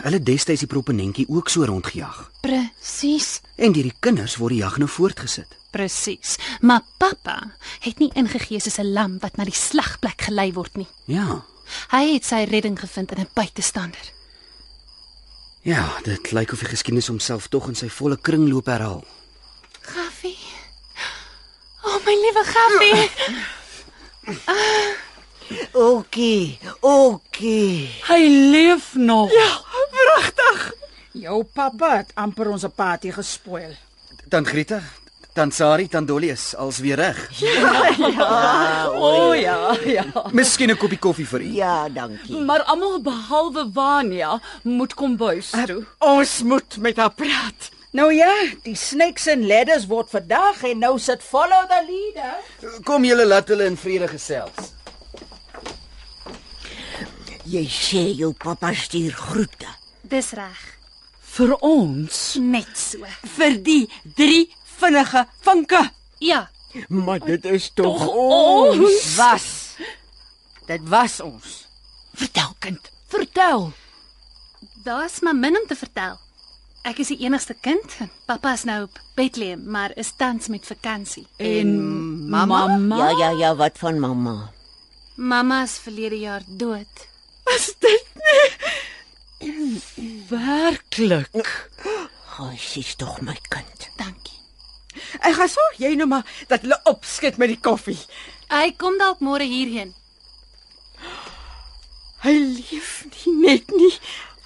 [0.03, 2.31] Hulle destyds die propenentjie ook so rondgejag.
[2.41, 3.41] Presies.
[3.57, 5.47] En deur die kinders word die jag nou voortgesit.
[5.71, 6.37] Presies.
[6.61, 10.89] Maar pappa het nie ingegee soos 'n lam wat na die slagplek gelei word nie.
[11.05, 11.45] Ja.
[11.91, 14.13] Hy het sy redding gevind in 'n buitestander.
[15.63, 19.05] Ja, dit lyk of die geskiedenis homself tog in sy volle kringloop herhaal.
[19.85, 20.39] Gaffie.
[21.85, 23.11] O oh, my liewe Gaffie.
[25.73, 27.91] Okie, okie.
[28.09, 28.21] Hy
[28.51, 29.33] leef nog.
[29.33, 29.51] Ja,
[29.93, 30.73] pragtig.
[31.13, 33.75] Jou pappa het amper ons party gespoil.
[34.33, 34.81] Dan Grieta,
[35.35, 37.19] Tansari Tandoli is als weer reg.
[38.95, 40.05] O ja, ja.
[40.33, 41.53] Miskien 'n koppie koffie vir u.
[41.55, 42.41] Ja, dankie.
[42.41, 45.85] Maar almal behalwe Vania moet kom buis toe.
[45.99, 47.74] Ons moet met haar praat.
[47.95, 48.31] Nou ja,
[48.65, 52.81] die snakes and ladders word vandag en nou sit follow the leader.
[52.87, 54.73] Kom julle laat hulle in vrede gesels.
[57.47, 59.69] Jy sê jou pappa stuur groete.
[60.11, 60.63] Dis reg.
[61.35, 62.19] Vir ons.
[62.41, 63.05] Net so.
[63.37, 63.85] Vir die
[64.19, 64.49] drie
[64.81, 65.85] vinnige vinke.
[66.25, 66.49] Ja,
[66.89, 68.79] Maar dit is tog Tog ons.
[68.83, 69.05] ons.
[69.17, 69.45] Was.
[70.67, 71.53] Dit was ons.
[72.19, 73.73] Vertel kind, vertel.
[74.85, 76.19] daar's maar min om te vertel.
[76.85, 77.95] Ek is die enigste kind.
[78.29, 81.25] Pappa is nou op Bethlehem, maar is tans met vakansie.
[81.41, 81.71] En
[82.29, 82.67] mamma?
[82.67, 82.99] mamma?
[82.99, 84.53] Ja, ja, ja, wat van mamma?
[85.17, 87.07] Mamma is verlede jaar dood.
[87.45, 88.05] Was dit
[90.29, 91.71] Werklik.
[92.37, 93.89] Hy sies tog my kind.
[93.97, 94.37] Dankie.
[95.25, 98.01] Ek gaan sorg jy nou maar dat hulle opskit met die koffie.
[98.53, 99.95] Hy kom dalk môre hierheen.
[102.25, 103.93] Hy leef nie net nie.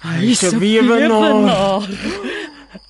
[0.01, 1.89] Hy's 'n weewenaar.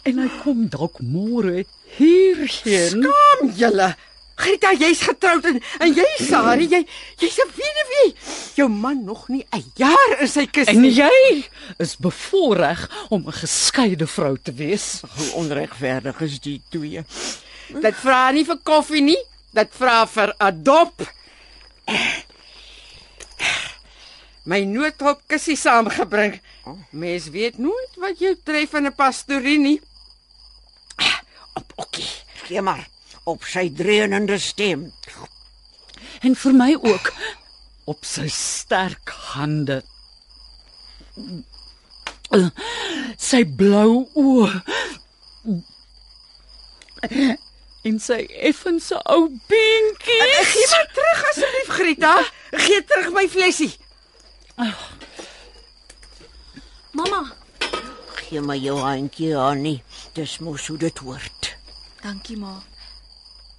[0.03, 1.65] En hy kom dalk môre
[1.97, 3.01] hierheen.
[3.03, 3.95] Kom julle.
[4.39, 6.85] Greta, jy's getroud en en jy Sari, jy
[7.19, 8.13] jy's 'n weduwee.
[8.55, 10.91] Jou man nog nie 'n jaar in sy kus En nie.
[10.93, 11.45] jy
[11.77, 15.01] is bevoorreg om 'n geskeide vrou te wees.
[15.17, 17.03] Hoe onregverdig is die twee.
[17.81, 19.23] Dit vra nie vir koffie nie,
[19.53, 21.01] dit vra vir adop.
[24.45, 26.39] My noodhop kussie saamgebring.
[26.89, 29.81] Mens weet nooit wat jou tref in 'n pastorie nie.
[31.53, 32.09] Op okkie.
[32.43, 32.87] Gee maar
[33.23, 34.93] op sy dreunende stem.
[36.21, 37.13] En vir my ook
[37.85, 39.83] op sy sterk hande.
[43.17, 44.63] Sy blou oë.
[47.81, 50.21] En sy effense ou beentjie.
[50.51, 52.15] Gee my terug asseblief Greta.
[52.51, 53.71] Gee terug my flesie.
[56.99, 57.31] Mamma,
[58.29, 59.79] Gee my jou handjie aan nie.
[60.13, 61.55] Dis mos hoe dit hoort.
[62.03, 62.51] dankie ma.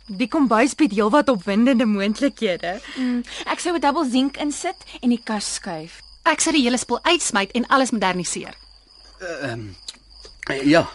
[0.07, 2.81] Die kombuis bied heelwat opwindende moontlikhede.
[2.97, 3.23] Mm,
[3.53, 6.01] ek sou 'n dubbel zink insit en die kas skuif.
[6.25, 8.55] Ek sou die hele spul uitsmyt en alles moderniseer.
[9.21, 9.75] Ehm
[10.51, 10.89] uh, ja,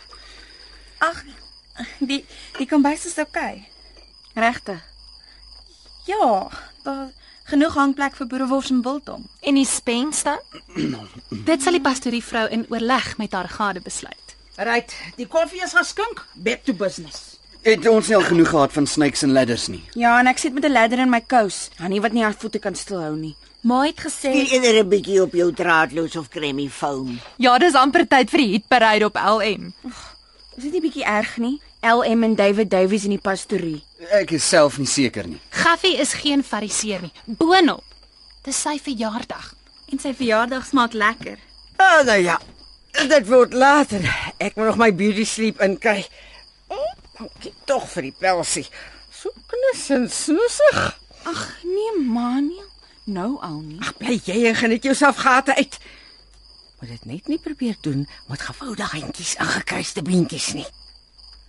[1.00, 1.24] Ag,
[2.00, 2.26] die
[2.58, 3.68] die kombuis is oukei.
[4.36, 4.82] Regtig?
[6.06, 6.50] Ja,
[6.84, 7.10] daar
[7.46, 9.26] genoeg hangplek vir boerewors en biltong.
[9.42, 10.40] En die spens dan?
[11.50, 14.36] Dit sal die pastorievrou in oorleg met haar gade besluit.
[14.58, 16.26] Right, die koffie is geskink.
[16.36, 17.34] Back to business.
[17.66, 19.82] het ons nie al genoeg gehad van snakes and ladders nie.
[19.98, 21.70] Ja, en ek sit met 'n ladder in my kous.
[21.78, 23.36] Hannie wat nie haar voete kan stilhou nie.
[23.62, 27.20] Ma het gesê Gee eerder 'n bietjie op jou draadloos of cremie foam.
[27.38, 29.74] Ja, dis amper tyd vir die hitparade op LM.
[30.58, 31.60] Is dit nie bietjie erg nie?
[31.86, 33.84] LM en David Davies in die pastorie.
[34.18, 35.40] Ek is self nie seker nie.
[35.50, 37.14] Gaffie is geen fariseer nie.
[37.26, 37.84] Boonop.
[38.46, 39.54] Dis sy verjaardag.
[39.92, 41.38] en sy verjaardag smaak lekker.
[41.78, 42.40] Ah, nou ja.
[42.96, 44.02] Dit word later.
[44.42, 46.06] Ek moet nog my beauty sleep inkry.
[46.74, 48.66] Oh, dankie tog vir die pelsie.
[49.14, 50.80] So knus en snoesig.
[51.26, 52.48] Ag nee, man.
[52.50, 52.64] nie.
[53.06, 53.80] Nou al nie.
[53.84, 55.78] Ag, bly jy en geniet jouself gate uit.
[56.80, 60.66] Moet dit net nie probeer doen met gevoude handjies en gekruiste beentjies nie.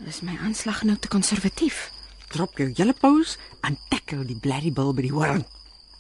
[0.04, 1.90] Is my aanslag nou te konservatief?
[2.28, 5.46] Drop jou hele pose en tackle die blerrie bil by die hoorn.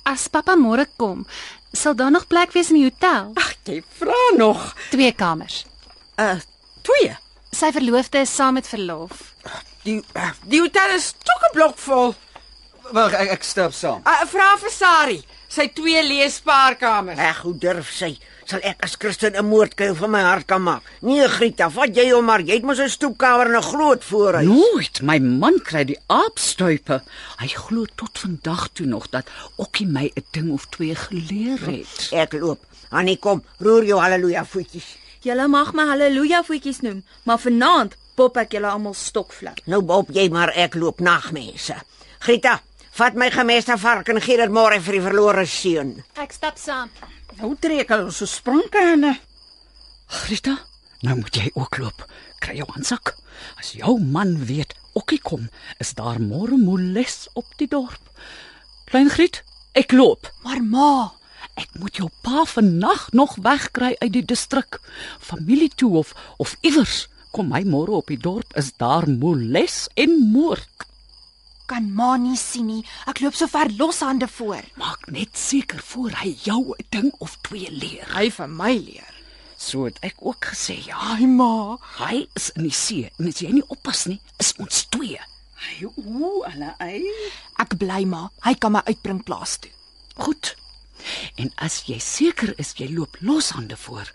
[0.06, 1.24] As pappa môre kom,
[1.72, 3.32] sal daar nog plek wees in die hotel.
[3.40, 4.68] Ag, jy vra nog.
[4.92, 5.64] Twee kamers.
[6.20, 6.36] Uh,
[6.84, 7.16] twee.
[7.56, 9.32] Sy verloofde is saam met verlof.
[9.86, 12.14] Die uh, die hotel is chock-a-blok vol.
[12.92, 14.04] Wag, ek, ek stap saam.
[14.04, 15.18] Uh, vra vir Sari,
[15.48, 17.18] sy twee leespaarkamers.
[17.32, 18.12] Ag, hoe durf sy?
[18.46, 20.82] Sal ek as Christen 'n moordkuil van my hart kan maak?
[21.02, 22.40] Nee, Grieta, vat jy hom maar.
[22.40, 24.46] Jy het mos 'n stoepkamer en 'n groot voorhuis.
[24.46, 27.02] Nooit, my man kry die aapstuipe.
[27.38, 32.08] Hy glo tot vandag toe nog dat Okkie my 'n ding of twee geleer het.
[32.12, 32.60] Ek loop.
[32.90, 34.96] Annie, kom, roer jou haleluja voetjies.
[35.20, 39.60] Julle mag my haleluja voetjies noem, maar vanaand pop ek julle almal stokvlak.
[39.66, 41.74] Nou boop jy maar ek loop nagmense.
[42.18, 42.60] Grieta,
[42.92, 46.04] vat my gemeste vark en gee dit môre vir die verlore seun.
[46.14, 46.90] Ek stap saam.
[47.36, 49.16] Nou trek hulle so sprinkane.
[50.22, 50.56] Grita,
[51.04, 52.06] nou moet jy ook loop.
[52.40, 53.14] Kry jou handsak.
[53.60, 58.00] As jou man weet Okkie kom, is daar môre moles op die dorp.
[58.88, 59.42] Klein Griet,
[59.76, 60.30] ek loop.
[60.46, 60.92] Maar ma,
[61.56, 64.76] Ek moet jou pa vannag nog wegkry uit die distrik.
[65.20, 67.06] Familie toe of of iewers.
[67.32, 70.84] Kom my môre op die dorp is daar moles en moord.
[71.66, 72.84] Kan ma nie sien nie.
[73.06, 74.62] Ek loop so ver loshande voor.
[74.76, 78.06] Maak net seker voor hy jou 'n ding of twee leer.
[78.14, 79.14] Hy vir my leer.
[79.56, 80.96] So het ek ook gesê, ja.
[80.96, 84.86] Ai ma, Hy is in die see en as jy nie oppas nie, is ons
[84.90, 85.18] twee
[85.56, 87.00] Ai, ooh, alle ai.
[87.62, 88.28] Ek bly maar.
[88.44, 89.72] Hy kan my uitbring plaas toe.
[90.20, 90.52] Goed.
[91.40, 94.10] En as jy seker is jy loop loshande voor,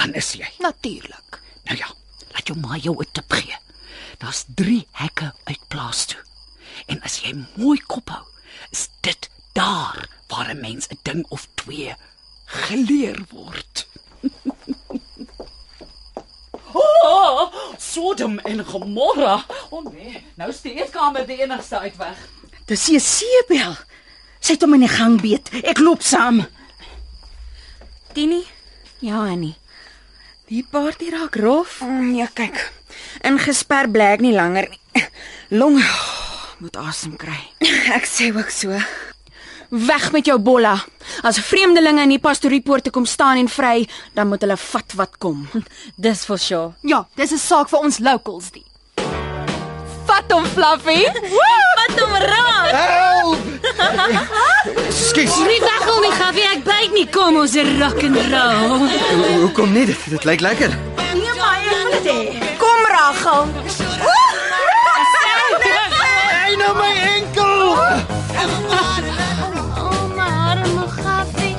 [0.00, 0.48] dan is jy.
[0.64, 1.40] Natuurlik.
[1.68, 1.90] Nou ja,
[2.32, 3.56] laat jou ma jou 'n tip gee.
[4.18, 6.20] Daar's 3 hekke uit plaas toe.
[6.86, 8.24] En as jy mooi kop hou,
[8.70, 11.94] is dit daar waar 'n mens 'n ding of twee
[12.46, 13.86] geleer word.
[16.72, 19.44] oh, Sodom en Gomorra.
[19.70, 22.16] O oh nee, nou is die eetkamer die enigste uitweg.
[22.66, 23.76] Dis Jesebel.
[24.40, 25.48] Sy het hom in die gang beet.
[25.62, 26.46] Ek loop saam.
[28.12, 28.44] Tini,
[28.98, 29.56] Ja, Annie.
[30.48, 31.80] die party raak rof.
[31.80, 32.72] Mm, ja, kyk.
[33.26, 35.02] Ingesper bly ek nie langer nie.
[35.50, 35.82] Long
[36.58, 37.38] moet asem kry.
[37.96, 38.72] Ek sê ook so.
[39.70, 40.76] Weg met jou bolla.
[41.26, 45.48] As vreemdelinge in die pastoriepoorte kom staan en vry, dan moet hulle vat wat kom.
[46.06, 46.72] Dis vir sure.
[46.86, 48.64] Ja, dis 'n saak vir ons locals die.
[50.06, 51.02] Vat hom Fluffy.
[51.78, 52.74] Wat hom raak.
[54.90, 55.34] Skus.
[55.46, 57.06] Nie weghou nie, Gawie, ek byt nie.
[57.10, 58.86] Kom ons rock and roll.
[58.86, 59.84] Ho- Hoekom nie?
[59.90, 60.70] Dit, dit lyk lekker.
[61.14, 62.20] Nee, maar ek wil dit hê.
[62.62, 63.46] Kom Rachel.
[64.02, 64.25] Hey,
[66.66, 67.54] nou my enkel.
[69.78, 71.52] Oh, my arme Gawie.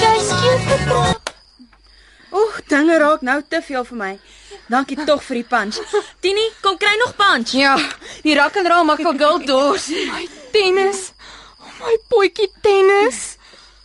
[0.00, 0.78] Jy's cute.
[2.30, 4.12] Oeg, dinge raak nou te veel vir my.
[4.70, 5.78] Dankie tog vir die punch.
[6.22, 7.54] Tini, kom kry nog punch.
[7.58, 7.76] Ja,
[8.24, 9.88] die rock and roll maak vir girl dors.
[10.14, 11.10] My tennis.
[11.60, 13.36] Oh, my potjie tennis.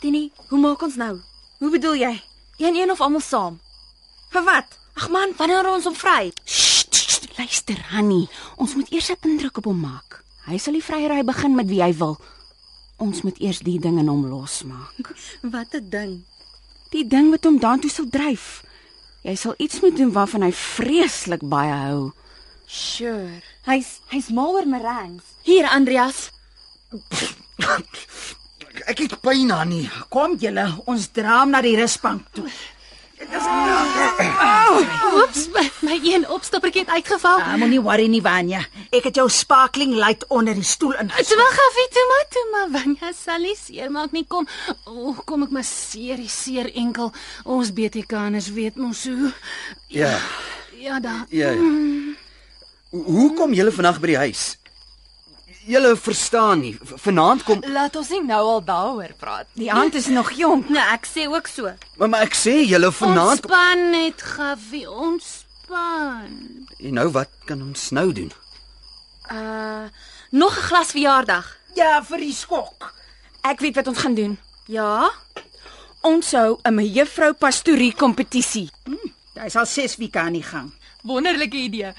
[0.02, 1.14] Tini, hoe maak ons nou?
[1.62, 2.14] Hoe bedoel jy?
[2.62, 3.60] Een een of almal saam?
[4.34, 4.78] Vir wat?
[4.96, 6.32] Ag man, wanneer ons hom vry?
[7.36, 8.26] Luister Hanni,
[8.56, 10.25] ons moet eers 'n indruk op hom maak.
[10.46, 12.20] Hy sal die vryery begin met wie hy wil.
[13.02, 15.14] Ons moet eers die ding in hom losmaak.
[15.56, 16.14] Wat 'n ding.
[16.94, 18.64] Die ding wat hom daartoe sal dryf.
[19.26, 22.14] Jy sal iets moet doen waarvan hy vreeslik baie hou.
[22.70, 23.42] Sure.
[23.66, 25.26] Hy's hy's mal oor meringues.
[25.44, 26.30] Hier Andreas.
[28.86, 29.90] Ek het pyn aan nie.
[30.14, 32.46] Kom julle, ons dra hom na die rusbank toe.
[35.16, 37.40] Oeps, my, my een opstoppertjie het uitgeval.
[37.40, 38.62] Ah, moenie worry nie, Vanya.
[38.96, 41.08] Ek het jou sparkling light onder die stoel in.
[41.08, 42.68] Toe wag Gawie, toe maar, toe maar.
[42.76, 44.26] Vanya sal nie seer maak nie.
[44.28, 44.48] Kom.
[44.86, 47.14] O, oh, kom ek maar seer, seer enkel.
[47.44, 49.32] Ons BTK'ers weet mos hoe.
[49.88, 50.12] Ja.
[50.80, 51.22] Ja, da.
[51.30, 51.52] Ja.
[51.56, 51.60] ja.
[52.92, 54.44] Ho- Hoe kom julle vandag by die huis?
[55.66, 56.78] Julle verstaan nie.
[56.82, 59.48] Vanaand kom Laat ons nie nou al daaroor praat.
[59.58, 60.70] Die aand is nog jonk.
[60.70, 61.72] Nee, ek sê ook so.
[61.98, 63.42] maar, maar ek sê julle vanaand.
[63.42, 66.68] Ontspan net, Gawie, ontspan.
[66.78, 68.32] En nou wat kan ons nou doen?
[69.32, 69.90] Uh
[70.30, 71.58] nog 'n glas verjaardag.
[71.76, 72.94] Ja, vir die skok.
[73.42, 74.38] Ek weet wat ons gaan doen.
[74.68, 75.12] Ja?
[76.02, 78.70] Ons hou 'n mejuffrou pastorie kompetisie.
[79.34, 80.74] Hy sal 6 weke aan die gang.
[81.04, 81.94] Wonderlike idee.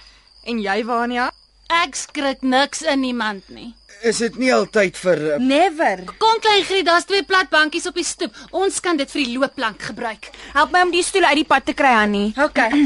[0.45, 1.31] En jy Vania?
[1.73, 3.73] Ek skrik niks in niemand nie.
[4.07, 6.05] Is dit nie altyd vir uh, Never.
[6.21, 8.37] Kom klein Griet, daar's twee plat bankies op die stoep.
[8.55, 10.31] Ons kan dit vir die loopplank gebruik.
[10.55, 12.31] Help my om die stoel uit die pad te kry, Annie.
[12.39, 12.71] Okay.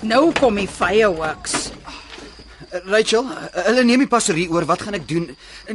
[0.00, 1.74] Nou kom die fireworks.
[2.86, 3.26] Rachel,
[3.66, 4.64] hulle neem die pastorie oor.
[4.64, 5.26] Wat gaan ek doen?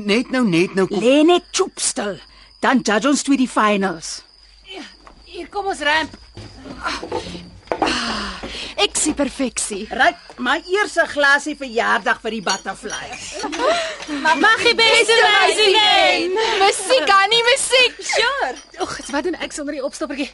[0.02, 1.04] Net nou net nou kom.
[1.04, 2.16] Lê net choop stil.
[2.64, 4.24] Dan judge ons twee die finals.
[5.30, 6.18] Hier kom ons ramp.
[8.86, 9.86] Ek sien perfeksie.
[9.90, 13.24] Ryk, my eerste glasie verjaardag vir die butterflies.
[14.22, 15.64] Mag jy beste reis
[16.62, 17.98] Musiek, Annie, musiek.
[18.12, 18.54] Sure.
[18.86, 20.30] Ag, wat doen ek sonder die opstoppertjie?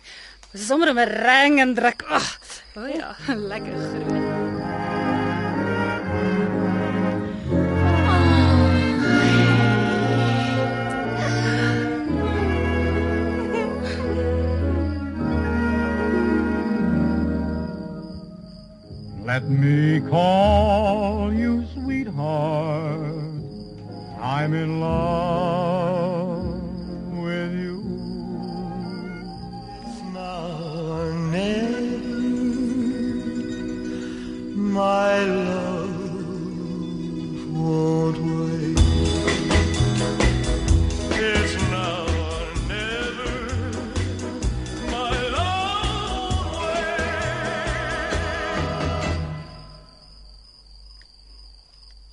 [0.52, 2.04] Dis sommer om 'n rang en druk.
[2.10, 2.28] Ag,
[2.76, 3.16] o oh ja,
[3.52, 4.31] lekker groot.
[19.24, 23.16] Let me call you sweetheart.
[24.20, 26.62] I'm in love
[27.24, 27.82] with you.
[31.32, 31.72] Then,
[34.74, 35.96] my love
[37.56, 38.51] won't wait.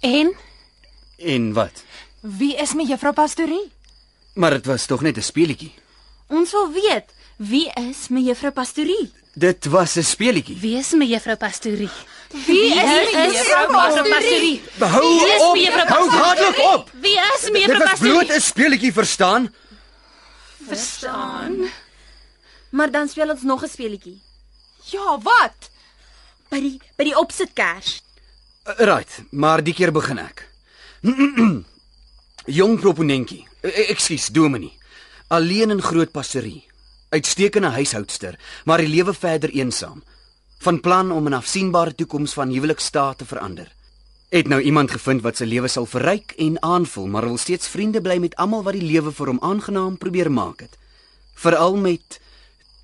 [0.01, 0.35] En
[1.17, 1.83] En wat?
[2.21, 3.71] Wie is my juffrou pastorie?
[4.35, 5.73] Maar dit was tog net 'n speelietjie.
[6.29, 7.05] Ons wil weet
[7.37, 9.13] wie is my juffrou pastorie?
[9.35, 10.57] Dit was 'n speelietjie.
[10.61, 11.91] wie is my juffrou pastorie?
[12.47, 14.63] Wie is is juffrou pastorie?
[14.79, 15.55] Hou Wie is op.
[15.55, 16.35] my juffrou Hou pastorie?
[16.37, 16.91] dadelik op.
[17.01, 18.31] Wie is my Dit juffrou was bloot?
[18.31, 19.55] 'n speelietjie, verstaan?
[20.67, 21.69] Verstaan.
[22.71, 24.21] Maar dan speel ons nog 'n speletjie.
[24.91, 25.71] Ja, wat?
[26.49, 28.03] By die by die opsitkers.
[28.69, 30.45] Uh, Right, maar die keer begin ek.
[32.59, 33.47] Jong proponentjie.
[33.61, 34.73] e- Ekskuus, dominee.
[35.29, 36.65] Alleen in groot pastorie.
[37.09, 40.03] Uitstekende huishoudster, maar die lewe verder eensaam.
[40.61, 43.73] Van plan om 'n afsienbare toekoms van huwelikstaat te verander.
[44.29, 48.01] Het nou iemand gevind wat sy lewe sal verryk en aanvul, maar wil steeds vriende
[48.01, 50.77] bly met almal wat die lewe vir hom aangenaam probeer maak het.
[51.35, 52.21] Veral met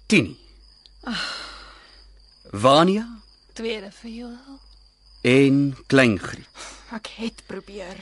[0.06, 0.36] Tini.
[2.52, 3.06] Vania
[3.52, 4.36] Tweede viool.
[5.24, 6.48] En Kleingriet.
[6.92, 7.96] Ek het probeer.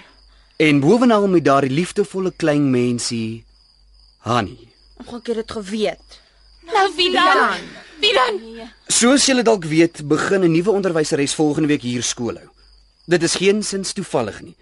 [0.58, 3.44] En bovenal met daardie liefdevolle klein mensie
[4.26, 4.58] Hani.
[4.98, 6.18] Ek het dit geweet.
[6.66, 7.62] Nou wie dan?
[8.02, 8.40] Wie dan?
[8.86, 12.48] Soos julle dalk weet, begin 'n nuwe onderwyseres volgende week hier skool hou.
[13.06, 14.56] Dit is geensins toevallig nie.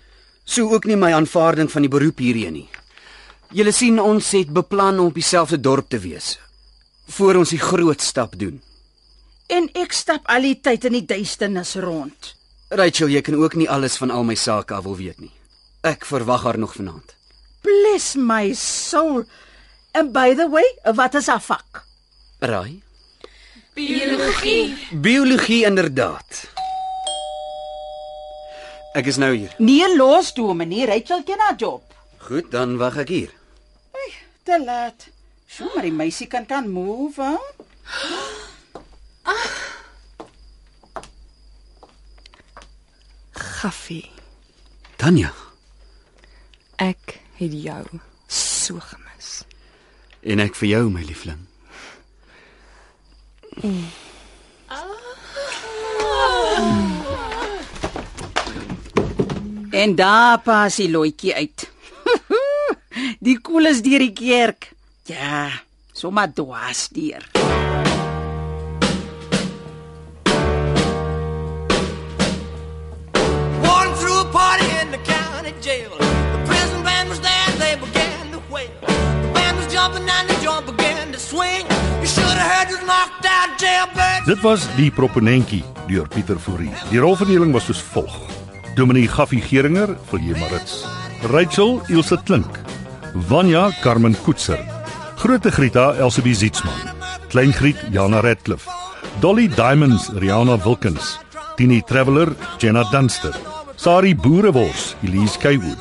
[0.44, 2.68] So ook nie my aanvaarding van die beroep hierheen nie.
[3.50, 6.38] Julle sien ons het beplan om op dieselfde dorp te wees
[7.08, 8.62] voor ons die groot stap doen.
[9.46, 12.39] En ek stap al die tyd in die duisternis rond.
[12.70, 15.32] Rachel, jy kan ook nie alles van al my sake af wil weet nie.
[15.82, 17.16] Ek verwag haar nog vanaand.
[17.66, 19.24] Bless my soul.
[19.92, 21.82] And by the way, wat is haar vak?
[22.38, 22.78] Raai?
[23.74, 24.76] Biologie.
[25.02, 26.44] Biologie inderdaad.
[28.94, 29.54] Ek is nou hier.
[29.58, 31.82] Nee, los dominee, Rachel ken haar job.
[32.22, 33.34] Goed, dan wag ek hier.
[34.46, 35.10] Te laat.
[35.50, 37.36] Sjoe, maar die meisie kan kan move, hè?
[43.60, 44.08] Gaffie,
[44.96, 45.34] Tanya,
[46.80, 49.42] ek het jou so gemis.
[50.24, 51.42] en ek vir jou, my liefling.
[59.76, 61.68] En daar pas die loetjie uit.
[63.26, 64.72] die koel is deur die kerk.
[65.04, 65.50] Ja,
[65.92, 67.39] sommer dwaas deur.
[84.26, 86.72] Dit was die proponentjie deur Pieter Fourie.
[86.90, 88.12] Die rolverdeling was soos volg:
[88.76, 90.84] Dominee Gaffie Geringer J Marits,
[91.32, 92.58] Rachel Ilse Klink,
[93.28, 94.60] Vanya Carmen Koetser,
[95.16, 96.92] Grote Grieta Elsabie Zietsman,
[97.30, 98.68] Klein Griet Jana Radcliffe,
[99.20, 101.18] Dolly Diamonds Rihanna Wilkins,
[101.56, 103.32] Tini Traveller Jenna Dunster,
[103.76, 105.80] Sari Boerewors Elise Kaywood,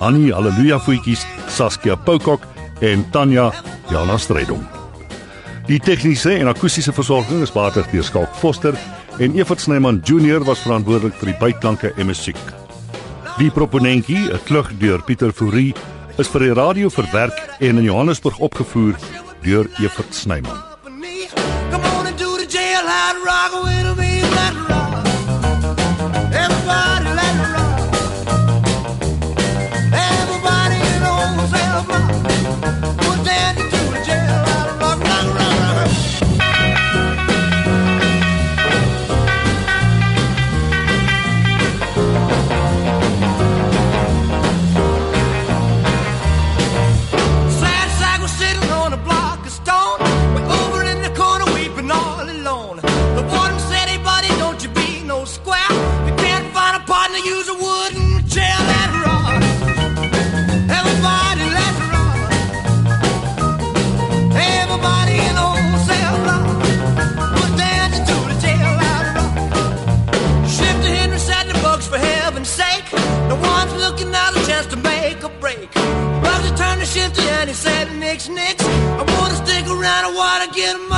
[0.00, 3.50] Annie Halleluja voetjies Saskia Poukok en Tanya
[3.90, 4.62] Jana Strydom.
[5.68, 8.78] Die tegniese en akoestiese versorging is behartig deur Skalk Foster
[9.18, 12.40] en Evert Snyman Junior was verantwoordelik vir die byklanke en musiek.
[13.38, 15.74] Die proponentjie, 'n klug deur Pieter Fourie,
[16.18, 18.96] is vir die radio verwerk en in Johannesburg opgevoer
[19.42, 20.69] deur Evert Snyman.
[76.96, 80.92] And he said, Nix, Nix, I wanna stick around, I wanna get 'em